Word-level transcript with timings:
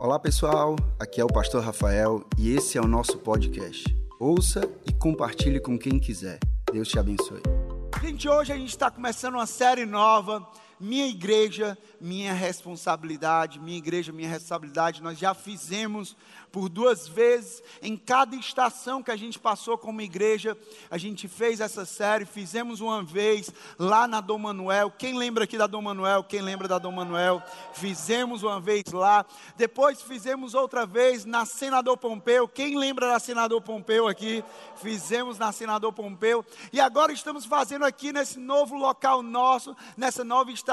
Olá 0.00 0.18
pessoal, 0.18 0.76
aqui 0.98 1.20
é 1.20 1.24
o 1.24 1.26
Pastor 1.26 1.62
Rafael 1.62 2.24
e 2.38 2.56
esse 2.56 2.78
é 2.78 2.80
o 2.80 2.86
nosso 2.86 3.18
podcast. 3.18 3.84
Ouça 4.18 4.62
e 4.88 4.94
compartilhe 4.94 5.60
com 5.60 5.78
quem 5.78 5.98
quiser. 5.98 6.38
Deus 6.72 6.88
te 6.88 6.98
abençoe. 6.98 7.42
Gente, 8.00 8.26
hoje 8.26 8.50
a 8.50 8.56
gente 8.56 8.70
está 8.70 8.90
começando 8.90 9.34
uma 9.34 9.44
série 9.44 9.84
nova. 9.84 10.42
Minha 10.80 11.06
igreja, 11.06 11.76
minha 12.00 12.32
responsabilidade. 12.32 13.60
Minha 13.60 13.76
igreja, 13.76 14.12
minha 14.12 14.28
responsabilidade. 14.28 15.02
Nós 15.02 15.18
já 15.18 15.34
fizemos 15.34 16.16
por 16.50 16.68
duas 16.68 17.06
vezes, 17.06 17.62
em 17.80 17.96
cada 17.96 18.34
estação 18.36 19.02
que 19.02 19.10
a 19.10 19.16
gente 19.16 19.38
passou 19.38 19.78
como 19.78 20.00
igreja, 20.00 20.56
a 20.90 20.98
gente 20.98 21.28
fez 21.28 21.60
essa 21.60 21.84
série, 21.84 22.24
fizemos 22.24 22.80
uma 22.80 23.02
vez 23.02 23.52
lá 23.78 24.08
na 24.08 24.20
Dom 24.20 24.38
Manuel. 24.38 24.90
Quem 24.90 25.16
lembra 25.16 25.44
aqui 25.44 25.56
da 25.56 25.66
Dom 25.66 25.82
Manuel? 25.82 26.24
Quem 26.24 26.40
lembra 26.40 26.66
da 26.66 26.78
Dom 26.78 26.92
Manuel? 26.92 27.42
Fizemos 27.72 28.42
uma 28.42 28.60
vez 28.60 28.84
lá. 28.92 29.24
Depois 29.56 30.02
fizemos 30.02 30.54
outra 30.54 30.84
vez 30.84 31.24
na 31.24 31.44
Senador 31.44 31.96
Pompeu. 31.96 32.48
Quem 32.48 32.76
lembra 32.76 33.08
da 33.08 33.18
Senador 33.18 33.60
Pompeu 33.62 34.08
aqui? 34.08 34.42
Fizemos 34.76 35.38
na 35.38 35.52
Senador 35.52 35.92
Pompeu. 35.92 36.44
E 36.72 36.80
agora 36.80 37.12
estamos 37.12 37.44
fazendo 37.44 37.84
aqui 37.84 38.12
nesse 38.12 38.38
novo 38.38 38.76
local 38.76 39.22
nosso, 39.22 39.76
nessa 39.96 40.24
nova 40.24 40.50
estação, 40.50 40.69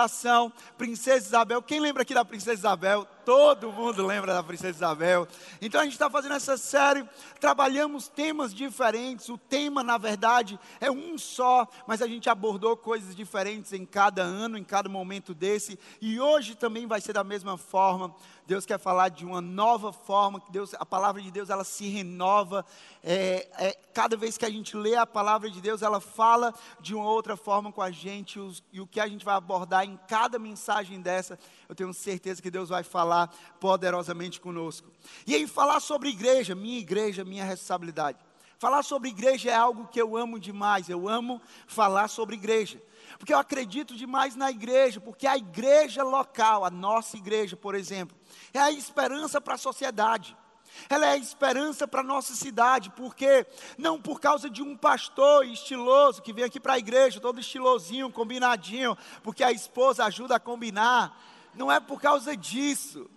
Princesa 0.77 1.27
Isabel. 1.27 1.61
Quem 1.61 1.79
lembra 1.79 2.03
aqui 2.03 2.13
da 2.13 2.23
Princesa 2.23 2.53
Isabel? 2.53 3.07
Todo 3.27 3.73
mundo 3.73 4.07
lembra 4.07 4.33
da 4.33 4.41
Princesa 4.41 4.77
Isabel. 4.77 5.27
Então 5.61 5.81
a 5.81 5.83
gente 5.83 5.91
está 5.91 6.09
fazendo 6.09 6.35
essa 6.35 6.55
série, 6.55 7.03
trabalhamos 7.41 8.07
temas 8.07 8.53
diferentes. 8.53 9.27
O 9.27 9.37
tema, 9.37 9.83
na 9.83 9.97
verdade, 9.97 10.57
é 10.79 10.89
um 10.89 11.17
só, 11.17 11.67
mas 11.85 12.01
a 12.01 12.07
gente 12.07 12.29
abordou 12.29 12.77
coisas 12.77 13.13
diferentes 13.13 13.73
em 13.73 13.85
cada 13.85 14.21
ano, 14.21 14.57
em 14.57 14.63
cada 14.63 14.87
momento 14.87 15.33
desse. 15.33 15.77
E 15.99 16.21
hoje 16.21 16.55
também 16.55 16.87
vai 16.87 17.01
ser 17.01 17.11
da 17.11 17.21
mesma 17.21 17.57
forma. 17.57 18.15
Deus 18.45 18.65
quer 18.65 18.79
falar 18.79 19.09
de 19.09 19.25
uma 19.25 19.41
nova 19.41 19.91
forma, 19.91 20.39
que 20.39 20.49
Deus, 20.49 20.73
a 20.75 20.85
palavra 20.85 21.21
de 21.21 21.29
Deus 21.29 21.49
ela 21.49 21.65
se 21.65 21.89
renova. 21.89 22.65
É, 23.03 23.45
é, 23.57 23.77
cada 23.93 24.15
vez 24.15 24.37
que 24.37 24.45
a 24.45 24.49
gente 24.49 24.77
lê 24.77 24.95
a 24.95 25.05
palavra 25.05 25.51
de 25.51 25.59
Deus, 25.59 25.81
ela 25.81 25.99
fala 25.99 26.53
de 26.79 26.95
uma 26.95 27.09
outra 27.09 27.35
forma 27.35 27.73
com 27.73 27.81
a 27.81 27.91
gente. 27.91 28.39
Os, 28.39 28.63
e 28.71 28.79
o 28.79 28.87
que 28.87 29.01
a 29.01 29.07
gente 29.07 29.25
vai 29.25 29.35
abordar 29.35 29.83
em 29.83 29.99
cada 30.07 30.39
mensagem 30.39 31.01
dessa, 31.01 31.37
eu 31.67 31.75
tenho 31.75 31.93
certeza 31.93 32.41
que 32.41 32.49
Deus 32.49 32.69
vai 32.69 32.83
falar 32.83 33.16
poderosamente 33.59 34.39
conosco. 34.39 34.91
E 35.25 35.33
aí, 35.33 35.47
falar 35.47 35.79
sobre 35.79 36.09
igreja, 36.09 36.53
minha 36.53 36.79
igreja, 36.79 37.23
minha 37.23 37.45
responsabilidade. 37.45 38.19
Falar 38.59 38.83
sobre 38.83 39.09
igreja 39.09 39.51
é 39.51 39.55
algo 39.55 39.87
que 39.87 40.01
eu 40.01 40.17
amo 40.17 40.39
demais. 40.39 40.89
Eu 40.89 41.07
amo 41.07 41.41
falar 41.67 42.07
sobre 42.07 42.35
igreja. 42.35 42.81
Porque 43.17 43.33
eu 43.33 43.37
acredito 43.37 43.95
demais 43.95 44.35
na 44.35 44.51
igreja, 44.51 44.99
porque 44.99 45.25
a 45.25 45.37
igreja 45.37 46.03
local, 46.03 46.65
a 46.65 46.69
nossa 46.69 47.17
igreja, 47.17 47.55
por 47.55 47.73
exemplo, 47.73 48.17
é 48.53 48.59
a 48.59 48.71
esperança 48.71 49.39
para 49.39 49.55
a 49.55 49.57
sociedade. 49.57 50.35
Ela 50.89 51.07
é 51.07 51.09
a 51.11 51.17
esperança 51.17 51.87
para 51.87 52.01
a 52.01 52.03
nossa 52.03 52.35
cidade, 52.35 52.91
porque 52.91 53.45
não 53.77 53.99
por 53.99 54.19
causa 54.19 54.49
de 54.49 54.61
um 54.61 54.75
pastor 54.75 55.45
estiloso 55.45 56.21
que 56.21 56.33
vem 56.33 56.43
aqui 56.43 56.59
para 56.59 56.73
a 56.73 56.79
igreja, 56.79 57.19
todo 57.19 57.39
estilosinho, 57.39 58.11
combinadinho, 58.11 58.97
porque 59.23 59.43
a 59.43 59.51
esposa 59.51 60.05
ajuda 60.05 60.35
a 60.35 60.39
combinar. 60.39 61.17
Não 61.57 61.71
é 61.71 61.79
por 61.79 61.99
causa 61.99 62.37
disso, 62.37 63.09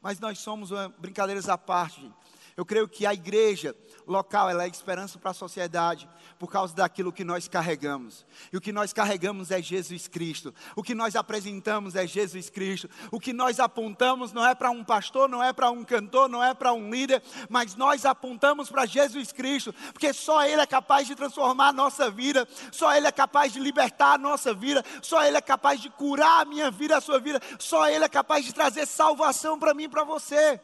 mas 0.00 0.18
nós 0.18 0.38
somos 0.38 0.70
brincadeiras 0.98 1.48
à 1.48 1.58
parte. 1.58 2.00
Gente. 2.00 2.23
Eu 2.56 2.64
creio 2.64 2.86
que 2.86 3.04
a 3.04 3.12
igreja 3.12 3.74
local 4.06 4.48
ela 4.48 4.64
é 4.64 4.68
esperança 4.68 5.18
para 5.18 5.32
a 5.32 5.34
sociedade 5.34 6.08
por 6.38 6.48
causa 6.48 6.74
daquilo 6.74 7.12
que 7.12 7.24
nós 7.24 7.48
carregamos. 7.48 8.24
E 8.52 8.56
o 8.56 8.60
que 8.60 8.72
nós 8.72 8.92
carregamos 8.92 9.50
é 9.50 9.60
Jesus 9.60 10.06
Cristo. 10.06 10.54
O 10.76 10.82
que 10.82 10.94
nós 10.94 11.16
apresentamos 11.16 11.96
é 11.96 12.06
Jesus 12.06 12.50
Cristo. 12.50 12.88
O 13.10 13.18
que 13.18 13.32
nós 13.32 13.58
apontamos 13.58 14.32
não 14.32 14.46
é 14.46 14.54
para 14.54 14.70
um 14.70 14.84
pastor, 14.84 15.28
não 15.28 15.42
é 15.42 15.52
para 15.52 15.70
um 15.70 15.82
cantor, 15.82 16.28
não 16.28 16.44
é 16.44 16.54
para 16.54 16.72
um 16.72 16.90
líder, 16.90 17.22
mas 17.48 17.74
nós 17.74 18.04
apontamos 18.04 18.70
para 18.70 18.86
Jesus 18.86 19.32
Cristo, 19.32 19.74
porque 19.92 20.12
só 20.12 20.44
Ele 20.46 20.60
é 20.60 20.66
capaz 20.66 21.08
de 21.08 21.16
transformar 21.16 21.68
a 21.68 21.72
nossa 21.72 22.08
vida, 22.08 22.46
só 22.70 22.94
Ele 22.94 23.08
é 23.08 23.12
capaz 23.12 23.52
de 23.52 23.58
libertar 23.58 24.14
a 24.14 24.18
nossa 24.18 24.54
vida, 24.54 24.84
só 25.02 25.24
Ele 25.24 25.36
é 25.36 25.40
capaz 25.40 25.80
de 25.80 25.90
curar 25.90 26.42
a 26.42 26.44
minha 26.44 26.70
vida, 26.70 26.96
a 26.96 27.00
sua 27.00 27.18
vida, 27.18 27.40
só 27.58 27.88
Ele 27.88 28.04
é 28.04 28.08
capaz 28.08 28.44
de 28.44 28.54
trazer 28.54 28.86
salvação 28.86 29.58
para 29.58 29.74
mim 29.74 29.84
e 29.84 29.88
para 29.88 30.04
você. 30.04 30.60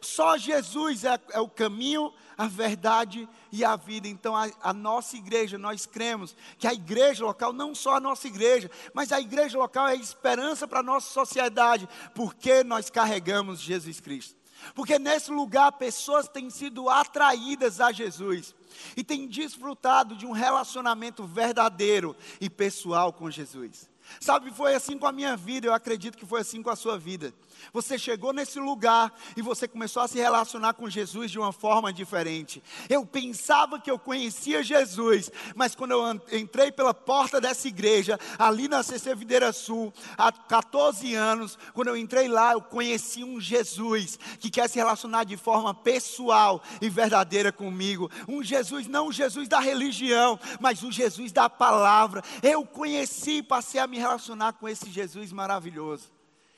Só 0.00 0.36
Jesus 0.36 1.04
é, 1.04 1.18
é, 1.30 1.40
o 1.40 1.48
caminho, 1.48 2.12
a 2.36 2.46
verdade 2.46 3.28
e 3.52 3.64
a 3.64 3.76
vida. 3.76 4.08
Então, 4.08 4.36
a, 4.36 4.48
a, 4.62 4.72
nossa 4.72 5.16
igreja, 5.16 5.58
nós 5.58 5.86
cremos 5.86 6.34
que 6.58 6.66
a 6.66 6.74
igreja 6.74 7.24
local, 7.24 7.52
não 7.52 7.74
só 7.74 7.96
a 7.96 8.00
nossa 8.00 8.26
igreja, 8.26 8.70
mas 8.92 9.12
a 9.12 9.20
igreja 9.20 9.58
local 9.58 9.88
é 9.88 9.96
esperança 9.96 10.66
para 10.66 10.80
a 10.80 10.82
nossa 10.82 11.12
sociedade, 11.12 11.88
porque 12.14 12.64
nós 12.64 12.90
carregamos 12.90 13.60
Jesus 13.60 14.00
Cristo. 14.00 14.36
Porque 14.74 14.98
nesse 14.98 15.30
lugar 15.30 15.72
pessoas 15.72 16.28
têm 16.28 16.48
sido 16.48 16.88
atraídas 16.88 17.80
a 17.80 17.92
Jesus 17.92 18.54
e 18.96 19.04
têm 19.04 19.26
desfrutado 19.26 20.16
de 20.16 20.24
um 20.24 20.32
relacionamento 20.32 21.24
verdadeiro 21.24 22.16
e 22.40 22.48
pessoal 22.48 23.12
com 23.12 23.30
Jesus. 23.30 23.90
Sabe, 24.20 24.50
foi 24.50 24.74
assim 24.74 24.98
com 24.98 25.06
a 25.06 25.12
minha 25.12 25.36
vida, 25.36 25.66
eu 25.66 25.72
acredito 25.72 26.16
que 26.16 26.26
foi 26.26 26.40
assim 26.40 26.62
com 26.62 26.70
a 26.70 26.76
sua 26.76 26.98
vida. 26.98 27.32
Você 27.72 27.98
chegou 27.98 28.32
nesse 28.32 28.58
lugar 28.58 29.12
e 29.36 29.42
você 29.42 29.66
começou 29.66 30.02
a 30.02 30.08
se 30.08 30.18
relacionar 30.18 30.74
com 30.74 30.88
Jesus 30.88 31.30
de 31.30 31.38
uma 31.38 31.52
forma 31.52 31.92
diferente. 31.92 32.62
Eu 32.88 33.04
pensava 33.06 33.80
que 33.80 33.90
eu 33.90 33.98
conhecia 33.98 34.62
Jesus, 34.62 35.30
mas 35.54 35.74
quando 35.74 35.92
eu 35.92 36.20
entrei 36.38 36.70
pela 36.72 36.94
porta 36.94 37.40
dessa 37.40 37.68
igreja, 37.68 38.18
ali 38.38 38.68
na 38.68 38.82
CC 38.82 39.14
Videira 39.14 39.52
Sul, 39.52 39.92
há 40.16 40.30
14 40.32 41.14
anos, 41.14 41.58
quando 41.72 41.88
eu 41.88 41.96
entrei 41.96 42.28
lá, 42.28 42.52
eu 42.52 42.60
conheci 42.60 43.22
um 43.24 43.40
Jesus 43.40 44.18
que 44.38 44.50
quer 44.50 44.68
se 44.68 44.78
relacionar 44.78 45.24
de 45.24 45.36
forma 45.36 45.74
pessoal 45.74 46.62
e 46.80 46.88
verdadeira 46.88 47.52
comigo. 47.52 48.10
Um 48.28 48.42
Jesus, 48.42 48.86
não 48.86 49.08
um 49.08 49.12
Jesus 49.12 49.48
da 49.48 49.60
religião, 49.60 50.38
mas 50.60 50.82
um 50.82 50.90
Jesus 50.90 51.32
da 51.32 51.48
palavra. 51.50 52.22
Eu 52.42 52.64
conheci 52.64 53.38
e 53.38 53.42
passei 53.42 53.80
a 53.80 53.86
me 53.86 53.98
relacionar 53.98 54.54
com 54.54 54.68
esse 54.68 54.90
Jesus 54.90 55.32
maravilhoso. 55.32 56.12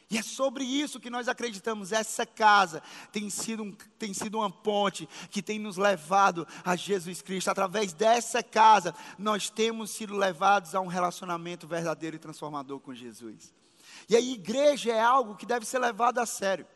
E 0.09 0.19
é 0.19 0.23
sobre 0.23 0.63
isso 0.63 1.01
que 1.01 1.11
nós 1.11 1.27
acreditamos. 1.27 1.91
Essa 1.91 2.25
casa 2.25 2.81
tem 3.11 3.29
sido, 3.29 3.65
um, 3.65 3.73
tem 3.99 4.15
sido 4.15 4.39
uma 4.39 4.51
ponte 4.51 5.09
que 5.31 5.43
tem 5.43 5.59
nos 5.59 5.77
levado 5.77 6.47
a 6.65 6.77
Jesus 6.77 7.21
Cristo. 7.23 7.51
Através 7.51 7.93
dessa 7.93 8.43
casa, 8.43 8.95
nós 9.19 9.51
temos 9.51 9.91
sido 9.91 10.15
levados 10.17 10.75
a 10.77 10.81
um 10.81 10.87
relacionamento 10.87 11.67
verdadeiro 11.67 12.17
e 12.17 12.21
transformador 12.21 12.79
com 12.79 12.95
Jesus. 12.95 13.53
E 14.09 14.15
a 14.15 14.21
igreja 14.21 14.93
é 14.93 15.01
algo 15.01 15.35
que 15.35 15.47
deve 15.47 15.67
ser 15.67 15.81
levado 15.81 16.19
a 16.19 16.27
sério. 16.27 16.67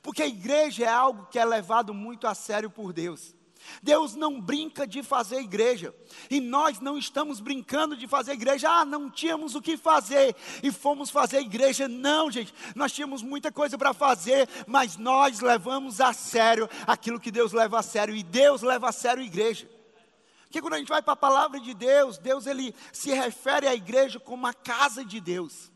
Porque 0.00 0.22
a 0.22 0.26
igreja 0.26 0.84
é 0.84 0.88
algo 0.88 1.26
que 1.26 1.38
é 1.38 1.44
levado 1.44 1.92
muito 1.92 2.26
a 2.26 2.34
sério 2.34 2.70
por 2.70 2.92
Deus. 2.92 3.34
Deus 3.82 4.14
não 4.14 4.40
brinca 4.40 4.86
de 4.86 5.02
fazer 5.02 5.40
igreja. 5.40 5.94
E 6.30 6.40
nós 6.40 6.80
não 6.80 6.96
estamos 6.98 7.40
brincando 7.40 7.96
de 7.96 8.06
fazer 8.06 8.32
igreja. 8.32 8.70
Ah, 8.70 8.84
não 8.84 9.10
tínhamos 9.10 9.54
o 9.54 9.62
que 9.62 9.76
fazer 9.76 10.34
e 10.62 10.72
fomos 10.72 11.10
fazer 11.10 11.40
igreja. 11.40 11.88
Não, 11.88 12.30
gente. 12.30 12.52
Nós 12.74 12.92
tínhamos 12.92 13.22
muita 13.22 13.52
coisa 13.52 13.76
para 13.76 13.94
fazer, 13.94 14.48
mas 14.66 14.96
nós 14.96 15.40
levamos 15.40 16.00
a 16.00 16.12
sério 16.12 16.68
aquilo 16.86 17.20
que 17.20 17.30
Deus 17.30 17.52
leva 17.52 17.78
a 17.78 17.82
sério. 17.82 18.14
E 18.14 18.22
Deus 18.22 18.62
leva 18.62 18.88
a 18.88 18.92
sério 18.92 19.22
a 19.22 19.26
igreja. 19.26 19.68
Porque 20.44 20.60
quando 20.60 20.74
a 20.74 20.78
gente 20.78 20.88
vai 20.88 21.02
para 21.02 21.12
a 21.12 21.16
palavra 21.16 21.60
de 21.60 21.74
Deus, 21.74 22.18
Deus 22.18 22.46
ele 22.46 22.74
se 22.92 23.12
refere 23.12 23.66
à 23.66 23.74
igreja 23.74 24.18
como 24.18 24.46
a 24.46 24.54
casa 24.54 25.04
de 25.04 25.20
Deus 25.20 25.70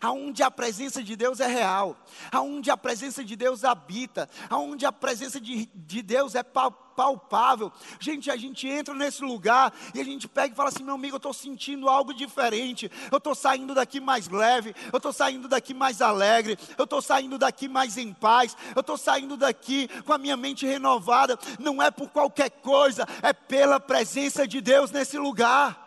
aonde 0.00 0.42
a 0.42 0.50
presença 0.50 1.02
de 1.02 1.16
Deus 1.16 1.40
é 1.40 1.46
real, 1.46 1.96
aonde 2.30 2.70
a 2.70 2.76
presença 2.76 3.24
de 3.24 3.36
Deus 3.36 3.64
habita, 3.64 4.28
aonde 4.48 4.86
a 4.86 4.92
presença 4.92 5.40
de, 5.40 5.66
de 5.74 6.02
Deus 6.02 6.34
é 6.34 6.42
palpável. 6.42 7.70
Gente, 8.00 8.30
a 8.30 8.36
gente 8.36 8.66
entra 8.66 8.94
nesse 8.94 9.22
lugar 9.22 9.72
e 9.94 10.00
a 10.00 10.04
gente 10.04 10.26
pega 10.26 10.52
e 10.52 10.56
fala 10.56 10.70
assim: 10.70 10.82
meu 10.82 10.94
amigo, 10.94 11.14
eu 11.14 11.18
estou 11.18 11.32
sentindo 11.32 11.88
algo 11.88 12.12
diferente, 12.14 12.90
eu 13.10 13.18
estou 13.18 13.34
saindo 13.34 13.74
daqui 13.74 14.00
mais 14.00 14.28
leve, 14.28 14.74
eu 14.92 14.96
estou 14.96 15.12
saindo 15.12 15.48
daqui 15.48 15.74
mais 15.74 16.00
alegre, 16.00 16.58
eu 16.76 16.84
estou 16.84 17.02
saindo 17.02 17.38
daqui 17.38 17.68
mais 17.68 17.96
em 17.96 18.12
paz, 18.12 18.56
eu 18.74 18.80
estou 18.80 18.96
saindo 18.96 19.36
daqui 19.36 19.88
com 20.04 20.12
a 20.12 20.18
minha 20.18 20.36
mente 20.36 20.66
renovada. 20.66 21.38
Não 21.58 21.82
é 21.82 21.90
por 21.90 22.08
qualquer 22.08 22.50
coisa, 22.50 23.06
é 23.22 23.32
pela 23.32 23.78
presença 23.78 24.46
de 24.46 24.60
Deus 24.60 24.90
nesse 24.90 25.18
lugar. 25.18 25.85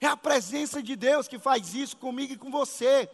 É 0.00 0.06
a 0.06 0.16
presença 0.16 0.82
de 0.82 0.94
Deus 0.94 1.26
que 1.26 1.38
faz 1.38 1.74
isso 1.74 1.96
comigo 1.96 2.32
e 2.32 2.36
com 2.36 2.50
você. 2.50 3.08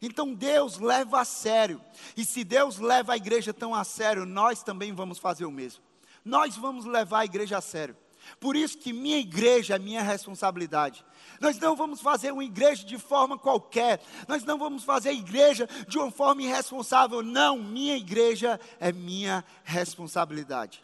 Então 0.00 0.34
Deus 0.34 0.78
leva 0.78 1.20
a 1.20 1.24
sério. 1.24 1.80
E 2.16 2.24
se 2.24 2.44
Deus 2.44 2.78
leva 2.78 3.14
a 3.14 3.16
igreja 3.16 3.54
tão 3.54 3.74
a 3.74 3.84
sério, 3.84 4.26
nós 4.26 4.62
também 4.62 4.92
vamos 4.92 5.18
fazer 5.18 5.46
o 5.46 5.50
mesmo. 5.50 5.82
Nós 6.24 6.56
vamos 6.56 6.84
levar 6.84 7.20
a 7.20 7.24
igreja 7.24 7.58
a 7.58 7.60
sério. 7.60 7.96
Por 8.40 8.56
isso 8.56 8.78
que 8.78 8.92
minha 8.92 9.18
igreja 9.18 9.76
é 9.76 9.78
minha 9.78 10.02
responsabilidade. 10.02 11.04
Nós 11.40 11.58
não 11.58 11.76
vamos 11.76 12.00
fazer 12.00 12.32
uma 12.32 12.44
igreja 12.44 12.84
de 12.84 12.98
forma 12.98 13.38
qualquer. 13.38 14.02
Nós 14.28 14.44
não 14.44 14.58
vamos 14.58 14.84
fazer 14.84 15.12
igreja 15.12 15.68
de 15.88 15.98
uma 15.98 16.10
forma 16.10 16.42
irresponsável. 16.42 17.22
Não, 17.22 17.58
minha 17.58 17.96
igreja 17.96 18.58
é 18.80 18.92
minha 18.92 19.44
responsabilidade. 19.62 20.82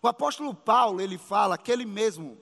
O 0.00 0.08
apóstolo 0.08 0.54
Paulo, 0.54 1.00
ele 1.00 1.18
fala, 1.18 1.56
aquele 1.56 1.84
mesmo, 1.84 2.38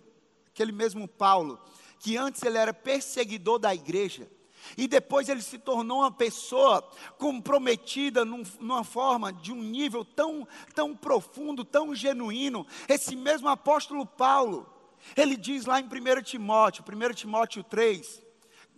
aquele 0.53 0.73
mesmo 0.73 1.09
Paulo, 1.09 1.59
que 1.99 2.17
antes 2.17 2.43
ele 2.43 2.59
era 2.59 2.73
perseguidor 2.73 3.59
da 3.59 3.75
igreja, 3.75 4.29
E 4.77 4.89
depois 4.89 5.29
ele 5.29 5.43
se 5.43 5.59
tornou 5.59 5.99
uma 5.99 6.11
pessoa 6.11 6.83
comprometida 7.19 8.25
num, 8.25 8.43
numa 8.59 8.83
forma, 8.83 9.33
de 9.33 9.53
um 9.53 9.63
nível 9.63 10.05
tão, 10.05 10.47
tão 10.75 10.97
profundo, 10.97 11.65
tão 11.65 11.95
genuíno. 11.95 12.67
Esse 12.89 13.15
mesmo 13.15 13.49
apóstolo 13.49 14.05
Paulo, 14.05 14.69
ele 15.17 15.37
diz 15.37 15.67
lá 15.67 15.81
em 15.81 15.85
1 15.85 16.23
Timóteo, 16.23 16.85
1 16.85 17.15
Timóteo 17.15 17.63
3, 17.63 18.23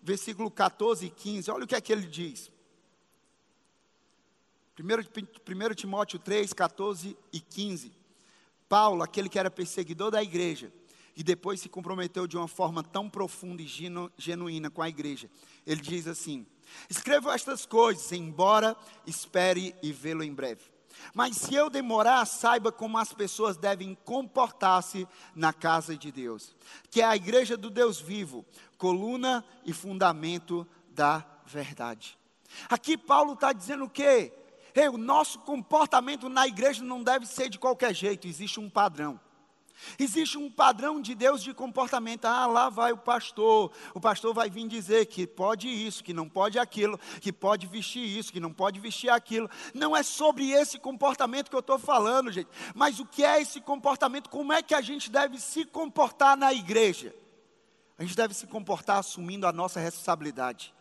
versículo 0.02 0.50
14 0.50 1.06
e 1.06 1.10
15, 1.10 1.50
olha 1.50 1.64
o 1.64 1.66
que 1.66 1.74
é 1.74 1.80
que 1.80 1.92
ele 1.92 2.06
diz. 2.06 2.50
1, 4.78 5.70
1 5.72 5.74
Timóteo 5.74 6.18
3, 6.18 6.52
14 6.52 7.16
e 7.32 7.40
15. 7.40 7.92
Paulo, 8.68 9.02
aquele 9.02 9.28
que 9.28 9.38
era 9.38 9.50
perseguidor 9.50 10.10
da 10.10 10.22
igreja, 10.22 10.72
e 11.18 11.24
depois 11.24 11.60
se 11.60 11.68
comprometeu 11.68 12.28
de 12.28 12.36
uma 12.36 12.46
forma 12.46 12.80
tão 12.80 13.10
profunda 13.10 13.60
e 13.60 13.66
genuína 14.16 14.70
com 14.70 14.80
a 14.80 14.88
igreja. 14.88 15.28
Ele 15.66 15.80
diz 15.80 16.06
assim: 16.06 16.46
Escrevo 16.88 17.28
estas 17.28 17.66
coisas, 17.66 18.12
embora 18.12 18.76
espere 19.04 19.74
e 19.82 19.92
vê-lo 19.92 20.22
em 20.22 20.32
breve. 20.32 20.62
Mas 21.12 21.36
se 21.36 21.56
eu 21.56 21.68
demorar, 21.68 22.24
saiba 22.24 22.70
como 22.70 22.98
as 22.98 23.12
pessoas 23.12 23.56
devem 23.56 23.98
comportar-se 24.04 25.08
na 25.34 25.52
casa 25.52 25.96
de 25.96 26.12
Deus, 26.12 26.54
que 26.88 27.00
é 27.02 27.04
a 27.04 27.16
igreja 27.16 27.56
do 27.56 27.68
Deus 27.68 28.00
vivo, 28.00 28.46
coluna 28.76 29.44
e 29.64 29.72
fundamento 29.72 30.64
da 30.90 31.26
verdade. 31.44 32.16
Aqui 32.68 32.96
Paulo 32.96 33.32
está 33.32 33.52
dizendo 33.52 33.86
o 33.86 33.90
quê? 33.90 34.32
Ei, 34.72 34.88
o 34.88 34.96
nosso 34.96 35.40
comportamento 35.40 36.28
na 36.28 36.46
igreja 36.46 36.84
não 36.84 37.02
deve 37.02 37.26
ser 37.26 37.48
de 37.48 37.58
qualquer 37.58 37.92
jeito, 37.92 38.28
existe 38.28 38.60
um 38.60 38.70
padrão. 38.70 39.20
Existe 39.98 40.38
um 40.38 40.50
padrão 40.50 41.00
de 41.00 41.14
Deus 41.14 41.42
de 41.42 41.52
comportamento. 41.54 42.24
Ah, 42.24 42.46
lá 42.46 42.68
vai 42.68 42.92
o 42.92 42.96
pastor. 42.96 43.70
O 43.94 44.00
pastor 44.00 44.34
vai 44.34 44.50
vir 44.50 44.66
dizer 44.68 45.06
que 45.06 45.26
pode 45.26 45.68
isso, 45.68 46.02
que 46.02 46.12
não 46.12 46.28
pode 46.28 46.58
aquilo, 46.58 46.98
que 47.20 47.32
pode 47.32 47.66
vestir 47.66 48.04
isso, 48.04 48.32
que 48.32 48.40
não 48.40 48.52
pode 48.52 48.80
vestir 48.80 49.10
aquilo. 49.10 49.48
Não 49.74 49.96
é 49.96 50.02
sobre 50.02 50.50
esse 50.50 50.78
comportamento 50.78 51.48
que 51.48 51.56
eu 51.56 51.60
estou 51.60 51.78
falando, 51.78 52.32
gente. 52.32 52.48
Mas 52.74 52.98
o 52.98 53.06
que 53.06 53.24
é 53.24 53.40
esse 53.40 53.60
comportamento? 53.60 54.28
Como 54.28 54.52
é 54.52 54.62
que 54.62 54.74
a 54.74 54.80
gente 54.80 55.10
deve 55.10 55.38
se 55.38 55.64
comportar 55.64 56.36
na 56.36 56.52
igreja? 56.52 57.14
A 57.98 58.02
gente 58.02 58.16
deve 58.16 58.34
se 58.34 58.46
comportar 58.46 58.98
assumindo 58.98 59.46
a 59.46 59.52
nossa 59.52 59.80
responsabilidade. 59.80 60.72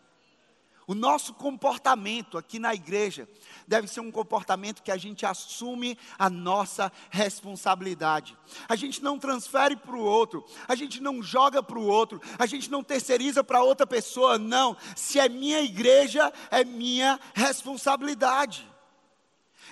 O 0.87 0.95
nosso 0.95 1.33
comportamento 1.33 2.37
aqui 2.37 2.59
na 2.59 2.73
igreja 2.73 3.27
deve 3.67 3.89
ser 3.89 3.99
um 3.99 4.09
comportamento 4.09 4.81
que 4.81 4.89
a 4.89 4.95
gente 4.95 5.25
assume 5.25 5.99
a 6.17 6.29
nossa 6.29 6.89
responsabilidade. 7.09 8.37
A 8.69 8.75
gente 8.77 9.03
não 9.03 9.19
transfere 9.19 9.75
para 9.75 9.97
o 9.97 10.01
outro, 10.01 10.45
a 10.65 10.75
gente 10.75 11.01
não 11.01 11.21
joga 11.21 11.61
para 11.61 11.77
o 11.77 11.85
outro, 11.85 12.21
a 12.39 12.45
gente 12.45 12.71
não 12.71 12.81
terceiriza 12.81 13.43
para 13.43 13.61
outra 13.61 13.85
pessoa, 13.85 14.37
não. 14.37 14.77
Se 14.95 15.19
é 15.19 15.27
minha 15.27 15.59
igreja, 15.59 16.31
é 16.49 16.63
minha 16.63 17.19
responsabilidade. 17.33 18.65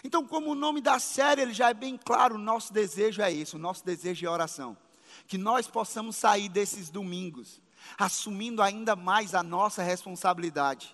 Então, 0.03 0.27
como 0.27 0.51
o 0.51 0.55
nome 0.55 0.81
da 0.81 0.99
série 0.99 1.43
ele 1.43 1.53
já 1.53 1.69
é 1.69 1.73
bem 1.73 1.95
claro, 1.95 2.35
o 2.35 2.37
nosso 2.37 2.73
desejo 2.73 3.21
é 3.21 3.31
isso, 3.31 3.55
o 3.55 3.59
nosso 3.59 3.85
desejo 3.85 4.25
é 4.25 4.29
oração. 4.29 4.75
Que 5.27 5.37
nós 5.37 5.65
possamos 5.65 6.17
sair 6.17 6.49
desses 6.49 6.89
domingos 6.89 7.61
assumindo 7.97 8.61
ainda 8.61 8.97
mais 8.97 9.33
a 9.33 9.41
nossa 9.41 9.81
responsabilidade 9.81 10.93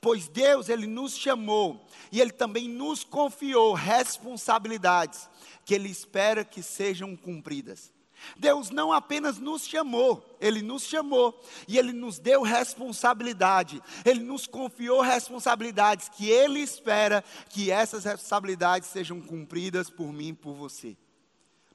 Pois 0.00 0.28
Deus, 0.28 0.68
Ele 0.68 0.86
nos 0.86 1.16
chamou 1.16 1.86
e 2.12 2.20
Ele 2.20 2.32
também 2.32 2.68
nos 2.68 3.04
confiou 3.04 3.74
responsabilidades 3.74 5.28
que 5.64 5.74
Ele 5.74 5.88
espera 5.88 6.44
que 6.44 6.62
sejam 6.62 7.16
cumpridas. 7.16 7.92
Deus 8.36 8.70
não 8.70 8.92
apenas 8.92 9.38
nos 9.38 9.66
chamou, 9.66 10.24
Ele 10.40 10.62
nos 10.62 10.82
chamou 10.82 11.40
e 11.66 11.78
Ele 11.78 11.92
nos 11.92 12.18
deu 12.18 12.42
responsabilidade, 12.42 13.82
Ele 14.04 14.20
nos 14.20 14.46
confiou 14.46 15.00
responsabilidades 15.00 16.08
que 16.08 16.28
Ele 16.28 16.60
espera 16.60 17.24
que 17.50 17.70
essas 17.70 18.04
responsabilidades 18.04 18.88
sejam 18.88 19.20
cumpridas 19.20 19.88
por 19.88 20.12
mim 20.12 20.28
e 20.28 20.34
por 20.34 20.54
você. 20.54 20.96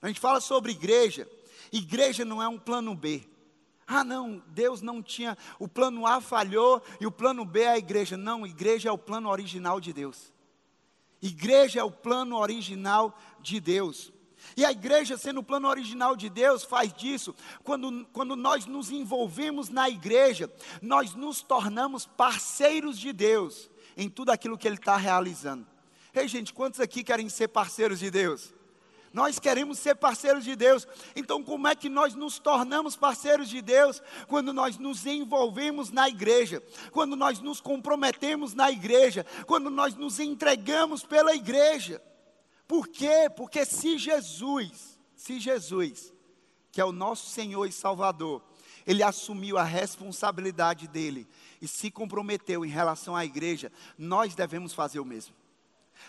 A 0.02 0.08
gente 0.08 0.20
fala 0.20 0.42
sobre 0.42 0.72
igreja, 0.72 1.28
igreja 1.72 2.26
não 2.26 2.42
é 2.42 2.48
um 2.48 2.60
plano 2.60 2.94
B. 2.94 3.24
Ah, 3.88 4.04
não, 4.04 4.42
Deus 4.48 4.82
não 4.82 5.02
tinha. 5.02 5.38
O 5.60 5.68
plano 5.68 6.08
A 6.08 6.22
falhou 6.22 6.82
e 7.00 7.06
o 7.06 7.12
plano 7.12 7.44
B 7.46 7.62
é 7.62 7.70
a 7.70 7.78
igreja. 7.78 8.16
Não, 8.16 8.46
igreja 8.46 8.90
é 8.90 8.92
o 8.92 8.98
plano 8.98 9.30
original 9.30 9.80
de 9.80 9.92
Deus. 9.92 10.32
Igreja 11.22 11.80
é 11.80 11.84
o 11.84 11.92
plano 11.92 12.38
original 12.38 13.18
de 13.40 13.60
Deus. 13.60 14.12
E 14.58 14.66
a 14.66 14.72
igreja, 14.72 15.18
sendo 15.18 15.40
o 15.40 15.44
plano 15.44 15.68
original 15.68 16.16
de 16.16 16.30
Deus, 16.30 16.64
faz 16.64 16.94
disso. 16.94 17.36
Quando, 17.64 18.06
quando 18.12 18.36
nós 18.36 18.66
nos 18.66 18.92
envolvemos 18.92 19.70
na 19.70 19.90
igreja, 19.90 20.52
nós 20.82 21.16
nos 21.16 21.42
tornamos 21.42 22.06
parceiros 22.06 23.00
de 23.00 23.14
Deus 23.14 23.70
em 23.96 24.10
tudo 24.10 24.32
aquilo 24.32 24.58
que 24.58 24.68
Ele 24.68 24.76
está 24.76 24.98
realizando. 24.98 25.66
Ei, 26.14 26.28
gente, 26.28 26.54
quantos 26.54 26.80
aqui 26.80 27.04
querem 27.04 27.30
ser 27.30 27.48
parceiros 27.48 28.00
de 28.00 28.12
Deus? 28.12 28.54
Nós 29.14 29.38
queremos 29.38 29.78
ser 29.78 29.94
parceiros 29.94 30.44
de 30.44 30.56
Deus. 30.56 30.88
Então, 31.16 31.44
como 31.44 31.68
é 31.68 31.76
que 31.76 31.88
nós 31.88 32.16
nos 32.16 32.40
tornamos 32.40 32.96
parceiros 32.96 33.48
de 33.48 33.62
Deus? 33.62 34.02
Quando 34.28 34.52
nós 34.52 34.80
nos 34.80 35.06
envolvemos 35.06 35.92
na 35.92 36.10
igreja, 36.10 36.64
quando 36.92 37.16
nós 37.16 37.40
nos 37.40 37.62
comprometemos 37.62 38.56
na 38.56 38.72
igreja, 38.72 39.24
quando 39.46 39.70
nós 39.70 39.94
nos 39.94 40.20
entregamos 40.20 41.04
pela 41.04 41.36
igreja. 41.36 42.02
Por 42.68 42.88
quê? 42.88 43.30
Porque 43.38 43.64
se 43.66 44.00
Jesus, 44.00 45.00
se 45.16 45.40
Jesus, 45.40 46.12
que 46.72 46.82
é 46.82 46.86
o 46.86 46.92
nosso 46.92 47.30
Senhor 47.30 47.68
e 47.68 47.72
Salvador, 47.72 48.42
ele 48.86 49.04
assumiu 49.04 49.60
a 49.60 49.64
responsabilidade 49.64 50.88
dele 50.88 51.28
e 51.62 51.68
se 51.68 51.92
comprometeu 51.92 52.66
em 52.66 52.70
relação 52.70 53.16
à 53.16 53.24
igreja, 53.24 53.72
nós 53.96 54.34
devemos 54.34 54.74
fazer 54.74 55.00
o 55.00 55.06
mesmo. 55.06 55.36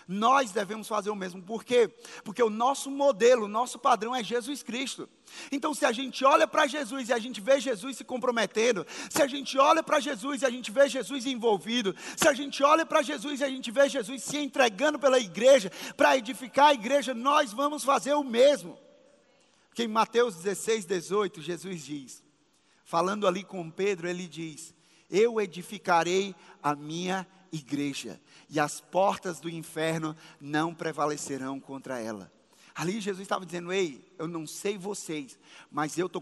Nós 0.07 0.51
devemos 0.51 0.87
fazer 0.87 1.09
o 1.09 1.15
mesmo. 1.15 1.41
Por 1.41 1.63
quê? 1.63 1.87
Porque 2.23 2.41
o 2.41 2.49
nosso 2.49 2.91
modelo, 2.91 3.45
o 3.45 3.49
nosso 3.49 3.79
padrão 3.79 4.15
é 4.15 4.23
Jesus 4.23 4.61
Cristo. 4.61 5.09
Então, 5.51 5.73
se 5.73 5.85
a 5.85 5.91
gente 5.91 6.23
olha 6.23 6.47
para 6.47 6.67
Jesus 6.67 7.09
e 7.09 7.13
a 7.13 7.19
gente 7.19 7.41
vê 7.41 7.59
Jesus 7.59 7.97
se 7.97 8.03
comprometendo, 8.03 8.85
se 9.09 9.21
a 9.21 9.27
gente 9.27 9.57
olha 9.57 9.81
para 9.81 9.99
Jesus 9.99 10.41
e 10.41 10.45
a 10.45 10.49
gente 10.49 10.71
vê 10.71 10.87
Jesus 10.87 11.25
envolvido, 11.25 11.95
se 12.15 12.27
a 12.27 12.33
gente 12.33 12.63
olha 12.63 12.85
para 12.85 13.01
Jesus 13.01 13.41
e 13.41 13.43
a 13.43 13.49
gente 13.49 13.71
vê 13.71 13.89
Jesus 13.89 14.23
se 14.23 14.37
entregando 14.37 14.99
pela 14.99 15.19
igreja, 15.19 15.71
para 15.97 16.17
edificar 16.17 16.67
a 16.67 16.73
igreja, 16.73 17.13
nós 17.13 17.51
vamos 17.51 17.83
fazer 17.83 18.13
o 18.13 18.23
mesmo. 18.23 18.77
Porque 19.69 19.83
em 19.83 19.87
Mateus 19.87 20.35
16, 20.35 20.85
18, 20.85 21.41
Jesus 21.41 21.83
diz, 21.83 22.23
falando 22.85 23.27
ali 23.27 23.43
com 23.43 23.69
Pedro, 23.69 24.07
ele 24.07 24.27
diz: 24.27 24.73
Eu 25.09 25.41
edificarei 25.41 26.33
a 26.63 26.73
minha 26.73 27.17
igreja, 27.17 27.35
e 28.49 28.59
as 28.59 28.79
portas 28.79 29.39
do 29.39 29.49
inferno 29.49 30.15
não 30.39 30.73
prevalecerão 30.73 31.59
contra 31.59 31.99
ela. 31.99 32.31
Ali 32.75 32.99
Jesus 32.99 33.21
estava 33.21 33.45
dizendo: 33.45 33.71
Ei, 33.71 34.05
eu 34.19 34.27
não 34.27 34.45
sei 34.45 34.77
vocês, 34.77 35.39
mas 35.71 35.97
eu 35.97 36.07
estou 36.07 36.21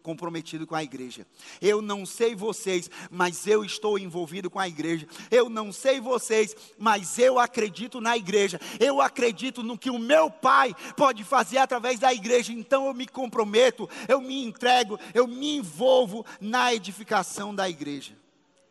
comprometido 0.00 0.64
com 0.64 0.76
a 0.76 0.82
igreja. 0.82 1.26
Eu 1.60 1.82
não 1.82 2.06
sei 2.06 2.36
vocês, 2.36 2.88
mas 3.10 3.48
eu 3.48 3.64
estou 3.64 3.98
envolvido 3.98 4.48
com 4.48 4.60
a 4.60 4.68
igreja. 4.68 5.08
Eu 5.28 5.48
não 5.48 5.72
sei 5.72 6.00
vocês, 6.00 6.54
mas 6.78 7.18
eu 7.18 7.36
acredito 7.36 8.00
na 8.00 8.16
igreja. 8.16 8.60
Eu 8.78 9.00
acredito 9.00 9.64
no 9.64 9.76
que 9.76 9.90
o 9.90 9.98
meu 9.98 10.30
Pai 10.30 10.72
pode 10.96 11.24
fazer 11.24 11.58
através 11.58 11.98
da 11.98 12.14
igreja. 12.14 12.52
Então 12.52 12.86
eu 12.86 12.94
me 12.94 13.06
comprometo, 13.08 13.90
eu 14.06 14.20
me 14.20 14.44
entrego, 14.44 15.00
eu 15.12 15.26
me 15.26 15.56
envolvo 15.56 16.24
na 16.40 16.72
edificação 16.72 17.52
da 17.52 17.68
igreja. 17.68 18.14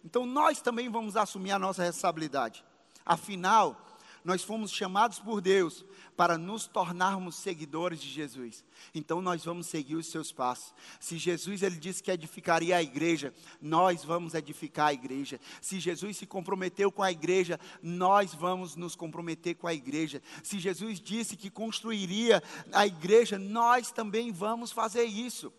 Então 0.08 0.26
nós 0.26 0.62
também 0.62 0.88
vamos 0.88 1.18
assumir 1.18 1.52
a 1.52 1.60
nossa 1.60 1.84
responsabilidade. 1.84 2.64
Afinal, 3.06 3.86
nós 4.24 4.42
fomos 4.42 4.72
chamados 4.72 5.20
por 5.20 5.42
Deus 5.42 5.84
para 6.16 6.38
nos 6.38 6.66
tornarmos 6.66 7.36
seguidores 7.36 8.00
de 8.00 8.08
Jesus. 8.08 8.64
Então 8.96 9.22
nós 9.22 9.44
vamos 9.44 9.68
seguir 9.68 9.96
os 9.96 10.08
seus 10.08 10.32
passos. 10.32 10.74
Se 10.98 11.18
Jesus 11.18 11.62
ele 11.62 11.76
disse 11.76 12.02
que 12.02 12.10
edificaria 12.10 12.78
a 12.78 12.82
igreja, 12.82 13.34
nós 13.62 14.06
vamos 14.06 14.34
edificar 14.34 14.88
a 14.88 14.94
igreja. 14.94 15.42
Se 15.62 15.78
Jesus 15.78 16.16
se 16.16 16.26
comprometeu 16.26 16.90
com 16.90 17.04
a 17.04 17.12
igreja, 17.12 17.60
nós 17.84 18.34
vamos 18.34 18.78
nos 18.78 18.96
comprometer 18.96 19.56
com 19.56 19.68
a 19.68 19.74
igreja. 19.74 20.22
Se 20.42 20.58
Jesus 20.58 21.02
disse 21.02 21.36
que 21.36 21.50
construiria 21.50 22.42
a 22.72 22.88
igreja, 22.88 23.38
nós 23.38 23.92
também 23.92 24.32
vamos 24.32 24.72
fazer 24.72 25.04
isso. 25.04 25.52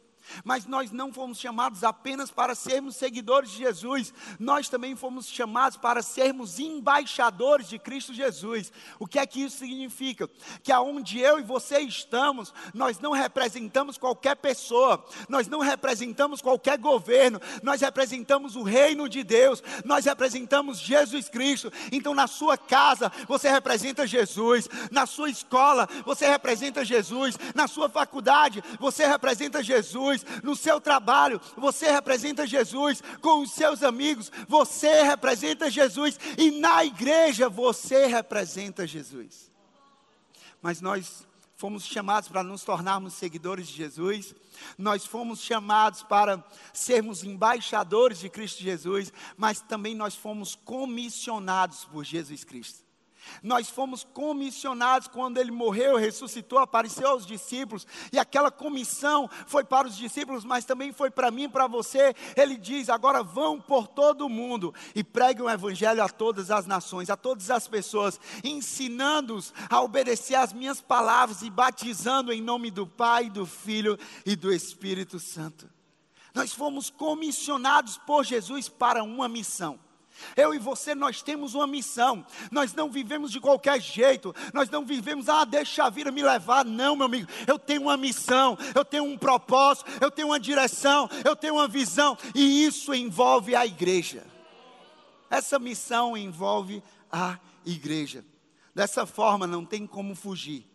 Mas 0.45 0.67
nós 0.67 0.91
não 0.91 1.13
fomos 1.13 1.39
chamados 1.39 1.85
apenas 1.85 2.31
para 2.31 2.55
sermos 2.55 2.97
seguidores 2.97 3.51
de 3.51 3.59
Jesus, 3.59 4.13
nós 4.39 4.69
também 4.69 4.95
fomos 4.95 5.27
chamados 5.27 5.77
para 5.77 6.03
sermos 6.03 6.59
embaixadores 6.59 7.69
de 7.69 7.79
Cristo 7.79 8.13
Jesus. 8.13 8.73
O 8.99 9.07
que 9.07 9.19
é 9.19 9.27
que 9.27 9.43
isso 9.43 9.59
significa? 9.59 10.29
Que 10.63 10.73
aonde 10.73 11.19
eu 11.19 11.39
e 11.39 11.43
você 11.43 11.81
estamos, 11.81 12.53
nós 12.75 12.99
não 12.99 13.13
representamos 13.13 13.99
qualquer 13.99 14.37
pessoa, 14.37 15.05
nós 15.29 15.49
não 15.49 15.61
representamos 15.61 16.41
qualquer 16.41 16.79
governo, 16.79 17.41
nós 17.63 17.81
representamos 17.81 18.57
o 18.57 18.63
reino 18.63 19.09
de 19.09 19.23
Deus, 19.23 19.63
nós 19.85 20.05
representamos 20.05 20.79
Jesus 20.79 21.29
Cristo. 21.29 21.73
Então, 21.93 22.15
na 22.15 22.27
sua 22.27 22.57
casa, 22.57 23.11
você 23.27 23.49
representa 23.51 24.07
Jesus, 24.07 24.69
na 24.91 25.07
sua 25.07 25.31
escola, 25.31 25.89
você 26.05 26.27
representa 26.27 26.85
Jesus, 26.85 27.37
na 27.55 27.67
sua 27.67 27.89
faculdade, 27.89 28.63
você 28.79 29.07
representa 29.07 29.63
Jesus 29.63 30.18
Jesus, 30.19 30.43
no 30.43 30.57
seu 30.57 30.81
trabalho, 30.81 31.41
você 31.57 31.91
representa 31.91 32.47
Jesus, 32.47 33.03
com 33.21 33.43
os 33.43 33.53
seus 33.53 33.83
amigos, 33.83 34.31
você 34.49 35.03
representa 35.03 35.71
Jesus, 35.71 36.19
e 36.37 36.51
na 36.51 36.85
igreja 36.85 37.49
você 37.49 38.07
representa 38.07 38.87
Jesus. 38.87 39.51
Mas 40.61 40.81
nós 40.81 41.27
fomos 41.57 41.85
chamados 41.85 42.29
para 42.29 42.43
nos 42.43 42.63
tornarmos 42.63 43.15
seguidores 43.15 43.67
de 43.69 43.75
Jesus, 43.75 44.35
nós 44.77 45.05
fomos 45.05 45.41
chamados 45.41 46.03
para 46.03 46.45
sermos 46.73 47.25
embaixadores 47.25 48.21
de 48.21 48.29
Cristo 48.29 48.63
Jesus, 48.63 49.13
mas 49.37 49.61
também 49.61 49.95
nós 49.95 50.15
fomos 50.15 50.55
comissionados 50.55 51.85
por 51.85 52.05
Jesus 52.05 52.45
Cristo. 52.45 52.88
Nós 53.43 53.69
fomos 53.69 54.05
comissionados 54.05 55.09
quando 55.09 55.39
ele 55.39 55.51
morreu, 55.51 55.97
ressuscitou, 55.97 56.59
apareceu 56.59 57.09
aos 57.09 57.27
discípulos, 57.27 57.87
e 58.13 58.19
aquela 58.19 58.51
comissão 58.51 59.29
foi 59.47 59.65
para 59.65 59.89
os 59.89 59.97
discípulos, 59.97 60.45
mas 60.45 60.65
também 60.65 60.93
foi 60.93 61.11
para 61.11 61.31
mim 61.31 61.49
para 61.49 61.67
você. 61.67 62.15
Ele 62.37 62.57
diz: 62.57 62.89
agora 62.89 63.23
vão 63.23 63.61
por 63.61 63.87
todo 63.89 64.27
o 64.27 64.29
mundo 64.29 64.75
e 64.95 65.03
preguem 65.03 65.45
o 65.45 65.51
evangelho 65.51 66.03
a 66.03 66.09
todas 66.09 66.51
as 66.51 66.67
nações, 66.67 67.11
a 67.11 67.17
todas 67.17 67.51
as 67.51 67.67
pessoas, 67.67 68.21
ensinando-os 68.43 69.53
a 69.69 69.81
obedecer 69.81 70.35
às 70.35 70.53
minhas 70.53 70.81
palavras 70.81 71.43
e 71.43 71.51
batizando 71.51 72.33
em 72.33 72.41
nome 72.41 72.71
do 72.71 72.87
Pai, 72.87 73.31
do 73.31 73.47
Filho 73.47 73.99
e 74.25 74.35
do 74.37 74.53
Espírito 74.53 75.19
Santo. 75.19 75.69
Nós 76.35 76.53
fomos 76.53 76.91
comissionados 76.91 77.99
por 77.99 78.25
Jesus 78.25 78.69
para 78.69 79.03
uma 79.03 79.29
missão. 79.29 79.79
Eu 80.37 80.55
e 80.55 80.59
você, 80.59 80.95
nós 80.95 81.23
temos 81.23 81.55
uma 81.55 81.67
missão. 81.67 82.25
Nós 82.51 82.75
não 82.75 82.91
vivemos 82.91 83.31
de 83.31 83.41
qualquer 83.41 83.81
jeito. 83.81 84.35
Nós 84.53 84.69
não 84.71 84.85
vivemos, 84.85 85.29
ah, 85.29 85.45
deixa 85.45 85.85
a 85.85 85.91
vida 85.91 86.11
me 86.11 86.23
levar. 86.23 86.65
Não, 86.65 86.97
meu 86.97 87.07
amigo. 87.07 87.29
Eu 87.47 87.59
tenho 87.59 87.83
uma 87.83 87.97
missão. 87.97 88.57
Eu 88.75 88.85
tenho 88.85 89.05
um 89.05 89.19
propósito. 89.19 89.91
Eu 90.01 90.11
tenho 90.11 90.29
uma 90.29 90.41
direção. 90.41 91.09
Eu 91.25 91.37
tenho 91.37 91.55
uma 91.55 91.69
visão. 91.69 92.17
E 92.35 92.65
isso 92.65 92.95
envolve 92.95 93.55
a 93.55 93.67
igreja. 93.67 94.27
Essa 95.31 95.59
missão 95.59 96.17
envolve 96.17 96.83
a 97.11 97.39
igreja. 97.65 98.25
Dessa 98.75 99.05
forma, 99.05 99.47
não 99.47 99.65
tem 99.65 99.87
como 99.87 100.15
fugir. 100.15 100.67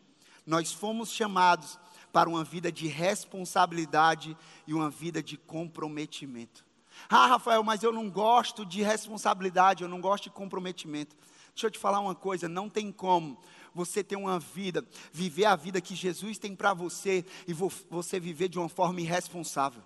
Nós 0.46 0.72
fomos 0.72 1.10
chamados 1.10 1.80
para 2.12 2.30
uma 2.30 2.44
vida 2.44 2.72
de 2.72 2.88
responsabilidade 2.88 4.38
e 4.68 4.74
uma 4.74 4.90
vida 4.90 5.24
de 5.24 5.36
comprometimento. 5.36 6.64
Ah, 7.10 7.28
Rafael, 7.28 7.64
mas 7.64 7.84
eu 7.84 7.92
não 7.92 8.10
gosto 8.10 8.66
de 8.66 8.82
responsabilidade, 8.82 9.84
eu 9.84 9.90
não 9.90 10.02
gosto 10.02 10.26
de 10.26 10.30
comprometimento. 10.32 11.16
Deixa 11.54 11.68
eu 11.68 11.72
te 11.72 11.80
falar 11.80 12.00
uma 12.00 12.16
coisa: 12.16 12.50
não 12.50 12.70
tem 12.70 12.92
como 12.92 13.38
você 13.74 14.04
ter 14.04 14.16
uma 14.16 14.40
vida, 14.40 14.86
viver 15.12 15.46
a 15.46 15.56
vida 15.56 15.82
que 15.82 15.96
Jesus 15.96 16.38
tem 16.38 16.56
para 16.56 16.74
você 16.74 17.26
e 17.48 17.54
você 17.54 18.20
viver 18.20 18.48
de 18.48 18.60
uma 18.60 18.70
forma 18.70 19.02
irresponsável. 19.02 19.82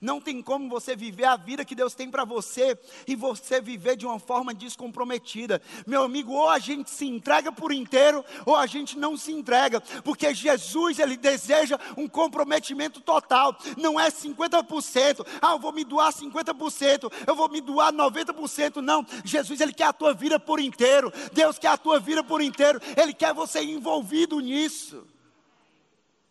Não 0.00 0.20
tem 0.20 0.42
como 0.42 0.68
você 0.68 0.96
viver 0.96 1.24
a 1.24 1.36
vida 1.36 1.64
que 1.64 1.74
Deus 1.74 1.94
tem 1.94 2.10
para 2.10 2.24
você 2.24 2.78
e 3.06 3.14
você 3.14 3.60
viver 3.60 3.96
de 3.96 4.06
uma 4.06 4.18
forma 4.18 4.54
descomprometida. 4.54 5.60
Meu 5.86 6.02
amigo, 6.02 6.32
ou 6.32 6.48
a 6.48 6.58
gente 6.58 6.90
se 6.90 7.06
entrega 7.06 7.52
por 7.52 7.72
inteiro 7.72 8.24
ou 8.46 8.56
a 8.56 8.66
gente 8.66 8.98
não 8.98 9.16
se 9.16 9.32
entrega, 9.32 9.80
porque 10.02 10.34
Jesus 10.34 10.98
ele 10.98 11.16
deseja 11.16 11.78
um 11.96 12.08
comprometimento 12.08 13.00
total. 13.00 13.56
Não 13.76 13.98
é 13.98 14.10
50%. 14.10 15.26
Ah, 15.40 15.52
eu 15.52 15.58
vou 15.58 15.72
me 15.72 15.84
doar 15.84 16.12
50%, 16.12 17.12
eu 17.26 17.34
vou 17.34 17.48
me 17.48 17.60
doar 17.60 17.92
90%. 17.92 18.76
Não, 18.76 19.04
Jesus 19.24 19.60
ele 19.60 19.72
quer 19.72 19.86
a 19.86 19.92
tua 19.92 20.14
vida 20.14 20.38
por 20.38 20.60
inteiro. 20.60 21.12
Deus 21.32 21.58
quer 21.58 21.68
a 21.68 21.76
tua 21.76 21.98
vida 21.98 22.22
por 22.22 22.40
inteiro. 22.40 22.80
Ele 22.96 23.12
quer 23.12 23.32
você 23.32 23.62
envolvido 23.62 24.40
nisso. 24.40 25.06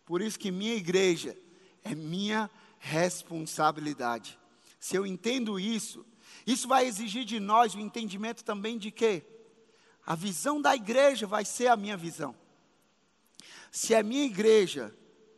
Por 0.06 0.22
isso 0.22 0.38
que 0.38 0.52
minha 0.52 0.76
igreja 0.76 1.38
é 1.84 1.96
minha 1.96 2.50
responsabilidade. 2.82 4.38
Se 4.80 4.96
eu 4.96 5.06
entendo 5.06 5.60
isso, 5.60 6.04
isso 6.46 6.68
vai 6.68 6.88
exigir 6.88 7.24
de 7.24 7.40
nós 7.40 7.76
o 7.76 7.80
entendimento 7.80 8.44
também 8.44 8.78
de 8.78 8.90
que 8.90 9.24
a 10.04 10.16
visão 10.16 10.60
da 10.60 10.76
igreja 10.76 11.28
vai 11.28 11.46
ser 11.46 11.68
a 11.68 11.78
minha 11.78 11.96
visão. 11.96 12.36
Se 13.72 13.94
é 13.94 14.02
minha 14.02 14.26
igreja, 14.26 14.94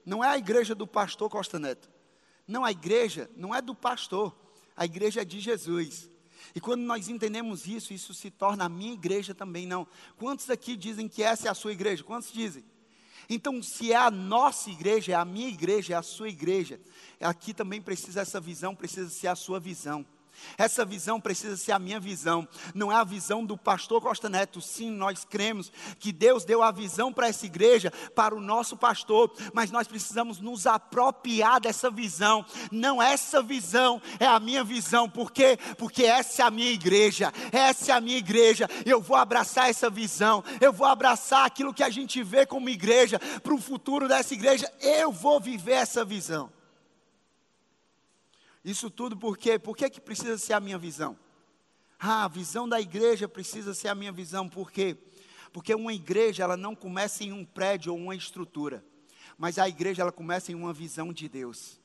não 0.05 0.23
é 0.23 0.29
a 0.29 0.37
igreja 0.37 0.73
do 0.73 0.87
pastor 0.87 1.29
Costa 1.29 1.59
Neto. 1.59 1.91
Não, 2.47 2.63
a 2.63 2.71
igreja 2.71 3.29
não 3.35 3.53
é 3.53 3.61
do 3.61 3.75
pastor, 3.75 4.33
a 4.75 4.85
igreja 4.85 5.21
é 5.21 5.25
de 5.25 5.41
Jesus. 5.41 6.09
E 6.55 6.61
quando 6.61 6.81
nós 6.81 7.09
entendemos 7.09 7.67
isso, 7.67 7.93
isso 7.93 8.13
se 8.13 8.31
torna 8.31 8.65
a 8.65 8.69
minha 8.69 8.93
igreja 8.93 9.35
também, 9.35 9.67
não. 9.67 9.85
Quantos 10.17 10.49
aqui 10.49 10.77
dizem 10.77 11.09
que 11.09 11.21
essa 11.21 11.49
é 11.49 11.51
a 11.51 11.55
sua 11.55 11.73
igreja? 11.73 12.03
Quantos 12.03 12.31
dizem? 12.31 12.63
Então, 13.29 13.61
se 13.61 13.91
é 13.91 13.95
a 13.95 14.11
nossa 14.11 14.69
igreja, 14.69 15.13
é 15.13 15.15
a 15.15 15.25
minha 15.25 15.47
igreja, 15.47 15.93
é 15.93 15.97
a 15.97 16.01
sua 16.01 16.29
igreja, 16.29 16.79
aqui 17.19 17.53
também 17.53 17.81
precisa 17.81 18.21
essa 18.21 18.39
visão, 18.39 18.75
precisa 18.75 19.09
ser 19.09 19.27
a 19.27 19.35
sua 19.35 19.59
visão. 19.59 20.05
Essa 20.57 20.85
visão 20.85 21.19
precisa 21.19 21.57
ser 21.57 21.71
a 21.71 21.79
minha 21.79 21.99
visão, 21.99 22.47
não 22.73 22.91
é 22.91 22.95
a 22.95 23.03
visão 23.03 23.45
do 23.45 23.57
pastor 23.57 24.01
Costa 24.01 24.29
Neto. 24.29 24.61
Sim, 24.61 24.91
nós 24.91 25.25
cremos 25.25 25.71
que 25.99 26.11
Deus 26.11 26.45
deu 26.45 26.61
a 26.61 26.71
visão 26.71 27.11
para 27.11 27.27
essa 27.27 27.45
igreja, 27.45 27.91
para 28.15 28.35
o 28.35 28.41
nosso 28.41 28.77
pastor, 28.77 29.31
mas 29.53 29.71
nós 29.71 29.87
precisamos 29.87 30.39
nos 30.39 30.67
apropriar 30.67 31.59
dessa 31.59 31.89
visão. 31.89 32.45
Não, 32.71 33.01
essa 33.01 33.41
visão 33.41 34.01
é 34.19 34.25
a 34.25 34.39
minha 34.39 34.63
visão, 34.63 35.09
por 35.09 35.31
quê? 35.31 35.57
Porque 35.77 36.03
essa 36.03 36.43
é 36.43 36.45
a 36.45 36.51
minha 36.51 36.71
igreja, 36.71 37.31
essa 37.51 37.91
é 37.91 37.95
a 37.95 38.01
minha 38.01 38.17
igreja. 38.17 38.69
Eu 38.85 39.01
vou 39.01 39.17
abraçar 39.17 39.69
essa 39.69 39.89
visão, 39.89 40.43
eu 40.59 40.71
vou 40.71 40.87
abraçar 40.87 41.45
aquilo 41.45 41.73
que 41.73 41.83
a 41.83 41.89
gente 41.89 42.21
vê 42.23 42.45
como 42.45 42.69
igreja, 42.69 43.19
para 43.41 43.53
o 43.53 43.61
futuro 43.61 44.07
dessa 44.07 44.33
igreja, 44.33 44.71
eu 44.81 45.11
vou 45.11 45.39
viver 45.39 45.73
essa 45.73 46.03
visão. 46.05 46.49
Isso 48.63 48.89
tudo 48.89 49.17
por 49.17 49.37
quê? 49.37 49.59
Por 49.59 49.75
que, 49.75 49.89
que 49.89 49.99
precisa 49.99 50.37
ser 50.37 50.53
a 50.53 50.59
minha 50.59 50.77
visão? 50.77 51.17
Ah, 51.99 52.25
a 52.25 52.27
visão 52.27 52.67
da 52.67 52.79
igreja 52.79 53.27
precisa 53.27 53.73
ser 53.73 53.87
a 53.87 53.95
minha 53.95 54.11
visão, 54.11 54.47
por 54.47 54.71
quê? 54.71 54.97
Porque 55.51 55.73
uma 55.73 55.93
igreja, 55.93 56.43
ela 56.43 56.57
não 56.57 56.75
começa 56.75 57.23
em 57.23 57.31
um 57.31 57.45
prédio 57.45 57.93
ou 57.93 57.99
uma 57.99 58.15
estrutura, 58.15 58.83
mas 59.37 59.57
a 59.59 59.69
igreja, 59.69 60.01
ela 60.01 60.11
começa 60.11 60.51
em 60.51 60.55
uma 60.55 60.73
visão 60.73 61.13
de 61.13 61.29
Deus. 61.29 61.79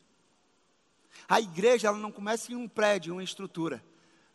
A 1.28 1.40
igreja, 1.40 1.88
ela 1.88 1.98
não 1.98 2.12
começa 2.12 2.52
em 2.52 2.56
um 2.56 2.68
prédio, 2.68 3.14
uma 3.14 3.22
estrutura. 3.22 3.84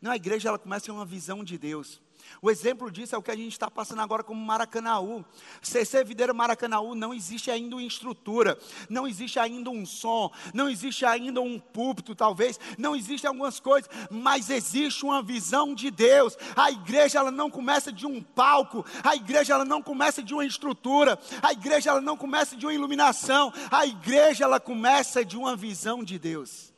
Não, 0.02 0.12
a 0.12 0.16
igreja, 0.16 0.50
ela 0.50 0.60
começa 0.60 0.92
em 0.92 0.94
uma 0.94 1.06
visão 1.06 1.44
de 1.44 1.58
Deus. 1.58 2.02
O 2.42 2.52
exemplo 2.52 2.92
disso 2.92 3.16
é 3.16 3.18
o 3.18 3.22
que 3.22 3.32
a 3.32 3.36
gente 3.36 3.54
está 3.54 3.72
passando 3.72 4.02
agora 4.02 4.24
como 4.24 4.44
Maracanaú. 4.44 5.24
CC 5.62 6.04
Videira 6.04 6.34
Maracanaú 6.34 6.94
não 6.96 7.14
existe 7.14 7.50
ainda 7.50 7.76
uma 7.76 7.84
estrutura, 7.84 8.58
não 8.90 9.08
existe 9.08 9.40
ainda 9.40 9.70
um 9.70 9.86
som, 9.86 10.32
não 10.54 10.70
existe 10.70 11.06
ainda 11.06 11.42
um 11.42 11.58
púlpito, 11.60 12.14
talvez, 12.14 12.60
não 12.78 12.96
existem 12.96 13.28
algumas 13.28 13.60
coisas, 13.60 13.90
mas 14.10 14.50
existe 14.50 15.06
uma 15.06 15.22
visão 15.22 15.74
de 15.74 15.90
Deus. 15.90 16.38
A 16.56 16.72
igreja 16.72 17.20
ela 17.20 17.32
não 17.32 17.50
começa 17.50 17.92
de 17.92 18.06
um 18.06 18.22
palco, 18.22 18.86
a 19.04 19.16
igreja 19.16 19.54
ela 19.54 19.66
não 19.66 19.82
começa 19.82 20.22
de 20.22 20.34
uma 20.34 20.46
estrutura, 20.46 21.18
a 21.42 21.52
igreja 21.52 21.92
ela 21.92 22.02
não 22.02 22.18
começa 22.18 22.56
de 22.56 22.66
uma 22.66 22.74
iluminação, 22.74 23.54
a 23.72 23.86
igreja 23.86 24.44
ela 24.44 24.60
começa 24.60 25.24
de 25.24 25.38
uma 25.38 25.56
visão 25.56 26.04
de 26.04 26.20
Deus. 26.20 26.74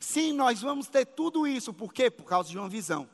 Sim, 0.00 0.32
nós 0.32 0.60
vamos 0.60 0.88
ter 0.88 1.06
tudo 1.06 1.46
isso, 1.46 1.72
por 1.72 1.92
quê? 1.92 2.10
Por 2.10 2.24
causa 2.24 2.50
de 2.50 2.58
uma 2.58 2.68
visão. 2.68 3.08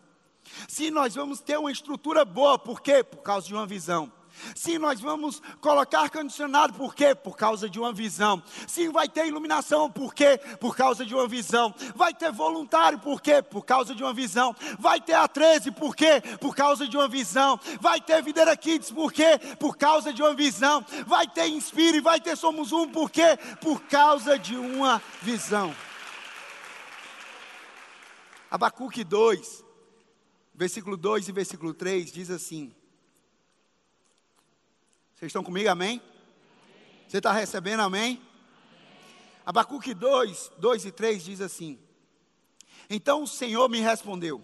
Se 0.69 0.91
nós 0.91 1.15
vamos 1.15 1.41
ter 1.41 1.59
uma 1.59 1.73
estrutura 1.73 2.25
boa, 2.25 2.59
por 2.59 2.81
quê? 2.81 3.03
Por 3.03 3.23
causa 3.23 3.47
de 3.47 3.55
uma 3.55 3.67
visão. 3.67 4.13
Se 4.55 4.79
nós 4.79 5.01
vamos 5.01 5.41
colocar 5.61 6.03
ar-condicionado, 6.03 6.75
por 6.75 6.95
quê? 6.95 7.15
Por 7.15 7.37
causa 7.37 7.69
de 7.69 7.79
uma 7.79 7.93
visão. 7.93 8.43
Se 8.67 8.89
vai 8.89 9.09
ter 9.09 9.27
iluminação, 9.27 9.91
por 9.91 10.15
quê? 10.15 10.39
Por 10.61 10.77
causa 10.77 11.05
de 11.05 11.15
uma 11.15 11.27
visão. 11.27 11.75
Vai 11.95 12.13
ter 12.13 12.33
voluntário, 12.33 12.99
por 12.99 13.21
quê? 13.21 13.41
Por 13.43 13.65
causa 13.65 13.95
de 13.95 14.03
uma 14.03 14.13
visão. 14.13 14.55
Vai 14.79 15.01
ter 15.01 15.15
a 15.15 15.29
13, 15.29 15.71
por 15.71 15.95
quê? 15.95 16.21
Por 16.41 16.55
causa 16.55 16.87
de 16.87 16.97
uma 16.97 17.09
visão. 17.09 17.59
Vai 17.81 18.01
ter 18.01 18.23
Videira 18.23 18.57
Kids, 18.57 18.91
por 18.91 19.13
quê? 19.13 19.39
Por 19.59 19.77
causa 19.77 20.13
de 20.13 20.23
uma 20.23 20.35
visão. 20.35 20.85
Vai 21.07 21.27
ter 21.27 21.47
Inspire, 21.47 22.01
vai 22.01 22.21
ter 22.21 22.37
Somos 22.37 22.73
Um, 22.73 22.89
por 22.89 23.11
quê? 23.11 23.39
Por 23.61 23.81
causa 23.83 24.39
de 24.39 24.57
uma 24.57 25.01
visão. 25.23 25.75
Abacuque 28.51 29.03
2, 29.03 29.64
versículo 30.55 30.97
2 30.97 31.29
e 31.29 31.33
versículo 31.33 31.75
3 31.75 32.13
diz 32.13 32.31
assim: 32.31 32.75
Vocês 35.15 35.29
estão 35.29 35.43
comigo, 35.43 35.69
amém? 35.69 35.99
amém. 35.99 36.03
Você 37.09 37.19
está 37.19 37.33
recebendo, 37.33 37.81
amém? 37.81 38.03
amém? 38.03 38.23
Abacuque 39.45 39.93
2, 39.93 40.53
2 40.59 40.85
e 40.87 40.93
3 40.93 41.25
diz 41.25 41.41
assim: 41.41 41.79
Então 42.89 43.25
o 43.25 43.29
Senhor 43.29 43.69
me 43.69 43.81
respondeu: 43.81 44.43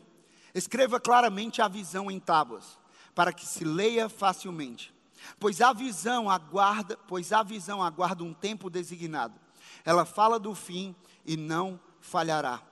Escreva 0.54 0.98
claramente 0.98 1.62
a 1.62 1.68
visão 1.68 2.10
em 2.10 2.18
tábuas, 2.18 2.78
para 3.14 3.32
que 3.32 3.46
se 3.46 3.64
leia 3.64 4.08
facilmente. 4.08 4.92
Pois 5.38 5.60
a 5.60 5.72
visão 5.72 6.30
aguarda, 6.30 6.96
pois 7.06 7.30
a 7.32 7.42
visão 7.42 7.82
aguarda 7.82 8.24
um 8.24 8.32
tempo 8.32 8.70
designado. 8.70 9.38
Ela 9.84 10.04
fala 10.04 10.38
do 10.38 10.54
fim 10.54 10.96
e 11.26 11.36
não 11.36 11.78
falhará. 12.00 12.62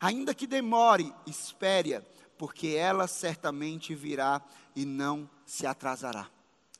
Ainda 0.00 0.34
que 0.34 0.46
demore, 0.46 1.14
espere 1.26 1.94
porque 2.38 2.68
ela 2.68 3.06
certamente 3.06 3.94
virá 3.94 4.42
e 4.74 4.84
não 4.84 5.28
se 5.46 5.66
atrasará. 5.66 6.28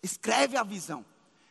Escreve 0.02 0.56
a 0.56 0.62
visão. 0.62 1.04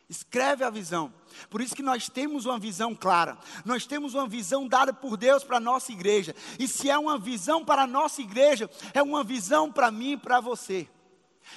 Escreve 0.08 0.62
a 0.62 0.70
visão. 0.70 1.12
Por 1.48 1.60
isso 1.60 1.74
que 1.74 1.82
nós 1.82 2.08
temos 2.08 2.44
uma 2.44 2.58
visão 2.58 2.94
clara. 2.94 3.38
Nós 3.64 3.86
temos 3.86 4.14
uma 4.14 4.28
visão 4.28 4.68
dada 4.68 4.92
por 4.92 5.16
Deus 5.16 5.42
para 5.42 5.56
a 5.56 5.60
nossa 5.60 5.92
igreja. 5.92 6.36
E 6.58 6.68
se 6.68 6.90
é 6.90 6.98
uma 6.98 7.18
visão 7.18 7.64
para 7.64 7.82
a 7.82 7.86
nossa 7.86 8.20
igreja, 8.20 8.70
é 8.92 9.02
uma 9.02 9.24
visão 9.24 9.72
para 9.72 9.90
mim 9.90 10.12
e 10.12 10.16
para 10.16 10.40
você. 10.40 10.88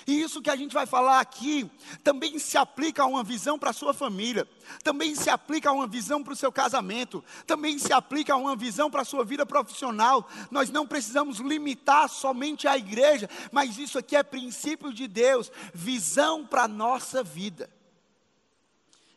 E 0.06 0.22
isso 0.22 0.42
que 0.42 0.50
a 0.50 0.56
gente 0.56 0.74
vai 0.74 0.86
falar 0.86 1.20
aqui 1.20 1.70
também 2.04 2.38
se 2.40 2.58
aplica 2.58 3.04
a 3.04 3.06
uma 3.06 3.24
visão 3.24 3.58
para 3.58 3.70
a 3.72 3.74
sua 3.74 3.94
família, 3.94 4.48
também 4.84 5.16
se 5.16 5.30
aplica 5.30 5.70
a 5.70 5.74
uma 5.74 5.88
visão 5.88 6.24
para 6.24 6.34
o 6.34 6.36
seu 6.36 6.52
casamento, 6.52 7.24
também 7.46 7.78
se 7.80 7.94
aplica 7.94 8.34
a 8.34 8.38
uma 8.38 8.56
visão 8.56 8.90
para 8.92 9.02
a 9.02 9.06
sua 9.06 9.24
vida 9.24 9.46
profissional. 9.46 10.28
Nós 10.52 10.70
não 10.70 10.86
precisamos 10.86 11.40
limitar 11.40 12.10
somente 12.10 12.68
a 12.68 12.78
igreja, 12.78 13.30
mas 13.52 13.78
isso 13.78 13.98
aqui 13.98 14.16
é 14.16 14.24
princípio 14.24 14.94
de 14.94 15.08
Deus, 15.08 15.52
visão 15.74 16.46
para 16.46 16.64
a 16.64 16.68
nossa 16.68 17.24
vida. 17.24 17.70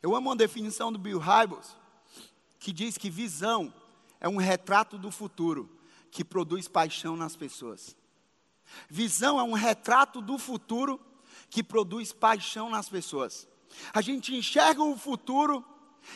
Eu 0.02 0.14
amo 0.16 0.30
uma 0.30 0.36
definição 0.36 0.92
do 0.92 0.98
Bill 0.98 1.18
Hybels, 1.18 1.76
que 2.58 2.72
diz 2.72 2.96
que 2.96 3.10
visão 3.10 3.72
é 4.20 4.28
um 4.28 4.36
retrato 4.36 4.96
do 4.96 5.10
futuro 5.10 5.68
que 6.10 6.24
produz 6.24 6.68
paixão 6.68 7.16
nas 7.16 7.36
pessoas. 7.36 7.96
Visão 8.88 9.38
é 9.38 9.42
um 9.42 9.52
retrato 9.52 10.20
do 10.20 10.38
futuro 10.38 11.00
que 11.48 11.62
produz 11.62 12.12
paixão 12.12 12.70
nas 12.70 12.88
pessoas. 12.88 13.48
A 13.92 14.00
gente 14.00 14.34
enxerga 14.34 14.82
o 14.82 14.96
futuro 14.96 15.64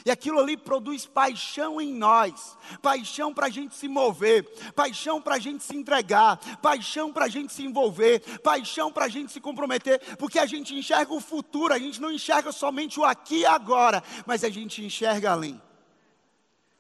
e 0.04 0.10
aquilo 0.10 0.40
ali 0.40 0.56
produz 0.56 1.06
paixão 1.06 1.80
em 1.80 1.92
nós, 1.92 2.56
paixão 2.80 3.32
para 3.32 3.46
a 3.46 3.50
gente 3.50 3.74
se 3.74 3.86
mover, 3.86 4.44
paixão 4.72 5.20
para 5.20 5.36
a 5.36 5.38
gente 5.38 5.62
se 5.62 5.76
entregar, 5.76 6.38
paixão 6.60 7.12
para 7.12 7.26
a 7.26 7.28
gente 7.28 7.52
se 7.52 7.62
envolver, 7.62 8.20
paixão 8.40 8.90
para 8.90 9.04
a 9.04 9.08
gente 9.08 9.32
se 9.32 9.40
comprometer, 9.40 10.16
porque 10.16 10.38
a 10.38 10.46
gente 10.46 10.74
enxerga 10.74 11.12
o 11.12 11.20
futuro, 11.20 11.74
a 11.74 11.78
gente 11.78 12.00
não 12.00 12.10
enxerga 12.10 12.50
somente 12.50 12.98
o 12.98 13.04
aqui 13.04 13.40
e 13.40 13.46
agora, 13.46 14.02
mas 14.26 14.42
a 14.42 14.48
gente 14.48 14.84
enxerga 14.84 15.32
além. 15.32 15.60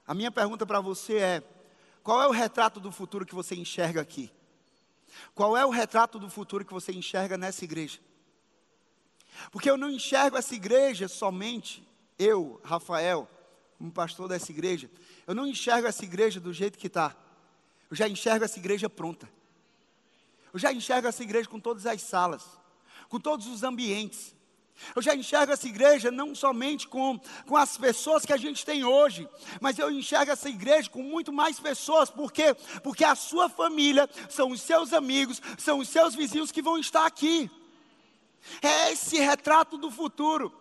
A 0.06 0.14
minha 0.14 0.30
pergunta 0.30 0.66
para 0.66 0.80
você 0.80 1.16
é: 1.18 1.42
qual 2.02 2.22
é 2.22 2.26
o 2.26 2.32
retrato 2.32 2.80
do 2.80 2.92
futuro 2.92 3.24
que 3.24 3.34
você 3.34 3.54
enxerga 3.54 4.00
aqui? 4.00 4.30
Qual 5.34 5.56
é 5.56 5.64
o 5.64 5.70
retrato 5.70 6.18
do 6.18 6.30
futuro 6.30 6.64
que 6.64 6.72
você 6.72 6.92
enxerga 6.92 7.36
nessa 7.36 7.64
igreja? 7.64 7.98
Porque 9.50 9.70
eu 9.70 9.76
não 9.76 9.90
enxergo 9.90 10.36
essa 10.36 10.54
igreja 10.54 11.08
somente, 11.08 11.86
eu, 12.18 12.60
Rafael, 12.64 13.28
como 13.78 13.90
pastor 13.90 14.28
dessa 14.28 14.50
igreja, 14.52 14.90
eu 15.26 15.34
não 15.34 15.46
enxergo 15.46 15.86
essa 15.86 16.04
igreja 16.04 16.40
do 16.40 16.52
jeito 16.52 16.78
que 16.78 16.86
está. 16.86 17.16
Eu 17.90 17.96
já 17.96 18.08
enxergo 18.08 18.44
essa 18.44 18.58
igreja 18.58 18.88
pronta. 18.88 19.28
Eu 20.52 20.58
já 20.58 20.72
enxergo 20.72 21.08
essa 21.08 21.22
igreja 21.22 21.48
com 21.48 21.58
todas 21.58 21.84
as 21.84 22.00
salas, 22.02 22.44
com 23.08 23.18
todos 23.18 23.46
os 23.46 23.62
ambientes, 23.62 24.34
eu 24.94 25.02
já 25.02 25.14
enxergo 25.14 25.52
essa 25.52 25.66
igreja 25.68 26.10
não 26.10 26.34
somente 26.34 26.86
com, 26.88 27.18
com 27.46 27.56
as 27.56 27.76
pessoas 27.76 28.24
que 28.24 28.32
a 28.32 28.36
gente 28.36 28.64
tem 28.64 28.84
hoje, 28.84 29.28
mas 29.60 29.78
eu 29.78 29.90
enxergo 29.90 30.32
essa 30.32 30.48
igreja 30.48 30.90
com 30.90 31.02
muito 31.02 31.32
mais 31.32 31.58
pessoas, 31.58 32.10
por 32.10 32.32
quê? 32.32 32.54
Porque 32.82 33.04
a 33.04 33.14
sua 33.14 33.48
família, 33.48 34.08
são 34.28 34.50
os 34.50 34.60
seus 34.60 34.92
amigos, 34.92 35.40
são 35.58 35.78
os 35.78 35.88
seus 35.88 36.14
vizinhos 36.14 36.52
que 36.52 36.62
vão 36.62 36.78
estar 36.78 37.06
aqui. 37.06 37.50
É 38.60 38.92
esse 38.92 39.18
retrato 39.18 39.78
do 39.78 39.90
futuro. 39.90 40.52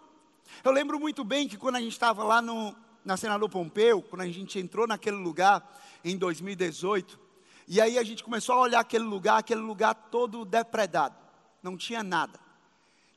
Eu 0.63 0.71
lembro 0.71 0.99
muito 0.99 1.23
bem 1.23 1.47
que 1.47 1.57
quando 1.57 1.75
a 1.75 1.81
gente 1.81 1.91
estava 1.91 2.23
lá 2.23 2.41
no, 2.41 2.75
na 3.03 3.17
Senador 3.17 3.49
Pompeu, 3.49 4.01
quando 4.01 4.21
a 4.21 4.27
gente 4.27 4.59
entrou 4.59 4.87
naquele 4.87 5.17
lugar 5.17 5.81
em 6.03 6.17
2018, 6.17 7.19
e 7.67 7.81
aí 7.81 7.97
a 7.97 8.03
gente 8.03 8.23
começou 8.23 8.55
a 8.55 8.59
olhar 8.59 8.79
aquele 8.79 9.03
lugar, 9.03 9.39
aquele 9.39 9.61
lugar 9.61 9.93
todo 9.95 10.45
depredado, 10.45 11.15
não 11.61 11.75
tinha 11.75 12.03
nada. 12.03 12.42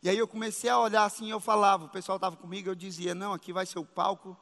E 0.06 0.08
aí 0.08 0.18
eu 0.18 0.28
comecei 0.28 0.70
a 0.70 0.78
olhar 0.78 1.04
assim, 1.04 1.32
eu 1.32 1.40
falava, 1.40 1.86
o 1.86 1.88
pessoal 1.88 2.14
estava 2.14 2.36
comigo, 2.36 2.68
eu 2.68 2.76
dizia, 2.76 3.12
não, 3.12 3.32
aqui 3.32 3.52
vai 3.52 3.66
ser 3.66 3.80
o 3.80 3.84
palco, 3.84 4.36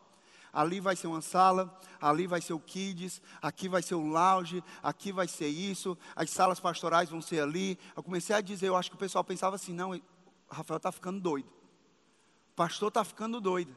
ali 0.52 0.78
vai 0.78 0.94
ser 0.94 1.06
uma 1.06 1.22
sala, 1.22 1.80
ali 1.98 2.26
vai 2.26 2.42
ser 2.42 2.52
o 2.52 2.60
kids, 2.60 3.22
aqui 3.40 3.66
vai 3.66 3.80
ser 3.80 3.94
o 3.94 4.06
lounge, 4.06 4.62
aqui 4.82 5.10
vai 5.10 5.26
ser 5.26 5.48
isso, 5.48 5.96
as 6.14 6.28
salas 6.28 6.60
pastorais 6.60 7.08
vão 7.08 7.22
ser 7.22 7.40
ali. 7.40 7.78
Eu 7.96 8.02
comecei 8.02 8.36
a 8.36 8.42
dizer, 8.42 8.68
eu 8.68 8.76
acho 8.76 8.90
que 8.90 8.96
o 8.96 8.98
pessoal 8.98 9.24
pensava 9.24 9.56
assim, 9.56 9.72
não, 9.72 9.98
Rafael 10.50 10.76
está 10.76 10.92
ficando 10.92 11.18
doido. 11.18 11.48
O 11.48 12.54
pastor 12.54 12.88
está 12.88 13.02
ficando 13.02 13.40
doido. 13.40 13.74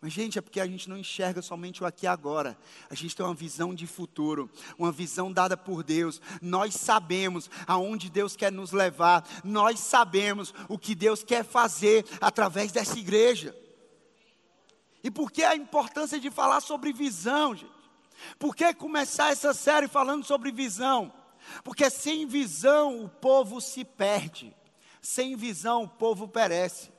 Mas, 0.00 0.14
gente, 0.14 0.38
é 0.38 0.40
porque 0.40 0.60
a 0.60 0.66
gente 0.66 0.88
não 0.88 0.96
enxerga 0.96 1.42
somente 1.42 1.82
o 1.82 1.86
aqui 1.86 2.06
e 2.06 2.08
agora. 2.08 2.56
A 2.88 2.94
gente 2.94 3.14
tem 3.14 3.24
uma 3.24 3.34
visão 3.34 3.74
de 3.74 3.86
futuro, 3.86 4.50
uma 4.78 4.90
visão 4.90 5.30
dada 5.30 5.58
por 5.58 5.82
Deus. 5.82 6.22
Nós 6.40 6.74
sabemos 6.74 7.50
aonde 7.66 8.08
Deus 8.08 8.34
quer 8.34 8.50
nos 8.50 8.72
levar. 8.72 9.28
Nós 9.44 9.78
sabemos 9.78 10.54
o 10.68 10.78
que 10.78 10.94
Deus 10.94 11.22
quer 11.22 11.44
fazer 11.44 12.06
através 12.18 12.72
dessa 12.72 12.98
igreja. 12.98 13.54
E 15.04 15.10
por 15.10 15.30
que 15.30 15.42
a 15.42 15.54
importância 15.54 16.18
de 16.18 16.30
falar 16.30 16.60
sobre 16.60 16.92
visão, 16.92 17.54
gente? 17.54 17.80
Por 18.38 18.54
que 18.54 18.72
começar 18.74 19.32
essa 19.32 19.52
série 19.52 19.88
falando 19.88 20.24
sobre 20.24 20.50
visão? 20.50 21.12
Porque 21.62 21.90
sem 21.90 22.26
visão 22.26 23.04
o 23.04 23.08
povo 23.08 23.60
se 23.60 23.84
perde. 23.84 24.54
Sem 25.02 25.36
visão 25.36 25.84
o 25.84 25.88
povo 25.88 26.28
perece. 26.28 26.89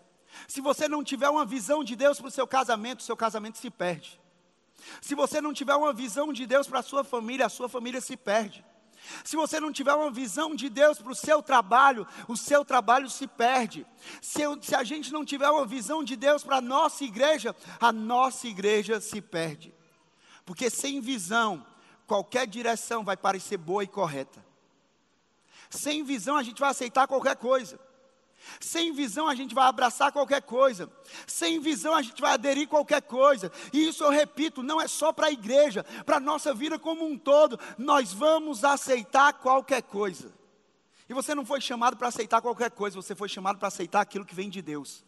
Se 0.48 0.62
você 0.62 0.88
não 0.88 1.04
tiver 1.04 1.30
uma 1.30 1.46
visão 1.46 1.84
de 1.84 1.96
Deus 1.96 2.20
para 2.20 2.28
o 2.28 2.32
seu 2.32 2.48
casamento, 2.48 3.04
seu 3.04 3.18
casamento 3.18 3.58
se 3.58 3.70
perde. 3.70 4.20
Se 5.02 5.16
você 5.16 5.40
não 5.42 5.54
tiver 5.54 5.76
uma 5.76 5.94
visão 5.94 6.34
de 6.34 6.46
Deus 6.46 6.68
para 6.68 6.80
a 6.80 6.84
sua 6.84 7.04
família, 7.04 7.46
a 7.46 7.50
sua 7.50 7.70
família 7.70 8.02
se 8.02 8.18
perde. 8.18 8.66
Se 9.24 9.36
você 9.36 9.60
não 9.60 9.72
tiver 9.72 9.94
uma 9.94 10.12
visão 10.12 10.56
de 10.56 10.70
Deus 10.70 11.00
para 11.00 11.12
o 11.12 11.16
seu 11.16 11.42
trabalho, 11.42 12.08
o 12.28 12.38
seu 12.38 12.64
trabalho 12.64 13.10
se 13.10 13.28
perde. 13.28 13.86
Se, 14.22 14.42
eu, 14.42 14.62
se 14.62 14.76
a 14.76 14.84
gente 14.84 15.12
não 15.12 15.26
tiver 15.26 15.50
uma 15.50 15.66
visão 15.66 16.04
de 16.04 16.16
Deus 16.16 16.44
para 16.44 16.58
a 16.58 16.62
nossa 16.62 17.04
igreja, 17.04 17.56
a 17.80 17.92
nossa 17.92 18.48
igreja 18.48 19.02
se 19.02 19.22
perde. 19.22 19.74
Porque 20.46 20.70
sem 20.70 21.02
visão, 21.02 21.66
qualquer 22.06 22.46
direção 22.48 23.04
vai 23.04 23.18
parecer 23.18 23.58
boa 23.58 23.84
e 23.84 23.88
correta. 23.88 24.44
Sem 25.70 26.04
visão, 26.04 26.36
a 26.36 26.44
gente 26.44 26.60
vai 26.60 26.70
aceitar 26.70 27.08
qualquer 27.08 27.36
coisa. 27.38 27.80
Sem 28.60 28.92
visão 28.92 29.28
a 29.28 29.36
gente 29.36 29.54
vai 29.54 29.68
abraçar 29.68 30.12
qualquer 30.12 30.42
coisa. 30.42 30.92
Sem 31.26 31.60
visão 31.60 31.96
a 31.96 32.02
gente 32.02 32.22
vai 32.22 32.34
aderir 32.34 32.68
qualquer 32.68 33.02
coisa. 33.02 33.52
E 33.72 33.88
isso 33.88 34.04
eu 34.04 34.10
repito, 34.10 34.64
não 34.64 34.82
é 34.82 34.88
só 34.88 35.12
para 35.12 35.28
a 35.28 35.32
igreja, 35.32 35.84
para 36.06 36.18
a 36.18 36.20
nossa 36.20 36.54
vida 36.54 36.78
como 36.78 37.06
um 37.06 37.18
todo. 37.18 37.60
Nós 37.78 38.14
vamos 38.14 38.64
aceitar 38.64 39.34
qualquer 39.34 39.82
coisa. 39.82 40.32
E 41.08 41.14
você 41.14 41.36
não 41.36 41.46
foi 41.46 41.60
chamado 41.60 41.98
para 41.98 42.08
aceitar 42.08 42.42
qualquer 42.42 42.72
coisa, 42.72 42.96
você 42.96 43.14
foi 43.14 43.28
chamado 43.28 43.58
para 43.58 43.68
aceitar 43.68 44.00
aquilo 44.00 44.26
que 44.26 44.34
vem 44.34 44.50
de 44.50 44.62
Deus. 44.62 45.04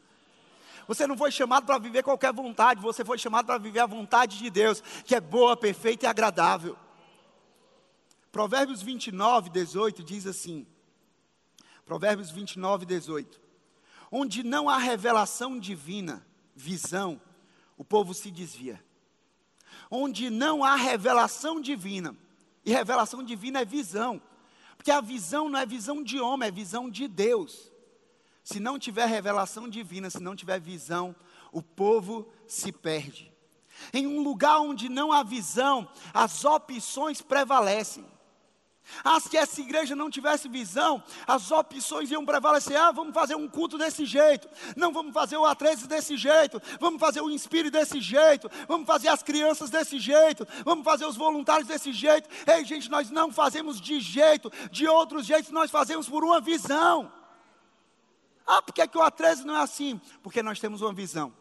Você 0.87 1.07
não 1.07 1.17
foi 1.17 1.31
chamado 1.31 1.65
para 1.65 1.77
viver 1.77 2.03
qualquer 2.03 2.33
vontade, 2.33 2.81
você 2.81 3.05
foi 3.05 3.17
chamado 3.17 3.45
para 3.45 3.57
viver 3.57 3.79
a 3.79 3.85
vontade 3.85 4.37
de 4.37 4.49
Deus, 4.49 4.83
que 5.05 5.15
é 5.15 5.21
boa, 5.21 5.55
perfeita 5.55 6.05
e 6.05 6.09
agradável. 6.09 6.77
Provérbios 8.33 8.81
29, 8.81 9.49
18 9.49 10.03
diz 10.03 10.27
assim: 10.27 10.67
Provérbios 11.85 12.31
29, 12.31 12.85
18. 12.85 13.41
Onde 14.11 14.43
não 14.43 14.69
há 14.69 14.77
revelação 14.77 15.59
divina, 15.59 16.25
visão, 16.55 17.19
o 17.77 17.83
povo 17.83 18.13
se 18.13 18.29
desvia. 18.29 18.83
Onde 19.89 20.29
não 20.29 20.63
há 20.63 20.75
revelação 20.75 21.59
divina, 21.59 22.15
e 22.65 22.71
revelação 22.71 23.23
divina 23.23 23.61
é 23.61 23.65
visão, 23.65 24.21
porque 24.77 24.91
a 24.91 25.01
visão 25.01 25.49
não 25.49 25.59
é 25.59 25.65
visão 25.65 26.03
de 26.03 26.19
homem, 26.19 26.47
é 26.47 26.51
visão 26.51 26.89
de 26.89 27.07
Deus. 27.07 27.71
Se 28.43 28.59
não 28.59 28.77
tiver 28.77 29.05
revelação 29.05 29.69
divina, 29.69 30.09
se 30.09 30.19
não 30.19 30.35
tiver 30.35 30.59
visão, 30.59 31.15
o 31.51 31.61
povo 31.61 32.31
se 32.47 32.71
perde. 32.71 33.31
Em 33.91 34.05
um 34.05 34.21
lugar 34.21 34.59
onde 34.59 34.89
não 34.89 35.11
há 35.11 35.23
visão, 35.23 35.89
as 36.13 36.43
opções 36.45 37.21
prevalecem. 37.21 38.05
Ah, 39.03 39.19
se 39.19 39.35
essa 39.37 39.61
igreja 39.61 39.95
não 39.95 40.09
tivesse 40.09 40.47
visão, 40.47 41.03
as 41.27 41.51
opções 41.51 42.11
iam 42.11 42.25
prevalecer. 42.25 42.77
Ah, 42.77 42.91
vamos 42.91 43.13
fazer 43.13 43.35
um 43.35 43.47
culto 43.47 43.77
desse 43.77 44.05
jeito. 44.05 44.49
Não, 44.75 44.91
vamos 44.91 45.13
fazer 45.13 45.37
o 45.37 45.43
A13 45.43 45.87
desse 45.87 46.17
jeito. 46.17 46.61
Vamos 46.79 46.99
fazer 46.99 47.21
o 47.21 47.29
Inspire 47.29 47.69
desse 47.69 47.99
jeito. 48.01 48.49
Vamos 48.67 48.85
fazer 48.85 49.07
as 49.07 49.23
crianças 49.23 49.69
desse 49.69 49.99
jeito. 49.99 50.47
Vamos 50.63 50.83
fazer 50.83 51.05
os 51.05 51.15
voluntários 51.15 51.67
desse 51.67 51.91
jeito. 51.93 52.29
Ei, 52.45 52.63
gente, 52.65 52.89
nós 52.89 53.09
não 53.09 53.31
fazemos 53.31 53.79
de 53.79 53.99
jeito, 53.99 54.51
de 54.71 54.87
outros 54.87 55.25
jeitos, 55.25 55.51
nós 55.51 55.71
fazemos 55.71 56.07
por 56.07 56.23
uma 56.23 56.39
visão. 56.41 57.11
Ah, 58.45 58.61
por 58.61 58.73
que, 58.73 58.87
que 58.87 58.97
o 58.97 59.01
A13 59.01 59.43
não 59.45 59.55
é 59.55 59.61
assim? 59.61 59.99
Porque 60.21 60.43
nós 60.43 60.59
temos 60.59 60.81
uma 60.81 60.93
visão. 60.93 61.33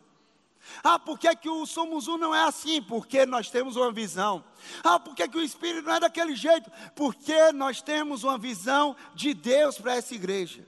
Ah, 0.83 0.99
por 0.99 1.19
que, 1.19 1.35
que 1.37 1.49
o 1.49 1.67
Somos 1.67 2.09
Um 2.09 2.17
não 2.17 2.35
é 2.35 2.45
assim? 2.45 2.81
Porque 2.81 3.27
nós 3.27 3.51
temos 3.51 3.77
uma 3.77 3.91
visão. 3.93 4.45
Ah, 4.83 4.99
por 4.99 5.15
que, 5.15 5.29
que 5.29 5.37
o 5.37 5.43
Espírito 5.43 5.87
não 5.87 5.95
é 5.95 6.01
daquele 6.01 6.35
jeito? 6.35 6.71
Porque 6.95 7.53
nós 7.53 7.83
temos 7.83 8.25
uma 8.25 8.39
visão 8.39 8.97
de 9.15 9.35
Deus 9.35 9.79
para 9.79 9.97
essa 9.97 10.15
igreja. 10.15 10.67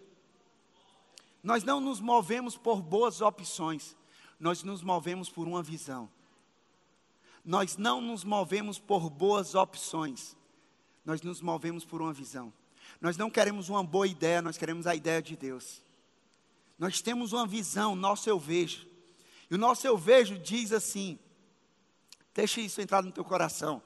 Nós 1.43 1.63
não 1.63 1.81
nos 1.81 2.01
movemos 2.01 2.57
por 2.57 2.81
boas 2.81 3.21
opções, 3.21 3.95
nós 4.41 4.63
nos 4.63 4.83
movemos 4.83 5.29
por 5.29 5.47
uma 5.47 5.63
visão. 5.63 6.09
Nós 7.45 7.77
não 7.77 8.01
nos 8.01 8.25
movemos 8.25 8.79
por 8.79 9.11
boas 9.11 9.55
opções, 9.55 10.35
nós 11.05 11.21
nos 11.21 11.43
movemos 11.43 11.85
por 11.85 12.01
uma 12.01 12.13
visão. 12.13 12.53
Nós 13.01 13.17
não 13.17 13.31
queremos 13.31 13.69
uma 13.69 13.85
boa 13.85 14.07
ideia, 14.07 14.41
nós 14.41 14.57
queremos 14.57 14.87
a 14.87 14.95
ideia 14.95 15.21
de 15.21 15.37
Deus. 15.37 15.83
Nós 16.79 17.03
temos 17.03 17.35
uma 17.35 17.47
visão, 17.47 17.95
nosso 17.95 18.29
eu 18.29 18.39
vejo. 18.39 18.94
E 19.55 19.57
o 19.57 19.59
nosso 19.61 19.87
eu 19.87 19.97
vejo 19.97 20.37
diz 20.37 20.73
assim: 20.73 21.17
deixa 22.35 22.61
isso 22.61 22.81
entrar 22.81 23.05
no 23.05 23.13
teu 23.13 23.25
coração. 23.25 23.81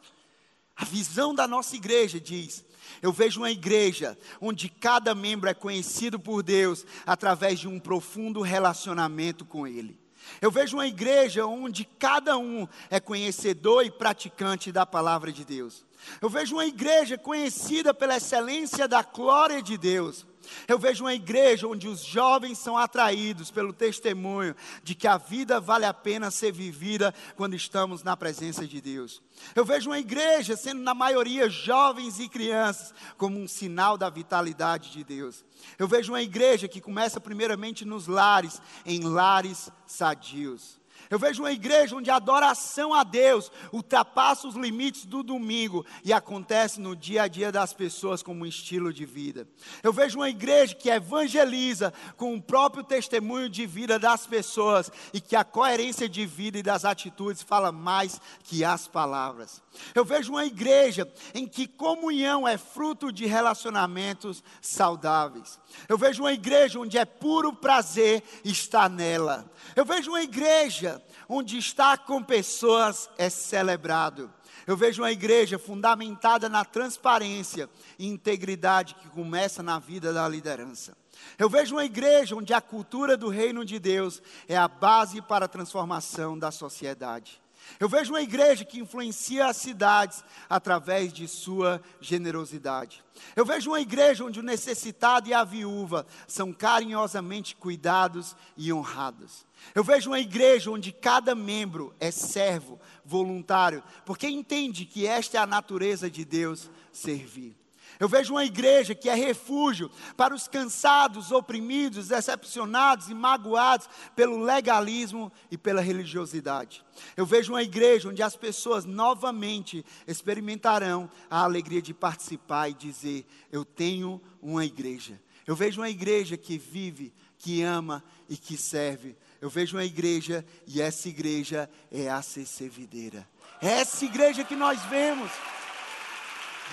A 0.74 0.82
visão 0.82 1.34
da 1.34 1.46
nossa 1.46 1.76
igreja 1.76 2.18
diz: 2.18 2.64
eu 3.02 3.12
vejo 3.12 3.40
uma 3.40 3.50
igreja 3.50 4.16
onde 4.40 4.70
cada 4.70 5.14
membro 5.14 5.46
é 5.46 5.52
conhecido 5.52 6.18
por 6.18 6.42
Deus 6.42 6.86
através 7.04 7.60
de 7.60 7.68
um 7.68 7.78
profundo 7.78 8.40
relacionamento 8.40 9.44
com 9.44 9.66
Ele. 9.66 10.00
Eu 10.40 10.50
vejo 10.50 10.78
uma 10.78 10.86
igreja 10.86 11.44
onde 11.44 11.84
cada 11.84 12.38
um 12.38 12.66
é 12.88 12.98
conhecedor 12.98 13.84
e 13.84 13.90
praticante 13.90 14.72
da 14.72 14.86
palavra 14.86 15.30
de 15.30 15.44
Deus. 15.44 15.84
Eu 16.18 16.30
vejo 16.30 16.56
uma 16.56 16.64
igreja 16.64 17.18
conhecida 17.18 17.92
pela 17.92 18.16
excelência 18.16 18.88
da 18.88 19.02
glória 19.02 19.62
de 19.62 19.76
Deus. 19.76 20.26
Eu 20.66 20.78
vejo 20.78 21.04
uma 21.04 21.14
igreja 21.14 21.66
onde 21.66 21.88
os 21.88 22.04
jovens 22.04 22.58
são 22.58 22.76
atraídos 22.76 23.50
pelo 23.50 23.72
testemunho 23.72 24.54
de 24.82 24.94
que 24.94 25.06
a 25.06 25.16
vida 25.16 25.60
vale 25.60 25.84
a 25.84 25.94
pena 25.94 26.30
ser 26.30 26.52
vivida 26.52 27.14
quando 27.36 27.54
estamos 27.54 28.02
na 28.02 28.16
presença 28.16 28.66
de 28.66 28.80
Deus. 28.80 29.22
Eu 29.54 29.64
vejo 29.64 29.90
uma 29.90 29.98
igreja 29.98 30.56
sendo, 30.56 30.82
na 30.82 30.94
maioria, 30.94 31.48
jovens 31.48 32.18
e 32.18 32.28
crianças, 32.28 32.92
como 33.16 33.38
um 33.38 33.48
sinal 33.48 33.96
da 33.96 34.10
vitalidade 34.10 34.90
de 34.90 35.04
Deus. 35.04 35.44
Eu 35.78 35.88
vejo 35.88 36.12
uma 36.12 36.22
igreja 36.22 36.68
que 36.68 36.80
começa 36.80 37.20
primeiramente 37.20 37.84
nos 37.84 38.06
lares, 38.06 38.60
em 38.84 39.00
lares 39.00 39.70
sadios. 39.86 40.78
Eu 41.10 41.18
vejo 41.18 41.42
uma 41.42 41.52
igreja 41.52 41.96
onde 41.96 42.10
a 42.10 42.16
adoração 42.16 42.92
a 42.92 43.02
Deus 43.02 43.50
ultrapassa 43.72 44.46
os 44.46 44.54
limites 44.54 45.04
do 45.04 45.22
domingo 45.22 45.84
e 46.04 46.12
acontece 46.12 46.80
no 46.80 46.94
dia 46.94 47.22
a 47.22 47.28
dia 47.28 47.50
das 47.50 47.72
pessoas 47.72 48.22
como 48.22 48.44
um 48.44 48.46
estilo 48.46 48.92
de 48.92 49.06
vida. 49.06 49.48
Eu 49.82 49.92
vejo 49.92 50.18
uma 50.18 50.28
igreja 50.28 50.74
que 50.74 50.90
evangeliza 50.90 51.92
com 52.16 52.34
o 52.34 52.42
próprio 52.42 52.84
testemunho 52.84 53.48
de 53.48 53.66
vida 53.66 53.98
das 53.98 54.26
pessoas 54.26 54.90
e 55.12 55.20
que 55.20 55.34
a 55.34 55.44
coerência 55.44 56.08
de 56.08 56.26
vida 56.26 56.58
e 56.58 56.62
das 56.62 56.84
atitudes 56.84 57.42
fala 57.42 57.72
mais 57.72 58.20
que 58.44 58.64
as 58.64 58.86
palavras. 58.86 59.62
Eu 59.94 60.04
vejo 60.04 60.32
uma 60.32 60.44
igreja 60.44 61.10
em 61.34 61.46
que 61.46 61.66
comunhão 61.66 62.46
é 62.46 62.58
fruto 62.58 63.12
de 63.12 63.26
relacionamentos 63.26 64.42
saudáveis. 64.60 65.58
Eu 65.88 65.96
vejo 65.96 66.22
uma 66.22 66.32
igreja 66.32 66.78
onde 66.78 66.98
é 66.98 67.04
puro 67.04 67.52
prazer 67.52 68.22
estar 68.44 68.88
nela. 68.90 69.50
Eu 69.74 69.84
vejo 69.84 70.10
uma 70.10 70.22
igreja 70.22 70.87
onde 71.28 71.58
estar 71.58 71.98
com 71.98 72.22
pessoas 72.22 73.08
é 73.18 73.28
celebrado. 73.28 74.32
Eu 74.66 74.76
vejo 74.76 75.02
uma 75.02 75.10
igreja 75.10 75.58
fundamentada 75.58 76.48
na 76.48 76.64
transparência 76.64 77.70
e 77.98 78.06
integridade 78.06 78.94
que 78.94 79.08
começa 79.08 79.62
na 79.62 79.78
vida 79.78 80.12
da 80.12 80.28
liderança. 80.28 80.96
Eu 81.38 81.48
vejo 81.48 81.74
uma 81.74 81.84
igreja 81.84 82.36
onde 82.36 82.52
a 82.52 82.60
cultura 82.60 83.16
do 83.16 83.28
reino 83.28 83.64
de 83.64 83.78
Deus 83.78 84.22
é 84.46 84.56
a 84.56 84.68
base 84.68 85.22
para 85.22 85.46
a 85.46 85.48
transformação 85.48 86.38
da 86.38 86.50
sociedade. 86.50 87.40
Eu 87.78 87.88
vejo 87.88 88.12
uma 88.12 88.22
igreja 88.22 88.64
que 88.64 88.80
influencia 88.80 89.46
as 89.46 89.56
cidades 89.56 90.24
através 90.48 91.12
de 91.12 91.28
sua 91.28 91.80
generosidade. 92.00 93.04
Eu 93.36 93.44
vejo 93.44 93.70
uma 93.70 93.80
igreja 93.80 94.24
onde 94.24 94.40
o 94.40 94.42
necessitado 94.42 95.28
e 95.28 95.34
a 95.34 95.44
viúva 95.44 96.06
são 96.26 96.52
carinhosamente 96.52 97.56
cuidados 97.56 98.36
e 98.56 98.72
honrados. 98.72 99.46
Eu 99.74 99.84
vejo 99.84 100.10
uma 100.10 100.20
igreja 100.20 100.70
onde 100.70 100.92
cada 100.92 101.34
membro 101.34 101.94
é 102.00 102.10
servo, 102.10 102.80
voluntário, 103.04 103.82
porque 104.04 104.28
entende 104.28 104.84
que 104.84 105.06
esta 105.06 105.38
é 105.38 105.40
a 105.40 105.46
natureza 105.46 106.10
de 106.10 106.24
Deus 106.24 106.70
servir. 106.92 107.56
Eu 108.00 108.08
vejo 108.08 108.34
uma 108.34 108.44
igreja 108.44 108.94
que 108.94 109.08
é 109.08 109.14
refúgio 109.14 109.90
para 110.16 110.34
os 110.34 110.46
cansados, 110.46 111.32
oprimidos, 111.32 112.08
decepcionados 112.08 113.08
e 113.08 113.14
magoados 113.14 113.88
pelo 114.14 114.40
legalismo 114.40 115.32
e 115.50 115.58
pela 115.58 115.80
religiosidade. 115.80 116.84
Eu 117.16 117.26
vejo 117.26 117.52
uma 117.52 117.62
igreja 117.62 118.08
onde 118.08 118.22
as 118.22 118.36
pessoas 118.36 118.84
novamente 118.84 119.84
experimentarão 120.06 121.10
a 121.28 121.42
alegria 121.42 121.82
de 121.82 121.92
participar 121.92 122.68
e 122.68 122.74
dizer: 122.74 123.26
Eu 123.50 123.64
tenho 123.64 124.20
uma 124.40 124.64
igreja. 124.64 125.20
Eu 125.46 125.56
vejo 125.56 125.80
uma 125.80 125.90
igreja 125.90 126.36
que 126.36 126.58
vive, 126.58 127.12
que 127.38 127.62
ama 127.62 128.04
e 128.28 128.36
que 128.36 128.56
serve. 128.56 129.16
Eu 129.40 129.48
vejo 129.48 129.76
uma 129.76 129.84
igreja 129.84 130.44
e 130.66 130.80
essa 130.80 131.08
igreja 131.08 131.70
é 131.90 132.08
a 132.08 132.20
CC 132.20 132.68
Videira. 132.68 133.26
É 133.60 133.80
essa 133.80 134.04
igreja 134.04 134.44
que 134.44 134.54
nós 134.54 134.80
vemos. 134.84 135.30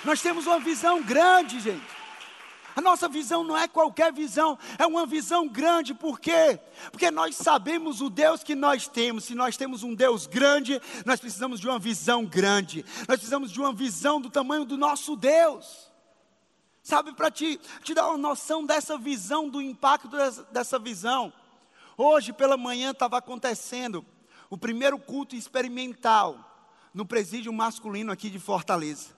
Nós 0.05 0.21
temos 0.21 0.45
uma 0.45 0.59
visão 0.59 1.01
grande, 1.01 1.59
gente. 1.59 1.83
A 2.75 2.81
nossa 2.81 3.07
visão 3.07 3.43
não 3.43 3.57
é 3.57 3.67
qualquer 3.69 4.11
visão, 4.11 4.59
é 4.77 4.85
uma 4.85 5.05
visão 5.05 5.47
grande, 5.47 5.93
por 5.93 6.19
quê? 6.19 6.59
Porque 6.91 7.09
nós 7.09 7.37
sabemos 7.37 8.01
o 8.01 8.09
Deus 8.09 8.43
que 8.43 8.53
nós 8.53 8.85
temos. 8.87 9.23
Se 9.23 9.33
nós 9.33 9.55
temos 9.55 9.81
um 9.81 9.95
Deus 9.95 10.27
grande, 10.27 10.81
nós 11.05 11.19
precisamos 11.19 11.61
de 11.61 11.67
uma 11.67 11.79
visão 11.79 12.25
grande, 12.25 12.85
nós 13.07 13.17
precisamos 13.17 13.49
de 13.49 13.59
uma 13.59 13.71
visão 13.71 14.19
do 14.19 14.29
tamanho 14.29 14.65
do 14.65 14.77
nosso 14.77 15.15
Deus. 15.15 15.89
Sabe, 16.83 17.13
para 17.13 17.31
te, 17.31 17.59
te 17.81 17.93
dar 17.93 18.09
uma 18.09 18.17
noção 18.17 18.65
dessa 18.65 18.97
visão, 18.97 19.49
do 19.49 19.61
impacto 19.61 20.09
dessa, 20.09 20.43
dessa 20.51 20.77
visão. 20.77 21.33
Hoje 21.97 22.33
pela 22.33 22.57
manhã 22.57 22.91
estava 22.91 23.17
acontecendo 23.17 24.05
o 24.49 24.57
primeiro 24.57 24.99
culto 24.99 25.35
experimental 25.35 26.37
no 26.93 27.05
presídio 27.05 27.51
masculino 27.53 28.11
aqui 28.11 28.29
de 28.29 28.37
Fortaleza. 28.37 29.15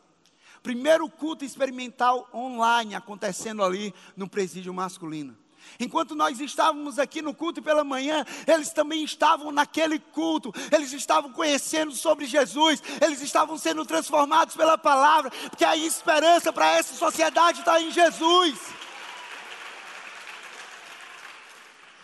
Primeiro 0.67 1.09
culto 1.09 1.45
experimental 1.45 2.29
online 2.33 2.93
acontecendo 2.93 3.63
ali 3.63 3.93
no 4.17 4.27
presídio 4.27 4.73
masculino. 4.73 5.33
Enquanto 5.79 6.13
nós 6.13 6.41
estávamos 6.41 6.99
aqui 6.99 7.21
no 7.21 7.33
culto 7.33 7.61
pela 7.61 7.85
manhã, 7.85 8.25
eles 8.45 8.73
também 8.73 9.01
estavam 9.01 9.49
naquele 9.49 9.97
culto, 9.97 10.51
eles 10.69 10.91
estavam 10.91 11.31
conhecendo 11.31 11.93
sobre 11.93 12.25
Jesus, 12.25 12.83
eles 12.99 13.21
estavam 13.21 13.57
sendo 13.57 13.85
transformados 13.85 14.57
pela 14.57 14.77
palavra, 14.77 15.31
porque 15.49 15.63
a 15.63 15.77
esperança 15.77 16.51
para 16.51 16.69
essa 16.71 16.93
sociedade 16.95 17.59
está 17.59 17.81
em 17.81 17.89
Jesus. 17.89 18.59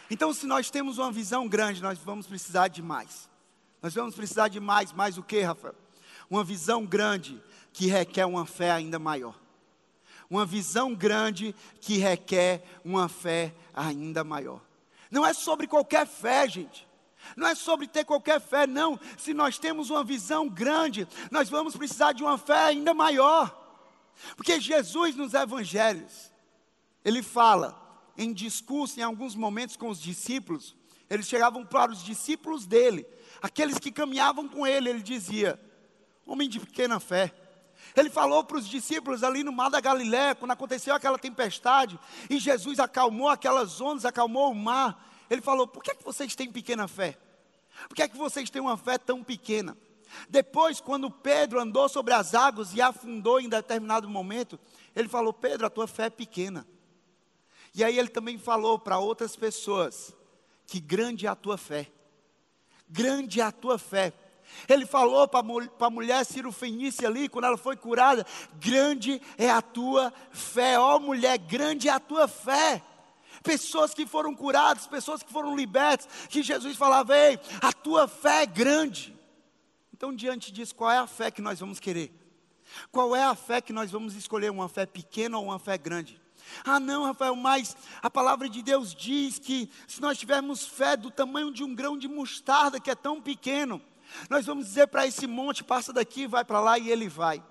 Então, 0.09 0.33
se 0.33 0.47
nós 0.47 0.69
temos 0.69 0.99
uma 0.99 1.11
visão 1.11 1.49
grande, 1.49 1.83
nós 1.83 1.99
vamos 1.99 2.27
precisar 2.27 2.69
de 2.69 2.81
mais. 2.81 3.29
Nós 3.81 3.93
vamos 3.93 4.15
precisar 4.15 4.47
de 4.47 4.61
mais, 4.61 4.93
mais 4.93 5.17
o 5.17 5.21
que, 5.21 5.41
Rafael? 5.41 5.82
Uma 6.29 6.43
visão 6.43 6.85
grande 6.85 7.41
que 7.71 7.87
requer 7.87 8.25
uma 8.25 8.45
fé 8.45 8.71
ainda 8.71 8.99
maior. 8.99 9.39
Uma 10.29 10.45
visão 10.45 10.93
grande 10.95 11.55
que 11.81 11.97
requer 11.97 12.63
uma 12.83 13.07
fé 13.07 13.53
ainda 13.73 14.23
maior. 14.23 14.61
Não 15.11 15.25
é 15.25 15.33
sobre 15.33 15.67
qualquer 15.67 16.07
fé, 16.07 16.47
gente. 16.47 16.87
Não 17.35 17.47
é 17.47 17.55
sobre 17.55 17.87
ter 17.87 18.03
qualquer 18.03 18.41
fé, 18.41 18.67
não. 18.67 18.99
Se 19.17 19.33
nós 19.33 19.57
temos 19.57 19.89
uma 19.89 20.03
visão 20.03 20.49
grande, 20.49 21.07
nós 21.31 21.49
vamos 21.49 21.75
precisar 21.75 22.13
de 22.13 22.23
uma 22.23 22.37
fé 22.37 22.65
ainda 22.65 22.93
maior. 22.93 23.59
Porque 24.35 24.59
Jesus 24.59 25.15
nos 25.15 25.33
evangelhos, 25.33 26.31
ele 27.03 27.21
fala 27.21 27.79
em 28.17 28.33
discurso, 28.33 28.99
em 28.99 29.03
alguns 29.03 29.35
momentos 29.35 29.75
com 29.75 29.89
os 29.89 29.99
discípulos, 29.99 30.75
eles 31.09 31.27
chegavam 31.27 31.65
para 31.65 31.91
os 31.91 32.03
discípulos 32.03 32.65
dele, 32.65 33.05
aqueles 33.41 33.77
que 33.77 33.91
caminhavam 33.91 34.47
com 34.47 34.65
ele, 34.65 34.89
ele 34.89 35.01
dizia: 35.01 35.59
Homem 36.25 36.49
de 36.49 36.59
pequena 36.59 36.99
fé, 36.99 37.33
ele 37.95 38.09
falou 38.09 38.43
para 38.43 38.57
os 38.57 38.67
discípulos 38.67 39.23
ali 39.23 39.43
no 39.43 39.51
mar 39.51 39.69
da 39.69 39.79
Galiléia, 39.79 40.33
quando 40.33 40.51
aconteceu 40.51 40.95
aquela 40.95 41.19
tempestade, 41.19 41.99
e 42.29 42.39
Jesus 42.39 42.79
acalmou 42.79 43.29
aquelas 43.29 43.79
ondas, 43.79 44.05
acalmou 44.05 44.51
o 44.51 44.55
mar. 44.55 45.11
Ele 45.29 45.41
falou: 45.41 45.67
Por 45.67 45.83
que, 45.83 45.91
é 45.91 45.95
que 45.95 46.03
vocês 46.03 46.35
têm 46.35 46.51
pequena 46.51 46.87
fé? 46.87 47.17
Por 47.87 47.95
que 47.95 48.01
é 48.01 48.07
que 48.07 48.17
vocês 48.17 48.49
têm 48.49 48.61
uma 48.61 48.77
fé 48.77 48.97
tão 48.97 49.23
pequena? 49.23 49.77
Depois, 50.29 50.79
quando 50.79 51.09
Pedro 51.09 51.59
andou 51.59 51.89
sobre 51.89 52.13
as 52.13 52.33
águas 52.33 52.73
e 52.73 52.81
afundou 52.81 53.39
em 53.39 53.49
determinado 53.49 54.09
momento, 54.09 54.59
ele 54.95 55.07
falou: 55.07 55.33
Pedro, 55.33 55.67
a 55.67 55.69
tua 55.69 55.87
fé 55.87 56.05
é 56.05 56.09
pequena. 56.09 56.67
E 57.75 57.83
aí 57.83 57.97
ele 57.97 58.09
também 58.09 58.37
falou 58.37 58.79
para 58.79 58.97
outras 58.97 59.35
pessoas: 59.35 60.15
Que 60.65 60.79
grande 60.79 61.27
é 61.27 61.29
a 61.29 61.35
tua 61.35 61.57
fé. 61.57 61.91
Grande 62.89 63.39
é 63.39 63.43
a 63.43 63.51
tua 63.51 63.77
fé. 63.77 64.13
Ele 64.67 64.85
falou 64.85 65.27
para 65.27 65.41
a 65.41 65.89
mulher 65.89 66.25
Fenícia 66.51 67.07
ali, 67.07 67.27
quando 67.29 67.45
ela 67.45 67.57
foi 67.57 67.75
curada: 67.75 68.25
Grande 68.55 69.21
é 69.37 69.49
a 69.49 69.61
tua 69.61 70.13
fé, 70.31 70.79
ó 70.79 70.99
mulher, 70.99 71.37
grande 71.37 71.89
é 71.89 71.91
a 71.91 71.99
tua 71.99 72.27
fé. 72.27 72.81
Pessoas 73.43 73.93
que 73.93 74.05
foram 74.05 74.33
curadas, 74.33 74.87
pessoas 74.87 75.21
que 75.21 75.31
foram 75.31 75.55
libertas, 75.55 76.07
que 76.29 76.41
Jesus 76.41 76.77
falava: 76.77 77.17
Ei, 77.17 77.39
a 77.61 77.73
tua 77.73 78.07
fé 78.07 78.43
é 78.43 78.45
grande. 78.45 79.13
Então, 79.93 80.13
diante 80.13 80.51
disso, 80.51 80.75
qual 80.75 80.91
é 80.91 80.97
a 80.97 81.07
fé 81.07 81.31
que 81.31 81.41
nós 81.41 81.59
vamos 81.59 81.79
querer? 81.79 82.11
Qual 82.91 83.15
é 83.15 83.23
a 83.23 83.35
fé 83.35 83.61
que 83.61 83.73
nós 83.73 83.91
vamos 83.91 84.15
escolher? 84.15 84.49
Uma 84.49 84.67
fé 84.67 84.85
pequena 84.85 85.37
ou 85.37 85.45
uma 85.45 85.59
fé 85.59 85.77
grande? 85.77 86.21
Ah, 86.65 86.79
não, 86.79 87.05
Rafael, 87.05 87.35
mas 87.35 87.75
a 88.01 88.09
palavra 88.09 88.49
de 88.49 88.61
Deus 88.61 88.93
diz 88.93 89.39
que 89.39 89.69
se 89.87 90.01
nós 90.01 90.17
tivermos 90.17 90.65
fé 90.65 90.95
do 90.95 91.09
tamanho 91.09 91.51
de 91.51 91.63
um 91.63 91.73
grão 91.73 91.97
de 91.97 92.07
mostarda, 92.07 92.79
que 92.79 92.91
é 92.91 92.95
tão 92.95 93.21
pequeno, 93.21 93.81
nós 94.29 94.45
vamos 94.45 94.65
dizer 94.65 94.87
para 94.87 95.07
esse 95.07 95.27
monte: 95.27 95.63
passa 95.63 95.93
daqui, 95.93 96.27
vai 96.27 96.43
para 96.43 96.59
lá, 96.59 96.77
e 96.77 96.89
ele 96.89 97.07
vai. 97.07 97.43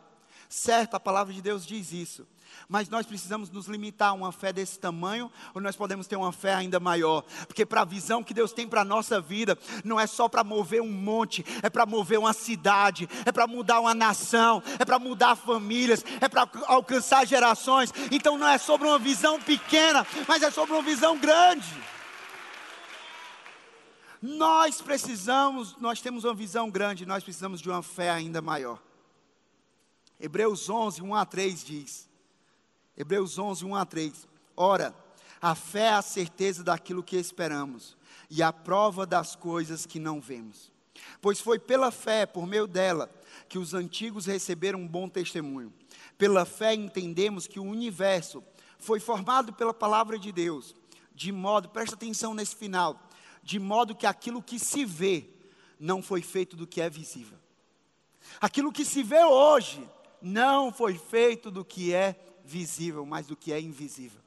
Certo, 0.48 0.94
a 0.94 1.00
palavra 1.00 1.32
de 1.32 1.40
Deus 1.40 1.64
diz 1.64 1.92
isso. 1.92 2.26
Mas 2.68 2.88
nós 2.88 3.06
precisamos 3.06 3.48
nos 3.48 3.66
limitar 3.66 4.10
a 4.10 4.12
uma 4.12 4.30
fé 4.30 4.52
desse 4.52 4.78
tamanho, 4.78 5.32
ou 5.54 5.62
nós 5.62 5.76
podemos 5.76 6.06
ter 6.06 6.16
uma 6.16 6.30
fé 6.30 6.54
ainda 6.54 6.78
maior? 6.78 7.22
Porque 7.46 7.64
para 7.64 7.80
a 7.80 7.86
visão 7.86 8.22
que 8.22 8.34
Deus 8.34 8.52
tem 8.52 8.68
para 8.68 8.82
a 8.82 8.84
nossa 8.84 9.18
vida, 9.18 9.58
não 9.82 9.98
é 9.98 10.06
só 10.06 10.28
para 10.28 10.44
mover 10.44 10.82
um 10.82 10.92
monte, 10.92 11.42
é 11.62 11.70
para 11.70 11.86
mover 11.86 12.18
uma 12.18 12.34
cidade, 12.34 13.08
é 13.24 13.32
para 13.32 13.46
mudar 13.46 13.80
uma 13.80 13.94
nação, 13.94 14.62
é 14.78 14.84
para 14.84 14.98
mudar 14.98 15.36
famílias, 15.36 16.04
é 16.20 16.28
para 16.28 16.46
alcançar 16.66 17.26
gerações. 17.26 17.90
Então 18.10 18.36
não 18.36 18.46
é 18.46 18.58
sobre 18.58 18.86
uma 18.86 18.98
visão 18.98 19.40
pequena, 19.40 20.06
mas 20.28 20.42
é 20.42 20.50
sobre 20.50 20.74
uma 20.74 20.82
visão 20.82 21.16
grande. 21.16 21.66
Nós 24.22 24.80
precisamos, 24.80 25.76
nós 25.78 26.00
temos 26.00 26.22
uma 26.22 26.32
visão 26.32 26.70
grande, 26.70 27.04
nós 27.04 27.24
precisamos 27.24 27.60
de 27.60 27.68
uma 27.68 27.82
fé 27.82 28.08
ainda 28.08 28.40
maior. 28.40 28.80
Hebreus 30.20 30.70
11, 30.70 31.02
1 31.02 31.14
a 31.16 31.26
3 31.26 31.64
diz: 31.64 32.08
Hebreus 32.96 33.36
11, 33.36 33.64
1 33.64 33.74
a 33.74 33.84
3. 33.84 34.28
Ora, 34.56 34.94
a 35.40 35.56
fé 35.56 35.86
é 35.86 35.94
a 35.94 36.02
certeza 36.02 36.62
daquilo 36.62 37.02
que 37.02 37.16
esperamos 37.16 37.96
e 38.30 38.44
a 38.44 38.52
prova 38.52 39.04
das 39.04 39.34
coisas 39.34 39.84
que 39.84 39.98
não 39.98 40.20
vemos. 40.20 40.70
Pois 41.20 41.40
foi 41.40 41.58
pela 41.58 41.90
fé, 41.90 42.24
por 42.24 42.46
meio 42.46 42.68
dela, 42.68 43.10
que 43.48 43.58
os 43.58 43.74
antigos 43.74 44.26
receberam 44.26 44.78
um 44.78 44.86
bom 44.86 45.08
testemunho. 45.08 45.72
Pela 46.16 46.44
fé 46.44 46.74
entendemos 46.74 47.48
que 47.48 47.58
o 47.58 47.64
universo 47.64 48.40
foi 48.78 49.00
formado 49.00 49.52
pela 49.52 49.74
palavra 49.74 50.16
de 50.16 50.30
Deus, 50.30 50.76
de 51.12 51.32
modo, 51.32 51.68
presta 51.68 51.96
atenção 51.96 52.34
nesse 52.34 52.54
final, 52.54 53.00
de 53.42 53.58
modo 53.58 53.94
que 53.94 54.06
aquilo 54.06 54.42
que 54.42 54.58
se 54.58 54.84
vê 54.84 55.26
não 55.78 56.02
foi 56.02 56.22
feito 56.22 56.56
do 56.56 56.66
que 56.66 56.80
é 56.80 56.88
visível. 56.88 57.38
Aquilo 58.40 58.72
que 58.72 58.84
se 58.84 59.02
vê 59.02 59.24
hoje 59.24 59.86
não 60.20 60.72
foi 60.72 60.96
feito 60.96 61.50
do 61.50 61.64
que 61.64 61.92
é 61.92 62.16
visível, 62.44 63.04
mas 63.04 63.26
do 63.26 63.36
que 63.36 63.52
é 63.52 63.60
invisível. 63.60 64.20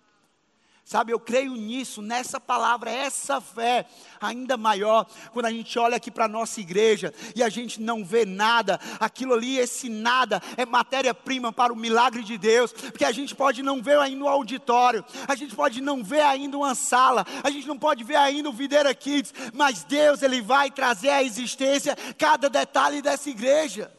Sabe, 0.88 1.12
eu 1.12 1.20
creio 1.20 1.56
nisso, 1.56 2.00
nessa 2.00 2.40
palavra, 2.40 2.92
essa 2.92 3.42
fé 3.42 3.88
ainda 4.22 4.56
maior, 4.56 5.08
quando 5.34 5.48
a 5.48 5.52
gente 5.52 5.80
olha 5.80 5.98
aqui 5.98 6.12
para 6.12 6.26
a 6.26 6.28
nossa 6.28 6.62
igreja 6.62 7.12
e 7.36 7.42
a 7.42 7.50
gente 7.50 7.82
não 7.82 8.06
vê 8.06 8.24
nada, 8.24 8.80
aquilo 9.00 9.34
ali, 9.34 9.58
esse 9.58 9.90
nada, 9.90 10.40
é 10.56 10.64
matéria-prima 10.64 11.52
para 11.52 11.74
o 11.74 11.76
milagre 11.76 12.24
de 12.24 12.38
Deus, 12.38 12.72
porque 12.72 13.04
a 13.04 13.12
gente 13.12 13.34
pode 13.34 13.64
não 13.64 13.82
ver 13.82 13.98
ainda 13.98 14.26
o 14.26 14.28
auditório, 14.28 15.04
a 15.28 15.34
gente 15.34 15.56
pode 15.56 15.82
não 15.82 16.04
ver 16.04 16.22
ainda 16.22 16.56
uma 16.56 16.76
sala, 16.76 17.26
a 17.44 17.50
gente 17.50 17.68
não 17.68 17.80
pode 17.80 18.04
ver 18.04 18.18
ainda 18.18 18.48
o 18.48 18.54
Videira 18.54 18.94
Kids, 18.94 19.34
mas 19.56 19.84
Deus, 19.84 20.22
Ele 20.22 20.40
vai 20.40 20.70
trazer 20.70 21.10
à 21.10 21.24
existência 21.24 21.98
cada 22.16 22.48
detalhe 22.48 23.02
dessa 23.02 23.28
igreja. 23.28 23.92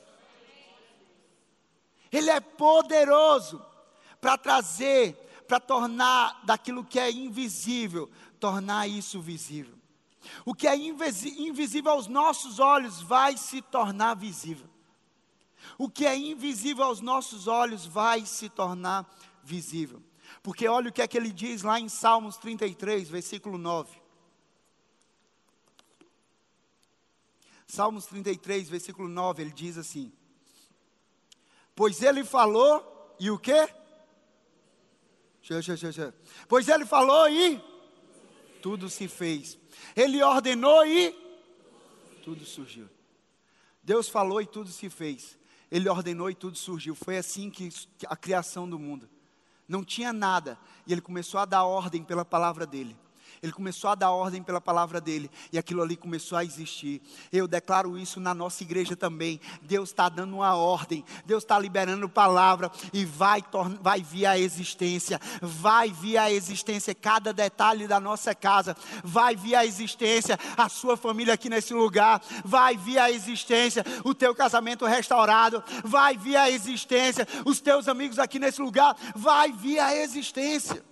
Ele 2.12 2.30
é 2.30 2.38
poderoso 2.38 3.60
para 4.20 4.38
trazer, 4.38 5.25
para 5.46 5.60
tornar 5.60 6.40
daquilo 6.44 6.84
que 6.84 6.98
é 6.98 7.10
invisível, 7.10 8.10
tornar 8.38 8.86
isso 8.88 9.20
visível. 9.20 9.74
O 10.44 10.54
que 10.54 10.66
é 10.66 10.76
invisível 10.76 11.92
aos 11.92 12.06
nossos 12.06 12.58
olhos 12.58 13.00
vai 13.00 13.36
se 13.36 13.62
tornar 13.62 14.14
visível. 14.14 14.68
O 15.78 15.88
que 15.88 16.06
é 16.06 16.16
invisível 16.16 16.84
aos 16.84 17.00
nossos 17.00 17.46
olhos 17.46 17.86
vai 17.86 18.24
se 18.26 18.48
tornar 18.48 19.08
visível. 19.42 20.02
Porque 20.42 20.66
olha 20.66 20.90
o 20.90 20.92
que 20.92 21.02
é 21.02 21.08
que 21.08 21.16
ele 21.16 21.32
diz 21.32 21.62
lá 21.62 21.78
em 21.78 21.88
Salmos 21.88 22.36
33, 22.36 23.08
versículo 23.08 23.58
9. 23.58 24.06
Salmos 27.66 28.06
33, 28.06 28.68
versículo 28.68 29.08
9, 29.08 29.42
ele 29.42 29.52
diz 29.52 29.76
assim: 29.76 30.12
Pois 31.74 32.00
ele 32.00 32.24
falou, 32.24 33.14
e 33.18 33.30
o 33.30 33.38
quê? 33.38 33.68
Pois 36.48 36.68
ele 36.68 36.84
falou 36.84 37.28
e 37.28 37.62
tudo 38.60 38.88
se 38.90 39.06
fez. 39.06 39.58
Ele 39.94 40.22
ordenou 40.22 40.84
e 40.84 41.14
tudo 42.24 42.44
surgiu. 42.44 42.88
Deus 43.82 44.08
falou 44.08 44.40
e 44.40 44.46
tudo 44.46 44.70
se 44.70 44.90
fez. 44.90 45.38
Ele 45.70 45.88
ordenou 45.88 46.28
e 46.28 46.34
tudo 46.34 46.56
surgiu. 46.56 46.94
Foi 46.94 47.16
assim 47.16 47.48
que 47.50 47.68
a 48.06 48.16
criação 48.16 48.68
do 48.68 48.78
mundo. 48.78 49.08
Não 49.68 49.84
tinha 49.84 50.12
nada. 50.12 50.58
E 50.86 50.92
ele 50.92 51.00
começou 51.00 51.38
a 51.38 51.44
dar 51.44 51.64
ordem 51.64 52.02
pela 52.02 52.24
palavra 52.24 52.66
dele. 52.66 52.96
Ele 53.42 53.52
começou 53.52 53.90
a 53.90 53.94
dar 53.94 54.10
ordem 54.10 54.42
pela 54.42 54.60
palavra 54.60 55.00
dele 55.00 55.30
e 55.52 55.58
aquilo 55.58 55.82
ali 55.82 55.96
começou 55.96 56.36
a 56.36 56.44
existir. 56.44 57.00
Eu 57.32 57.46
declaro 57.46 57.98
isso 57.98 58.18
na 58.20 58.34
nossa 58.34 58.62
igreja 58.62 58.96
também. 58.96 59.40
Deus 59.62 59.90
está 59.90 60.08
dando 60.08 60.34
uma 60.34 60.54
ordem, 60.56 61.04
Deus 61.24 61.42
está 61.42 61.58
liberando 61.58 62.08
palavra 62.08 62.70
e 62.92 63.04
vai, 63.04 63.44
vai 63.80 64.02
vir 64.02 64.26
a 64.26 64.38
existência, 64.38 65.20
vai 65.40 65.90
vir 65.90 66.18
a 66.18 66.30
existência 66.30 66.94
cada 66.94 67.32
detalhe 67.32 67.86
da 67.86 68.00
nossa 68.00 68.34
casa, 68.34 68.76
vai 69.04 69.36
vir 69.36 69.54
a 69.54 69.64
existência 69.64 70.38
a 70.56 70.68
sua 70.68 70.96
família 70.96 71.34
aqui 71.34 71.48
nesse 71.48 71.74
lugar, 71.74 72.22
vai 72.44 72.76
vir 72.76 72.98
a 72.98 73.10
existência 73.10 73.84
o 74.04 74.14
teu 74.14 74.34
casamento 74.34 74.86
restaurado, 74.86 75.62
vai 75.84 76.16
vir 76.16 76.36
a 76.36 76.50
existência 76.50 77.26
os 77.44 77.60
teus 77.60 77.88
amigos 77.88 78.18
aqui 78.18 78.38
nesse 78.38 78.60
lugar, 78.60 78.96
vai 79.14 79.52
vir 79.52 79.78
a 79.78 79.94
existência. 79.94 80.84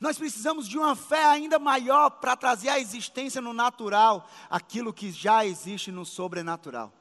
Nós 0.00 0.18
precisamos 0.18 0.68
de 0.68 0.78
uma 0.78 0.94
fé 0.94 1.24
ainda 1.24 1.58
maior 1.58 2.10
para 2.10 2.36
trazer 2.36 2.68
à 2.68 2.78
existência 2.78 3.40
no 3.40 3.52
natural 3.52 4.28
aquilo 4.48 4.92
que 4.92 5.10
já 5.10 5.44
existe 5.44 5.90
no 5.90 6.04
sobrenatural. 6.04 6.92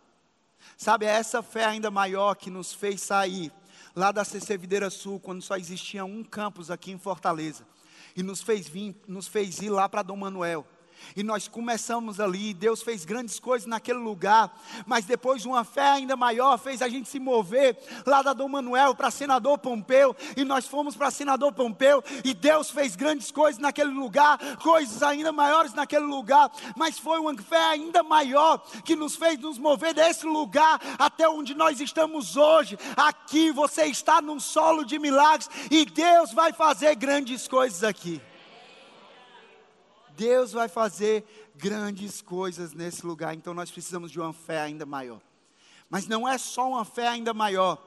Sabe, 0.78 1.06
é 1.06 1.10
essa 1.10 1.42
fé 1.42 1.66
ainda 1.66 1.92
maior 1.92 2.36
que 2.36 2.50
nos 2.50 2.74
fez 2.74 3.02
sair 3.02 3.52
lá 3.96 4.12
da 4.12 4.24
CC 4.24 4.58
Videira 4.58 4.90
Sul, 4.90 5.20
quando 5.20 5.42
só 5.42 5.58
existia 5.58 6.06
um 6.06 6.24
campus 6.24 6.72
aqui 6.72 6.92
em 6.92 6.98
Fortaleza, 6.98 7.68
e 8.16 8.24
nos 8.24 8.42
fez 8.42 8.68
vir, 8.68 8.96
nos 9.08 9.28
fez 9.28 9.60
ir 9.60 9.70
lá 9.70 9.88
para 9.88 10.04
Dom 10.04 10.18
Manuel 10.18 10.66
e 11.16 11.24
nós 11.24 11.48
começamos 11.48 12.20
ali, 12.20 12.54
Deus 12.54 12.82
fez 12.82 13.06
grandes 13.06 13.40
coisas 13.40 13.68
naquele 13.68 14.00
lugar, 14.00 14.56
mas 14.86 15.06
depois 15.06 15.46
uma 15.46 15.64
fé 15.64 15.90
ainda 15.90 16.16
maior 16.16 16.58
fez 16.58 16.82
a 16.82 16.90
gente 16.90 17.10
se 17.10 17.20
mover 17.20 17.78
lá 18.06 18.22
da 18.22 18.34
Dom 18.34 18.48
Manuel 18.48 18.96
para 18.96 19.12
Senador 19.12 19.58
Pompeu, 19.58 20.16
e 20.36 20.44
nós 20.44 20.66
fomos 20.66 20.96
para 20.96 21.12
Senador 21.12 21.54
Pompeu, 21.54 22.04
e 22.24 22.34
Deus 22.34 22.70
fez 22.70 22.96
grandes 22.96 23.32
coisas 23.32 23.62
naquele 23.62 23.92
lugar, 23.92 24.38
coisas 24.58 25.02
ainda 25.04 25.32
maiores 25.32 25.74
naquele 25.74 26.06
lugar, 26.06 26.52
mas 26.76 26.98
foi 26.98 27.20
uma 27.20 27.36
fé 27.38 27.66
ainda 27.70 28.04
maior 28.04 28.60
que 28.84 28.96
nos 28.96 29.16
fez 29.16 29.40
nos 29.40 29.58
mover 29.58 29.94
desse 29.94 30.26
lugar 30.26 30.80
até 30.98 31.28
onde 31.28 31.54
nós 31.54 31.80
estamos 31.80 32.36
hoje. 32.38 32.78
Aqui 32.96 33.52
você 33.52 33.86
está 33.86 34.22
num 34.22 34.40
solo 34.40 34.84
de 34.84 35.00
milagres, 35.00 35.50
e 35.70 35.86
Deus 35.86 36.34
vai 36.34 36.54
fazer 36.54 36.96
grandes 36.96 37.48
coisas 37.48 37.84
aqui. 37.84 38.22
Deus 40.16 40.52
vai 40.52 40.68
fazer 40.68 41.24
grandes 41.56 42.22
coisas 42.22 42.74
nesse 42.74 43.06
lugar, 43.06 43.34
então 43.34 43.54
nós 43.54 43.72
precisamos 43.72 44.12
de 44.12 44.20
uma 44.20 44.34
fé 44.34 44.60
ainda 44.60 44.86
maior. 44.86 45.22
Mas 45.90 46.08
não 46.08 46.28
é 46.28 46.38
só 46.38 46.70
uma 46.70 46.86
fé 46.86 47.08
ainda 47.08 47.34
maior, 47.34 47.82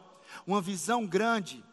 uma 0.47 0.61
visão 0.61 1.07
grande 1.07 1.65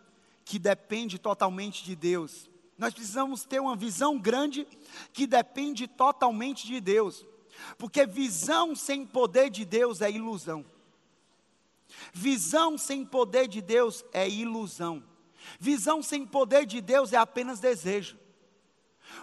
que 0.45 0.57
depende 0.57 1.19
totalmente 1.19 1.83
de 1.83 1.95
Deus. 1.95 2.49
Nós 2.77 2.93
precisamos 2.93 3.43
ter 3.43 3.59
uma 3.59 3.75
visão 3.75 4.17
grande 4.17 4.67
que 5.13 5.27
depende 5.27 5.87
totalmente 5.87 6.65
de 6.65 6.81
Deus. 6.81 7.25
Porque 7.77 8.05
visão 8.05 8.75
sem 8.75 9.05
poder 9.05 9.49
de 9.49 9.65
Deus 9.65 10.01
é 10.01 10.09
ilusão. 10.09 10.65
Visão 12.13 12.77
sem 12.77 13.05
poder 13.05 13.47
de 13.47 13.61
Deus 13.61 14.03
é 14.13 14.27
ilusão. 14.27 15.03
Visão 15.59 16.01
sem 16.01 16.25
poder 16.25 16.65
de 16.65 16.81
Deus 16.81 17.13
é 17.13 17.17
apenas 17.17 17.59
desejo. 17.59 18.17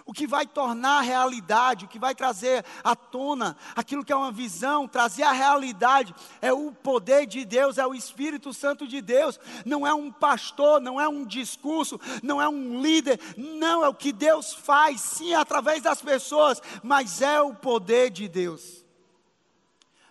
O 0.05 0.13
que 0.13 0.27
vai 0.27 0.47
tornar 0.47 1.01
realidade, 1.01 1.85
o 1.85 1.89
que 1.89 1.99
vai 1.99 2.15
trazer 2.15 2.65
à 2.83 2.97
tona 2.97 3.57
aquilo 3.77 4.05
que 4.05 4.13
é 4.13 4.17
uma 4.17 4.33
visão, 4.33 4.89
trazer 4.89 5.23
a 5.23 5.33
realidade, 5.33 6.15
é 6.41 6.53
o 6.53 6.73
poder 6.73 7.27
de 7.27 7.45
Deus, 7.45 7.79
é 7.79 7.87
o 7.87 7.95
Espírito 7.95 8.53
Santo 8.53 8.87
de 8.87 9.01
Deus. 9.01 9.39
Não 9.65 9.87
é 9.87 9.93
um 9.93 10.11
pastor, 10.11 10.81
não 10.81 11.01
é 11.01 11.09
um 11.09 11.25
discurso, 11.25 12.01
não 12.23 12.41
é 12.41 12.49
um 12.49 12.81
líder, 12.81 13.21
não, 13.37 13.85
é 13.85 13.89
o 13.89 13.95
que 13.95 14.13
Deus 14.13 14.55
faz, 14.55 15.01
sim, 15.01 15.35
através 15.35 15.83
das 15.83 16.01
pessoas, 16.01 16.61
mas 16.83 17.21
é 17.21 17.41
o 17.41 17.55
poder 17.55 18.11
de 18.11 18.29
Deus. 18.29 18.85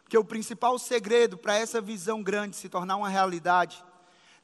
Porque 0.03 0.17
o 0.17 0.23
principal 0.23 0.77
segredo 0.79 1.37
para 1.37 1.55
essa 1.55 1.81
visão 1.81 2.23
grande 2.23 2.55
se 2.55 2.69
tornar 2.69 2.95
uma 2.95 3.09
realidade, 3.09 3.83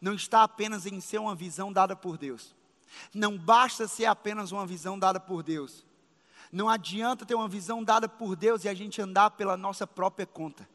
não 0.01 0.13
está 0.13 0.43
apenas 0.43 0.85
em 0.85 0.99
ser 0.99 1.19
uma 1.19 1.35
visão 1.35 1.71
dada 1.71 1.95
por 1.95 2.17
Deus 2.17 2.53
não 3.13 3.37
basta 3.37 3.87
ser 3.87 4.05
apenas 4.05 4.51
uma 4.51 4.65
visão 4.65 4.97
dada 4.97 5.19
por 5.19 5.43
Deus. 5.43 5.85
Não 6.51 6.69
adianta 6.69 7.25
ter 7.25 7.35
uma 7.35 7.47
visão 7.47 7.83
dada 7.83 8.07
por 8.07 8.35
Deus 8.35 8.63
e 8.63 8.69
a 8.69 8.73
gente 8.73 9.01
andar 9.01 9.31
pela 9.31 9.57
nossa 9.57 9.87
própria 9.87 10.25
conta. 10.25 10.67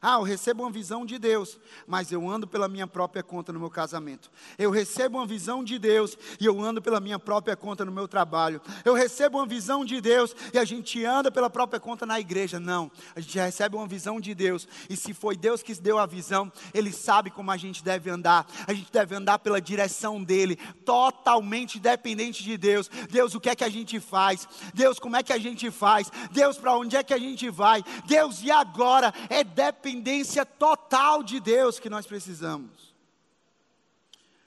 Ah, 0.00 0.16
eu 0.16 0.22
recebo 0.22 0.62
uma 0.62 0.70
visão 0.70 1.06
de 1.06 1.18
Deus, 1.18 1.58
mas 1.86 2.12
eu 2.12 2.28
ando 2.28 2.46
pela 2.46 2.68
minha 2.68 2.86
própria 2.86 3.22
conta 3.22 3.50
no 3.50 3.58
meu 3.58 3.70
casamento. 3.70 4.30
Eu 4.58 4.70
recebo 4.70 5.16
uma 5.16 5.26
visão 5.26 5.64
de 5.64 5.78
Deus 5.78 6.18
e 6.38 6.44
eu 6.44 6.60
ando 6.60 6.82
pela 6.82 7.00
minha 7.00 7.18
própria 7.18 7.56
conta 7.56 7.82
no 7.82 7.90
meu 7.90 8.06
trabalho. 8.06 8.60
Eu 8.84 8.92
recebo 8.92 9.38
uma 9.38 9.46
visão 9.46 9.84
de 9.86 10.00
Deus 10.00 10.36
e 10.52 10.58
a 10.58 10.64
gente 10.64 11.02
anda 11.02 11.30
pela 11.30 11.48
própria 11.48 11.80
conta 11.80 12.04
na 12.04 12.20
igreja. 12.20 12.60
Não, 12.60 12.90
a 13.14 13.20
gente 13.20 13.38
recebe 13.38 13.74
uma 13.74 13.86
visão 13.86 14.20
de 14.20 14.34
Deus 14.34 14.68
e 14.90 14.96
se 14.96 15.14
foi 15.14 15.34
Deus 15.34 15.62
que 15.62 15.74
deu 15.74 15.98
a 15.98 16.06
visão, 16.06 16.52
Ele 16.74 16.92
sabe 16.92 17.30
como 17.30 17.50
a 17.50 17.56
gente 17.56 17.82
deve 17.82 18.10
andar. 18.10 18.46
A 18.66 18.74
gente 18.74 18.92
deve 18.92 19.14
andar 19.14 19.38
pela 19.38 19.60
direção 19.60 20.22
dEle, 20.22 20.56
totalmente 20.84 21.80
dependente 21.80 22.44
de 22.44 22.58
Deus. 22.58 22.90
Deus, 23.10 23.34
o 23.34 23.40
que 23.40 23.48
é 23.48 23.56
que 23.56 23.64
a 23.64 23.68
gente 23.70 23.98
faz? 23.98 24.46
Deus, 24.74 24.98
como 24.98 25.16
é 25.16 25.22
que 25.22 25.32
a 25.32 25.38
gente 25.38 25.70
faz? 25.70 26.12
Deus, 26.32 26.58
para 26.58 26.76
onde 26.76 26.96
é 26.96 27.02
que 27.02 27.14
a 27.14 27.18
gente 27.18 27.48
vai? 27.48 27.82
Deus, 28.04 28.42
e 28.42 28.50
agora? 28.50 29.12
É 29.30 29.42
dependência 29.86 30.44
total 30.44 31.22
de 31.22 31.38
Deus 31.38 31.78
que 31.78 31.88
nós 31.88 32.06
precisamos. 32.06 32.92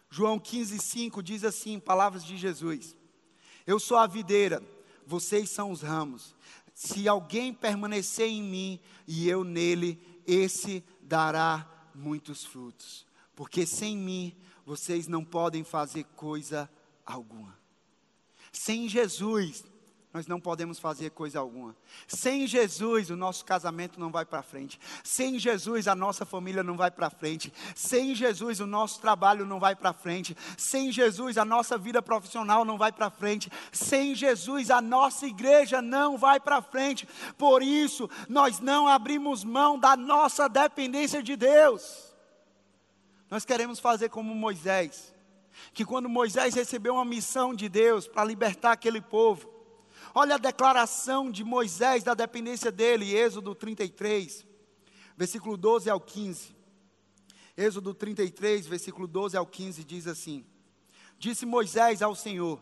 João 0.10 0.38
15,5 0.38 1.22
diz 1.22 1.46
assim, 1.46 1.80
palavras 1.80 2.26
de 2.26 2.36
Jesus: 2.36 2.94
Eu 3.66 3.80
sou 3.80 3.96
a 3.98 4.06
videira, 4.06 4.62
vocês 5.06 5.50
são 5.50 5.72
os 5.72 5.82
ramos. 5.82 6.36
Se 6.74 7.08
alguém 7.08 7.54
permanecer 7.54 8.28
em 8.28 8.44
mim 8.44 8.80
e 9.08 9.30
eu 9.30 9.46
nele, 9.46 9.98
esse 10.28 10.84
dará 11.02 11.66
muitos 11.96 12.44
frutos. 12.44 13.06
Porque 13.34 13.66
sem 13.66 13.96
mim 13.96 14.36
vocês 14.66 15.08
não 15.08 15.24
podem 15.24 15.64
fazer 15.64 16.04
coisa 16.18 16.70
alguma. 17.06 17.58
Sem 18.52 18.90
Jesus, 18.90 19.64
nós 20.12 20.26
não 20.26 20.40
podemos 20.40 20.80
fazer 20.80 21.12
coisa 21.12 21.38
alguma. 21.38 21.76
Sem 22.08 22.48
Jesus, 22.48 23.12
o 23.12 23.16
nosso 23.16 23.46
casamento 23.46 24.00
não 24.00 24.12
vai 24.12 24.26
para 24.26 24.42
frente. 24.42 24.80
Sem 25.04 25.38
Jesus, 25.38 25.88
a 25.88 25.94
nossa 25.94 26.26
família 26.26 26.64
não 26.64 26.76
vai 26.76 26.90
para 26.90 27.12
frente. 27.12 27.54
Sem 27.76 28.16
Jesus, 28.16 28.60
o 28.60 28.66
nosso 28.66 29.00
trabalho 29.00 29.46
não 29.46 29.60
vai 29.60 29.76
para 29.76 29.94
frente. 29.94 30.36
Sem 30.58 30.92
Jesus, 30.92 31.38
a 31.38 31.46
nossa 31.46 31.78
vida 31.78 32.02
profissional 32.02 32.66
não 32.66 32.76
vai 32.76 32.92
para 32.92 33.12
frente. 33.12 33.52
Sem 33.72 34.16
Jesus, 34.16 34.72
a 34.72 34.82
nossa 34.82 35.28
igreja 35.28 35.80
não 35.80 36.18
vai 36.18 36.40
para 36.40 36.60
frente. 36.60 37.08
Por 37.38 37.62
isso, 37.62 38.10
nós 38.28 38.60
não 38.60 38.88
abrimos 38.88 39.44
mão 39.44 39.78
da 39.78 39.96
nossa 39.96 40.50
dependência 40.50 41.22
de 41.22 41.36
Deus. 41.36 42.12
Nós 43.30 43.46
queremos 43.46 43.80
fazer 43.80 44.10
como 44.10 44.34
Moisés, 44.34 45.14
que 45.72 45.86
quando 45.86 46.10
Moisés 46.10 46.56
recebeu 46.56 46.96
uma 46.96 47.06
missão 47.06 47.54
de 47.54 47.70
Deus 47.70 48.08
para 48.08 48.26
libertar 48.26 48.72
aquele 48.72 49.02
povo, 49.02 49.59
Olha 50.14 50.36
a 50.36 50.40
declaração 50.40 51.32
de 51.32 51.44
Moisés 51.44 52.04
da 52.04 52.14
dependência 52.14 52.72
dele, 52.72 53.16
Êxodo 53.16 53.54
33, 53.54 54.46
versículo 55.16 55.56
12 55.56 55.90
ao 55.90 56.00
15. 56.00 56.56
Êxodo 57.56 57.94
33, 57.94 58.68
versículo 58.68 59.08
12 59.08 59.38
ao 59.38 59.46
15 59.46 59.84
diz 59.84 60.08
assim: 60.08 60.46
Disse 61.18 61.46
Moisés 61.46 62.02
ao 62.02 62.16
Senhor: 62.16 62.62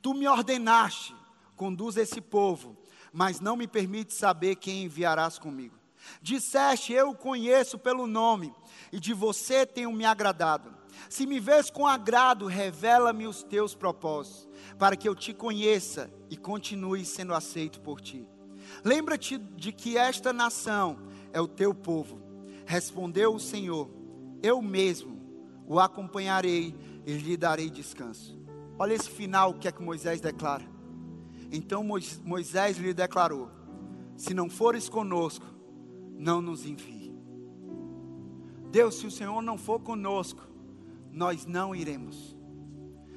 Tu 0.00 0.14
me 0.14 0.26
ordenaste, 0.26 1.14
conduz 1.54 1.96
esse 1.96 2.20
povo, 2.20 2.76
mas 3.12 3.40
não 3.40 3.56
me 3.56 3.68
permite 3.68 4.14
saber 4.14 4.56
quem 4.56 4.84
enviarás 4.84 5.38
comigo. 5.38 5.78
Disseste: 6.20 6.92
Eu 6.92 7.10
o 7.10 7.14
conheço 7.14 7.78
pelo 7.78 8.06
nome, 8.06 8.52
e 8.90 8.98
de 8.98 9.12
você 9.12 9.66
tenho 9.66 9.92
me 9.92 10.04
agradado. 10.04 10.81
Se 11.08 11.26
me 11.26 11.40
vês 11.40 11.70
com 11.70 11.86
agrado, 11.86 12.46
revela-me 12.46 13.26
os 13.26 13.42
teus 13.42 13.74
propósitos 13.74 14.48
para 14.78 14.96
que 14.96 15.08
eu 15.08 15.14
te 15.14 15.32
conheça 15.32 16.10
e 16.30 16.36
continue 16.36 17.04
sendo 17.04 17.34
aceito 17.34 17.80
por 17.80 18.00
ti. 18.00 18.26
Lembra-te 18.84 19.38
de 19.38 19.72
que 19.72 19.96
esta 19.96 20.32
nação 20.32 20.98
é 21.32 21.40
o 21.40 21.48
teu 21.48 21.74
povo. 21.74 22.20
Respondeu 22.66 23.34
o 23.34 23.40
Senhor: 23.40 23.90
Eu 24.42 24.62
mesmo 24.62 25.20
o 25.66 25.78
acompanharei 25.78 26.74
e 27.06 27.12
lhe 27.14 27.36
darei 27.36 27.70
descanso. 27.70 28.40
Olha 28.78 28.94
esse 28.94 29.10
final, 29.10 29.54
que 29.54 29.68
é 29.68 29.72
que 29.72 29.82
Moisés 29.82 30.20
declara. 30.20 30.64
Então 31.50 31.84
Moisés 32.24 32.78
lhe 32.78 32.94
declarou: 32.94 33.50
Se 34.16 34.32
não 34.32 34.48
fores 34.48 34.88
conosco, 34.88 35.46
não 36.16 36.40
nos 36.40 36.64
envie. 36.64 37.12
Deus, 38.70 38.94
se 38.94 39.06
o 39.06 39.10
Senhor 39.10 39.42
não 39.42 39.58
for 39.58 39.80
conosco, 39.80 40.40
nós 41.12 41.46
não 41.46 41.74
iremos. 41.74 42.36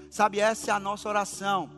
Sabe, 0.09 0.39
essa 0.39 0.71
é 0.71 0.73
a 0.73 0.79
nossa 0.79 1.09
oração. 1.09 1.69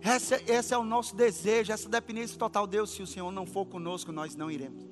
Esse, 0.00 0.34
esse 0.46 0.74
é 0.74 0.78
o 0.78 0.84
nosso 0.84 1.16
desejo, 1.16 1.72
essa 1.72 1.88
dependência 1.88 2.38
total. 2.38 2.66
Deus, 2.66 2.90
se 2.90 3.02
o 3.02 3.06
Senhor 3.06 3.32
não 3.32 3.46
for 3.46 3.64
conosco, 3.64 4.12
nós 4.12 4.36
não 4.36 4.50
iremos. 4.50 4.84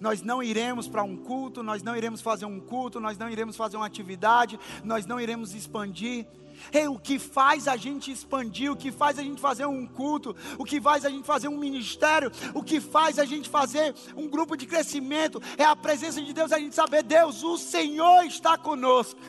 Nós 0.00 0.22
não 0.22 0.42
iremos 0.42 0.88
para 0.88 1.02
um 1.02 1.16
culto, 1.16 1.62
nós 1.62 1.82
não 1.82 1.96
iremos 1.96 2.20
fazer 2.20 2.46
um 2.46 2.58
culto, 2.58 2.98
nós 3.00 3.16
não 3.16 3.28
iremos 3.28 3.56
fazer 3.56 3.76
uma 3.76 3.86
atividade, 3.86 4.58
nós 4.82 5.06
não 5.06 5.20
iremos 5.20 5.54
expandir. 5.54 6.26
O 6.90 6.98
que 6.98 7.18
faz 7.18 7.68
a 7.68 7.76
gente 7.76 8.10
expandir, 8.10 8.70
o 8.70 8.76
que 8.76 8.90
faz 8.90 9.18
a 9.18 9.22
gente 9.22 9.40
fazer 9.40 9.66
um 9.66 9.86
culto, 9.86 10.34
o 10.58 10.64
que 10.64 10.80
faz 10.80 11.04
a 11.04 11.10
gente 11.10 11.26
fazer 11.26 11.48
um 11.48 11.58
ministério, 11.58 12.30
o 12.54 12.62
que 12.62 12.80
faz 12.80 13.18
a 13.18 13.24
gente 13.24 13.48
fazer 13.48 13.94
um 14.16 14.28
grupo 14.28 14.56
de 14.56 14.66
crescimento, 14.66 15.40
é 15.56 15.64
a 15.64 15.76
presença 15.76 16.20
de 16.22 16.32
Deus, 16.32 16.52
a 16.52 16.58
gente 16.58 16.74
saber, 16.74 17.02
Deus, 17.02 17.42
o 17.42 17.56
Senhor 17.56 18.24
está 18.24 18.56
conosco 18.56 19.20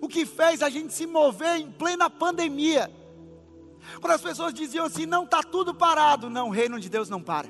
o 0.00 0.08
que 0.08 0.26
fez 0.26 0.62
a 0.62 0.68
gente 0.68 0.92
se 0.92 1.06
mover 1.06 1.56
em 1.56 1.70
plena 1.70 2.10
pandemia. 2.10 2.90
Quando 4.00 4.12
as 4.12 4.20
pessoas 4.20 4.52
diziam 4.52 4.86
assim: 4.86 5.06
não 5.06 5.24
está 5.24 5.42
tudo 5.42 5.74
parado. 5.74 6.28
Não, 6.30 6.48
o 6.48 6.52
reino 6.52 6.78
de 6.78 6.88
Deus 6.88 7.08
não 7.08 7.22
para. 7.22 7.48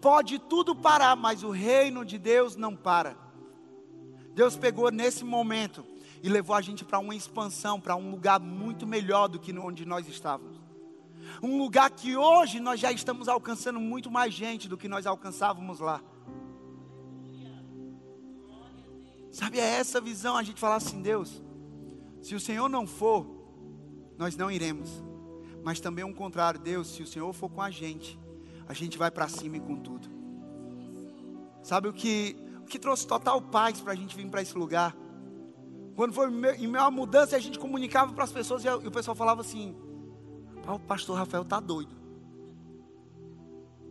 Pode 0.00 0.38
tudo 0.38 0.74
parar, 0.74 1.16
mas 1.16 1.42
o 1.42 1.50
reino 1.50 2.04
de 2.04 2.18
Deus 2.18 2.56
não 2.56 2.76
para. 2.76 3.16
Deus 4.34 4.56
pegou 4.56 4.90
nesse 4.90 5.24
momento 5.24 5.84
e 6.22 6.28
levou 6.28 6.54
a 6.54 6.60
gente 6.60 6.84
para 6.84 6.98
uma 6.98 7.14
expansão, 7.14 7.80
para 7.80 7.96
um 7.96 8.10
lugar 8.10 8.38
muito 8.40 8.86
melhor 8.86 9.28
do 9.28 9.38
que 9.38 9.56
onde 9.58 9.86
nós 9.86 10.06
estávamos. 10.08 10.60
Um 11.42 11.58
lugar 11.58 11.90
que 11.90 12.16
hoje 12.16 12.60
nós 12.60 12.80
já 12.80 12.92
estamos 12.92 13.28
alcançando 13.28 13.80
muito 13.80 14.10
mais 14.10 14.34
gente 14.34 14.68
do 14.68 14.76
que 14.76 14.88
nós 14.88 15.06
alcançávamos 15.06 15.80
lá. 15.80 16.02
Sabe, 19.30 19.60
é 19.60 19.64
essa 19.64 20.00
visão 20.00 20.36
a 20.36 20.42
gente 20.42 20.60
falar 20.60 20.76
assim, 20.76 21.00
Deus, 21.00 21.42
se 22.20 22.34
o 22.34 22.40
Senhor 22.40 22.68
não 22.68 22.86
for, 22.86 23.26
nós 24.18 24.36
não 24.36 24.50
iremos. 24.50 24.90
Mas 25.62 25.80
também 25.80 26.04
o 26.04 26.14
contrário, 26.14 26.58
Deus, 26.58 26.88
se 26.88 27.02
o 27.02 27.06
Senhor 27.06 27.32
for 27.32 27.48
com 27.48 27.62
a 27.62 27.70
gente, 27.70 28.18
a 28.66 28.74
gente 28.74 28.98
vai 28.98 29.10
para 29.10 29.28
cima 29.28 29.56
e 29.56 29.60
com 29.60 29.76
tudo. 29.76 30.08
Sabe 31.62 31.88
o 31.88 31.92
que, 31.92 32.36
o 32.60 32.64
que 32.64 32.78
trouxe 32.78 33.06
total 33.06 33.40
paz 33.40 33.80
para 33.80 33.92
a 33.92 33.96
gente 33.96 34.16
vir 34.16 34.28
para 34.28 34.42
esse 34.42 34.56
lugar? 34.56 34.96
Quando 36.00 36.14
foi 36.14 36.28
em 36.56 36.66
minha 36.66 36.90
mudança, 36.90 37.36
a 37.36 37.38
gente 37.38 37.58
comunicava 37.58 38.14
para 38.14 38.24
as 38.24 38.32
pessoas 38.32 38.64
e, 38.64 38.68
o 38.70 38.90
pessoal 38.90 39.14
falava 39.14 39.42
assim: 39.42 39.76
o 40.66 40.78
pastor 40.78 41.18
Rafael 41.18 41.42
está 41.42 41.60
doido. 41.60 41.94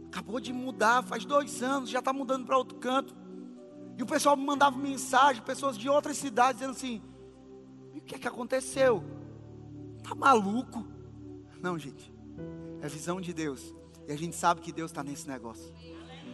Acabou 0.07 0.39
de 0.39 0.51
mudar, 0.51 1.03
faz 1.03 1.23
dois 1.23 1.61
anos, 1.61 1.87
já 1.87 1.99
está 1.99 2.11
mudando 2.11 2.47
para 2.47 2.57
outro 2.57 2.79
canto. 2.79 3.15
E 3.95 4.01
o 4.01 4.07
pessoal 4.07 4.35
me 4.35 4.43
mandava 4.43 4.75
mensagem, 4.75 5.43
pessoas 5.43 5.77
de 5.77 5.87
outras 5.87 6.17
cidades, 6.17 6.61
dizendo 6.61 6.71
assim: 6.71 6.99
o 7.93 8.01
que 8.01 8.15
é 8.15 8.17
que 8.17 8.27
aconteceu? 8.27 9.03
Tá 10.01 10.15
maluco? 10.15 10.87
Não, 11.61 11.77
gente. 11.77 12.11
É 12.81 12.87
visão 12.87 13.21
de 13.21 13.31
Deus. 13.33 13.75
E 14.07 14.11
a 14.11 14.17
gente 14.17 14.35
sabe 14.35 14.61
que 14.61 14.71
Deus 14.71 14.89
está 14.89 15.03
nesse 15.03 15.27
negócio. 15.27 15.71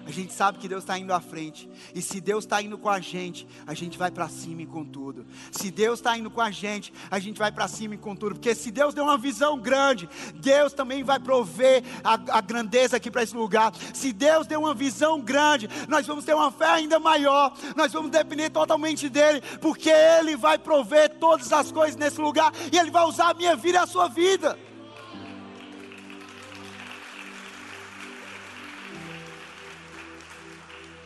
A 0.05 0.11
gente 0.11 0.31
sabe 0.33 0.59
que 0.59 0.67
Deus 0.67 0.83
está 0.83 0.99
indo 0.99 1.11
à 1.11 1.19
frente. 1.19 1.67
E 1.93 2.01
se 2.01 2.21
Deus 2.21 2.43
está 2.43 2.61
indo 2.61 2.77
com 2.77 2.89
a 2.89 2.99
gente, 2.99 3.47
a 3.65 3.73
gente 3.73 3.97
vai 3.97 4.11
para 4.11 4.29
cima 4.29 4.61
e 4.61 4.65
com 4.67 4.85
tudo. 4.85 5.25
Se 5.51 5.71
Deus 5.71 5.97
está 5.97 6.15
indo 6.15 6.29
com 6.29 6.41
a 6.41 6.51
gente, 6.51 6.93
a 7.09 7.17
gente 7.17 7.39
vai 7.39 7.51
para 7.51 7.67
cima 7.67 7.95
e 7.95 7.97
com 7.97 8.15
tudo. 8.15 8.35
Porque 8.35 8.53
se 8.53 8.69
Deus 8.69 8.93
deu 8.93 9.03
uma 9.03 9.17
visão 9.17 9.57
grande, 9.57 10.07
Deus 10.35 10.73
também 10.73 11.03
vai 11.03 11.19
prover 11.19 11.83
a, 12.03 12.13
a 12.37 12.41
grandeza 12.41 12.97
aqui 12.97 13.09
para 13.09 13.23
esse 13.23 13.35
lugar. 13.35 13.73
Se 13.95 14.13
Deus 14.13 14.45
deu 14.45 14.59
uma 14.59 14.75
visão 14.75 15.19
grande, 15.19 15.67
nós 15.87 16.05
vamos 16.05 16.23
ter 16.23 16.35
uma 16.35 16.51
fé 16.51 16.67
ainda 16.67 16.99
maior. 16.99 17.51
Nós 17.75 17.91
vamos 17.91 18.11
depender 18.11 18.51
totalmente 18.51 19.09
dEle. 19.09 19.41
Porque 19.59 19.89
Ele 19.89 20.35
vai 20.37 20.59
prover 20.59 21.17
todas 21.19 21.51
as 21.51 21.71
coisas 21.71 21.95
nesse 21.95 22.21
lugar. 22.21 22.53
E 22.71 22.77
Ele 22.77 22.91
vai 22.91 23.05
usar 23.05 23.31
a 23.31 23.33
minha 23.33 23.55
vida 23.55 23.79
e 23.79 23.81
a 23.81 23.87
sua 23.87 24.07
vida. 24.07 24.55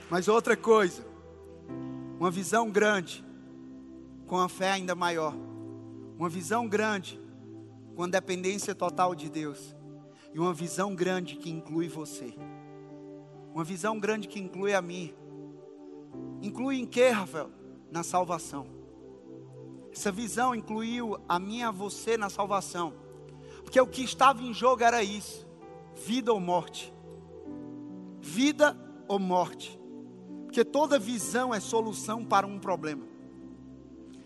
Mas 0.10 0.28
outra 0.28 0.58
coisa, 0.58 1.06
uma 2.20 2.32
visão 2.32 2.70
grande, 2.70 3.24
com 4.26 4.40
a 4.40 4.50
fé 4.50 4.72
ainda 4.72 4.96
maior, 4.96 5.36
uma 6.18 6.28
visão 6.28 6.68
grande, 6.68 7.22
com 7.96 8.04
a 8.04 8.08
dependência 8.08 8.74
total 8.74 9.14
de 9.14 9.30
Deus, 9.30 9.76
e 10.34 10.40
uma 10.40 10.54
visão 10.54 10.96
grande 10.96 11.36
que 11.36 11.52
inclui 11.52 11.88
você, 11.88 12.34
uma 13.54 13.64
visão 13.64 14.00
grande 14.00 14.28
que 14.28 14.40
inclui 14.40 14.74
a 14.74 14.82
mim. 14.82 15.14
Inclui 16.42 16.80
em 16.80 16.88
que, 16.88 17.10
Rafael? 17.10 17.52
Na 17.92 18.02
salvação. 18.02 18.66
Essa 19.92 20.12
visão 20.12 20.56
incluiu 20.56 21.20
a 21.28 21.40
mim 21.40 21.60
e 21.60 21.64
a 21.64 21.72
você 21.72 22.18
na 22.18 22.30
salvação, 22.30 22.94
porque 23.64 23.80
o 23.80 23.88
que 23.88 24.04
estava 24.04 24.42
em 24.42 24.54
jogo 24.54 24.84
era 24.84 25.04
isso: 25.04 25.48
vida 25.96 26.34
ou 26.34 26.40
morte, 26.40 26.92
vida 28.20 28.76
ou 29.08 29.20
morte. 29.20 29.79
Porque 30.50 30.66
toda 30.66 30.98
visão 30.98 31.54
é 31.54 31.60
solução 31.60 32.26
para 32.26 32.48
um 32.48 32.58
problema. 32.58 33.06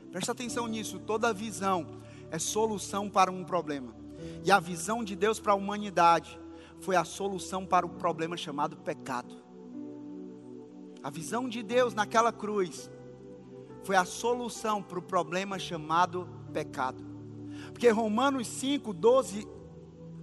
Presta 0.10 0.32
atenção 0.32 0.68
nisso, 0.68 0.98
toda 0.98 1.34
visão 1.34 2.00
é 2.32 2.40
solução 2.40 3.10
para 3.10 3.30
um 3.30 3.44
problema. 3.44 3.94
E 4.42 4.50
a 4.50 4.58
visão 4.58 5.04
de 5.04 5.18
Deus 5.18 5.38
para 5.38 5.52
a 5.52 5.56
humanidade 5.56 6.40
foi 6.80 6.96
a 6.96 7.04
solução 7.04 7.66
para 7.66 7.86
o 7.86 7.90
problema 7.90 8.38
chamado 8.38 8.78
pecado. 8.78 9.36
A 11.04 11.10
visão 11.10 11.50
de 11.50 11.62
Deus 11.62 11.94
naquela 11.94 12.32
cruz 12.32 12.90
foi 13.84 13.98
a 13.98 14.06
solução 14.06 14.82
para 14.82 15.00
o 15.00 15.02
problema 15.02 15.60
chamado 15.60 16.30
pecado. 16.54 17.04
Porque 17.74 17.90
Romanos 17.90 18.48
5, 18.48 18.94
12, 18.94 19.46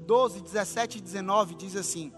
12, 0.07 0.41
17 0.41 0.97
e 0.97 1.01
19 1.03 1.55
diz 1.57 1.77
assim: 1.77 2.11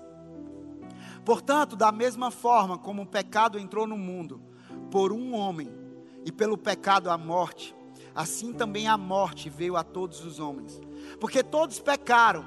Portanto, 1.25 1.77
da 1.77 1.93
mesma 1.93 2.31
forma 2.31 2.77
como 2.77 3.03
o 3.03 3.07
pecado 3.07 3.59
entrou 3.59 3.87
no 3.87 3.97
mundo, 3.97 4.43
por 4.91 5.13
um 5.13 5.35
homem, 5.35 5.83
e 6.25 6.31
pelo 6.31 6.57
pecado 6.57 7.11
a 7.11 7.19
morte, 7.19 7.75
assim 8.15 8.53
também 8.53 8.87
a 8.87 8.97
morte 8.97 9.51
veio 9.51 9.77
a 9.77 9.83
todos 9.83 10.25
os 10.25 10.39
homens. 10.39 10.81
Porque 11.21 11.43
todos 11.43 11.81
pecaram. 11.81 12.45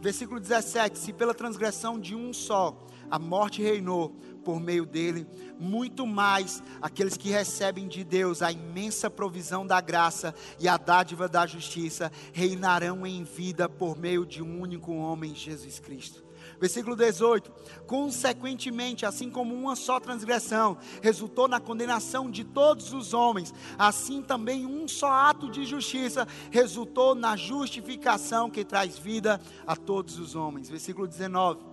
Versículo 0.00 0.40
17: 0.40 0.98
Se 0.98 1.12
pela 1.12 1.34
transgressão 1.34 1.98
de 1.98 2.14
um 2.14 2.32
só 2.32 2.76
a 3.10 3.18
morte 3.18 3.62
reinou, 3.62 4.10
por 4.44 4.60
meio 4.60 4.86
dele, 4.86 5.26
muito 5.58 6.06
mais 6.06 6.62
aqueles 6.80 7.16
que 7.16 7.30
recebem 7.30 7.88
de 7.88 8.04
Deus 8.04 8.42
a 8.42 8.50
imensa 8.50 9.10
provisão 9.10 9.66
da 9.66 9.80
graça 9.80 10.34
e 10.58 10.68
a 10.68 10.76
dádiva 10.76 11.28
da 11.28 11.46
justiça 11.46 12.10
reinarão 12.32 13.06
em 13.06 13.24
vida 13.24 13.68
por 13.68 13.96
meio 13.96 14.24
de 14.24 14.42
um 14.42 14.60
único 14.60 14.92
homem, 14.92 15.34
Jesus 15.34 15.78
Cristo. 15.78 16.27
Versículo 16.60 16.96
18: 16.96 17.50
Consequentemente, 17.86 19.06
assim 19.06 19.30
como 19.30 19.54
uma 19.54 19.76
só 19.76 20.00
transgressão 20.00 20.76
resultou 21.02 21.48
na 21.48 21.60
condenação 21.60 22.30
de 22.30 22.44
todos 22.44 22.92
os 22.92 23.14
homens, 23.14 23.54
assim 23.78 24.22
também 24.22 24.66
um 24.66 24.86
só 24.88 25.10
ato 25.10 25.50
de 25.50 25.64
justiça 25.64 26.26
resultou 26.50 27.14
na 27.14 27.36
justificação 27.36 28.50
que 28.50 28.64
traz 28.64 28.98
vida 28.98 29.40
a 29.66 29.76
todos 29.76 30.18
os 30.18 30.34
homens. 30.34 30.68
Versículo 30.68 31.06
19: 31.06 31.64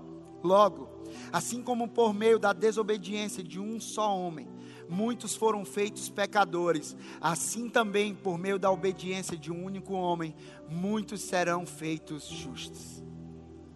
Logo, 0.43 0.95
Assim 1.31 1.61
como 1.61 1.87
por 1.87 2.13
meio 2.13 2.39
da 2.39 2.53
desobediência 2.53 3.43
de 3.43 3.59
um 3.59 3.79
só 3.79 4.15
homem, 4.17 4.47
muitos 4.89 5.35
foram 5.35 5.65
feitos 5.65 6.09
pecadores, 6.09 6.95
assim 7.19 7.69
também 7.69 8.13
por 8.13 8.37
meio 8.37 8.59
da 8.59 8.71
obediência 8.71 9.37
de 9.37 9.51
um 9.51 9.65
único 9.65 9.93
homem, 9.93 10.35
muitos 10.69 11.21
serão 11.21 11.65
feitos 11.65 12.27
justos. 12.27 12.94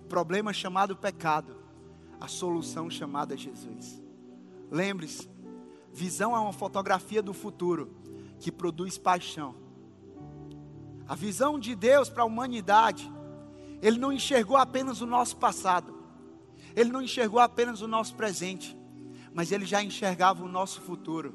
Problema 0.09 0.51
chamado 0.51 0.95
pecado, 0.95 1.55
a 2.19 2.27
solução 2.27 2.89
chamada 2.89 3.37
Jesus. 3.37 4.01
Lembre-se, 4.71 5.29
visão 5.93 6.35
é 6.35 6.39
uma 6.39 6.51
fotografia 6.51 7.21
do 7.21 7.33
futuro 7.33 7.95
que 8.39 8.51
produz 8.51 8.97
paixão. 8.97 9.55
A 11.07 11.15
visão 11.15 11.59
de 11.59 11.75
Deus 11.75 12.09
para 12.09 12.23
a 12.23 12.25
humanidade, 12.25 13.09
Ele 13.81 13.97
não 13.99 14.11
enxergou 14.11 14.57
apenas 14.57 14.99
o 14.99 15.05
nosso 15.05 15.37
passado, 15.37 15.99
ele 16.75 16.91
não 16.91 17.01
enxergou 17.01 17.39
apenas 17.39 17.81
o 17.81 17.87
nosso 17.87 18.15
presente, 18.15 18.77
mas 19.33 19.51
ele 19.51 19.65
já 19.65 19.83
enxergava 19.83 20.43
o 20.43 20.47
nosso 20.47 20.81
futuro. 20.81 21.33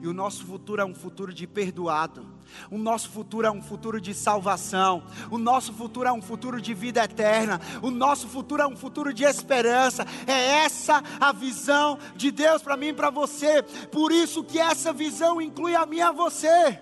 E 0.00 0.06
o 0.06 0.12
nosso 0.12 0.44
futuro 0.44 0.82
é 0.82 0.84
um 0.84 0.94
futuro 0.94 1.32
de 1.32 1.46
perdoado. 1.46 2.26
O 2.70 2.78
nosso 2.78 3.08
futuro 3.10 3.46
é 3.46 3.50
um 3.50 3.62
futuro 3.62 4.00
de 4.00 4.12
salvação. 4.14 5.02
O 5.30 5.38
nosso 5.38 5.72
futuro 5.72 6.08
é 6.08 6.12
um 6.12 6.20
futuro 6.20 6.60
de 6.60 6.74
vida 6.74 7.02
eterna. 7.02 7.60
O 7.82 7.90
nosso 7.90 8.28
futuro 8.28 8.62
é 8.62 8.66
um 8.66 8.76
futuro 8.76 9.12
de 9.12 9.24
esperança. 9.24 10.04
É 10.26 10.64
essa 10.64 11.02
a 11.18 11.32
visão 11.32 11.98
de 12.14 12.30
Deus 12.30 12.62
para 12.62 12.76
mim 12.76 12.88
e 12.88 12.92
para 12.92 13.10
você. 13.10 13.62
Por 13.90 14.12
isso 14.12 14.44
que 14.44 14.58
essa 14.58 14.92
visão 14.92 15.40
inclui 15.40 15.74
a 15.74 15.86
mim 15.86 15.96
e 15.96 16.02
a 16.02 16.12
você. 16.12 16.80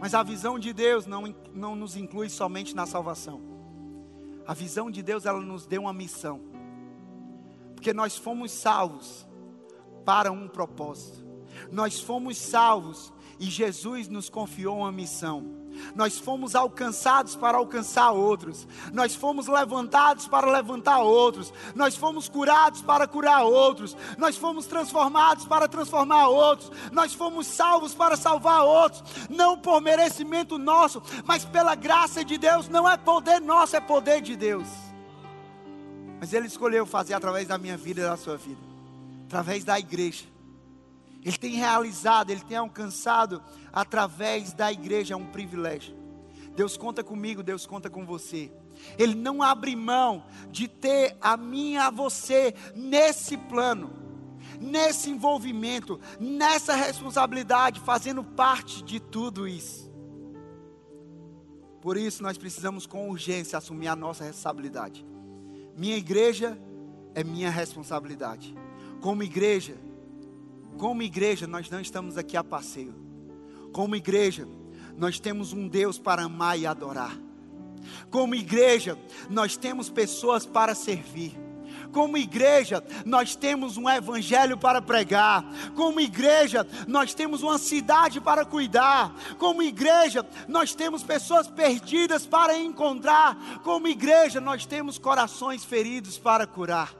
Mas 0.00 0.14
a 0.14 0.22
visão 0.22 0.58
de 0.58 0.72
Deus 0.72 1.06
não, 1.06 1.34
não 1.54 1.76
nos 1.76 1.94
inclui 1.94 2.28
somente 2.28 2.74
na 2.74 2.86
salvação. 2.86 3.40
A 4.46 4.54
visão 4.54 4.90
de 4.90 5.02
Deus, 5.02 5.26
ela 5.26 5.40
nos 5.40 5.66
deu 5.66 5.82
uma 5.82 5.92
missão. 5.92 6.40
Porque 7.74 7.92
nós 7.92 8.16
fomos 8.16 8.50
salvos 8.50 9.26
para 10.04 10.30
um 10.30 10.48
propósito. 10.48 11.24
Nós 11.70 12.00
fomos 12.00 12.36
salvos 12.36 13.12
e 13.38 13.46
Jesus 13.46 14.08
nos 14.08 14.28
confiou 14.28 14.78
uma 14.78 14.92
missão. 14.92 15.60
Nós 15.94 16.18
fomos 16.18 16.54
alcançados 16.54 17.36
para 17.36 17.58
alcançar 17.58 18.10
outros. 18.10 18.66
Nós 18.92 19.14
fomos 19.14 19.46
levantados 19.46 20.26
para 20.26 20.50
levantar 20.50 20.98
outros. 20.98 21.52
Nós 21.74 21.96
fomos 21.96 22.28
curados 22.28 22.82
para 22.82 23.06
curar 23.06 23.44
outros. 23.44 23.96
Nós 24.18 24.36
fomos 24.36 24.66
transformados 24.66 25.46
para 25.46 25.68
transformar 25.68 26.28
outros. 26.28 26.70
Nós 26.92 27.14
fomos 27.14 27.46
salvos 27.46 27.94
para 27.94 28.16
salvar 28.16 28.62
outros. 28.62 29.02
Não 29.28 29.56
por 29.56 29.80
merecimento 29.80 30.58
nosso, 30.58 31.02
mas 31.24 31.44
pela 31.44 31.74
graça 31.74 32.24
de 32.24 32.36
Deus. 32.36 32.68
Não 32.68 32.88
é 32.88 32.96
poder 32.96 33.40
nosso, 33.40 33.76
é 33.76 33.80
poder 33.80 34.20
de 34.20 34.36
Deus. 34.36 34.68
Mas 36.20 36.34
Ele 36.34 36.46
escolheu 36.46 36.84
fazer 36.84 37.14
através 37.14 37.48
da 37.48 37.56
minha 37.56 37.78
vida 37.78 38.02
e 38.02 38.04
da 38.04 38.16
sua 38.16 38.36
vida, 38.36 38.60
através 39.30 39.62
da 39.62 39.78
igreja. 39.78 40.24
Ele 41.22 41.38
tem 41.38 41.54
realizado, 41.54 42.30
Ele 42.30 42.40
tem 42.40 42.56
alcançado 42.56 43.40
através 43.72 44.52
da 44.52 44.72
igreja, 44.72 45.14
é 45.14 45.16
um 45.16 45.26
privilégio. 45.26 45.94
Deus 46.56 46.76
conta 46.76 47.04
comigo, 47.04 47.40
Deus 47.40 47.64
conta 47.64 47.88
com 47.88 48.04
você. 48.04 48.50
Ele 48.98 49.14
não 49.14 49.40
abre 49.40 49.76
mão 49.76 50.24
de 50.50 50.66
ter 50.66 51.16
a 51.20 51.36
mim 51.36 51.74
e 51.74 51.76
a 51.76 51.90
você 51.90 52.52
nesse 52.74 53.36
plano, 53.36 53.92
nesse 54.60 55.10
envolvimento, 55.10 56.00
nessa 56.18 56.74
responsabilidade, 56.74 57.78
fazendo 57.78 58.24
parte 58.24 58.82
de 58.82 58.98
tudo 58.98 59.46
isso. 59.46 59.88
Por 61.80 61.96
isso 61.96 62.20
nós 62.20 62.36
precisamos 62.36 62.84
com 62.84 63.08
urgência 63.08 63.56
assumir 63.56 63.86
a 63.86 63.94
nossa 63.94 64.24
responsabilidade. 64.24 65.06
Minha 65.76 65.96
igreja 65.96 66.60
é 67.14 67.22
minha 67.22 67.48
responsabilidade. 67.48 68.56
Como 69.00 69.22
igreja, 69.22 69.76
como 70.78 71.02
igreja, 71.02 71.46
nós 71.46 71.68
não 71.70 71.80
estamos 71.80 72.16
aqui 72.16 72.36
a 72.36 72.44
passeio. 72.44 72.94
Como 73.72 73.96
igreja, 73.96 74.46
nós 74.96 75.18
temos 75.18 75.52
um 75.52 75.68
Deus 75.68 75.98
para 75.98 76.22
amar 76.22 76.58
e 76.58 76.66
adorar. 76.66 77.16
Como 78.10 78.34
igreja, 78.34 78.98
nós 79.28 79.56
temos 79.56 79.88
pessoas 79.88 80.44
para 80.44 80.74
servir. 80.74 81.38
Como 81.92 82.16
igreja, 82.16 82.84
nós 83.04 83.34
temos 83.34 83.76
um 83.76 83.88
evangelho 83.88 84.56
para 84.56 84.80
pregar. 84.80 85.44
Como 85.74 86.00
igreja, 86.00 86.66
nós 86.86 87.14
temos 87.14 87.42
uma 87.42 87.58
cidade 87.58 88.20
para 88.20 88.44
cuidar. 88.44 89.14
Como 89.38 89.62
igreja, 89.62 90.26
nós 90.46 90.74
temos 90.74 91.02
pessoas 91.02 91.48
perdidas 91.48 92.26
para 92.26 92.56
encontrar. 92.58 93.60
Como 93.64 93.88
igreja, 93.88 94.40
nós 94.40 94.66
temos 94.66 94.98
corações 94.98 95.64
feridos 95.64 96.18
para 96.18 96.46
curar. 96.46 96.99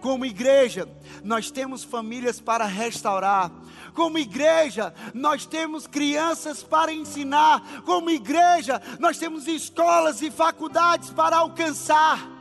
Como 0.00 0.24
igreja, 0.24 0.88
nós 1.22 1.50
temos 1.50 1.84
famílias 1.84 2.40
para 2.40 2.64
restaurar. 2.64 3.50
Como 3.94 4.18
igreja, 4.18 4.92
nós 5.14 5.46
temos 5.46 5.86
crianças 5.86 6.62
para 6.62 6.92
ensinar. 6.92 7.82
Como 7.82 8.10
igreja, 8.10 8.80
nós 8.98 9.18
temos 9.18 9.46
escolas 9.46 10.20
e 10.22 10.30
faculdades 10.30 11.10
para 11.10 11.36
alcançar. 11.36 12.34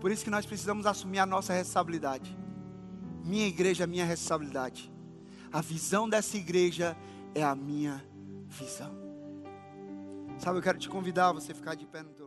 Por 0.00 0.10
isso 0.12 0.22
que 0.22 0.30
nós 0.30 0.44
precisamos 0.44 0.84
assumir 0.84 1.18
a 1.18 1.26
nossa 1.26 1.52
responsabilidade. 1.54 2.36
Minha 3.24 3.46
igreja 3.46 3.84
é 3.84 3.86
minha 3.86 4.04
responsabilidade. 4.04 4.92
A 5.50 5.62
visão 5.62 6.08
dessa 6.08 6.36
igreja 6.36 6.94
é 7.34 7.42
a 7.42 7.54
minha 7.54 8.04
visão. 8.46 8.94
Sabe, 10.38 10.58
eu 10.58 10.62
quero 10.62 10.78
te 10.78 10.88
convidar 10.88 11.28
a 11.28 11.32
você 11.32 11.54
ficar 11.54 11.74
de 11.74 11.86
pé 11.86 12.02
no 12.02 12.10
teu. 12.10 12.23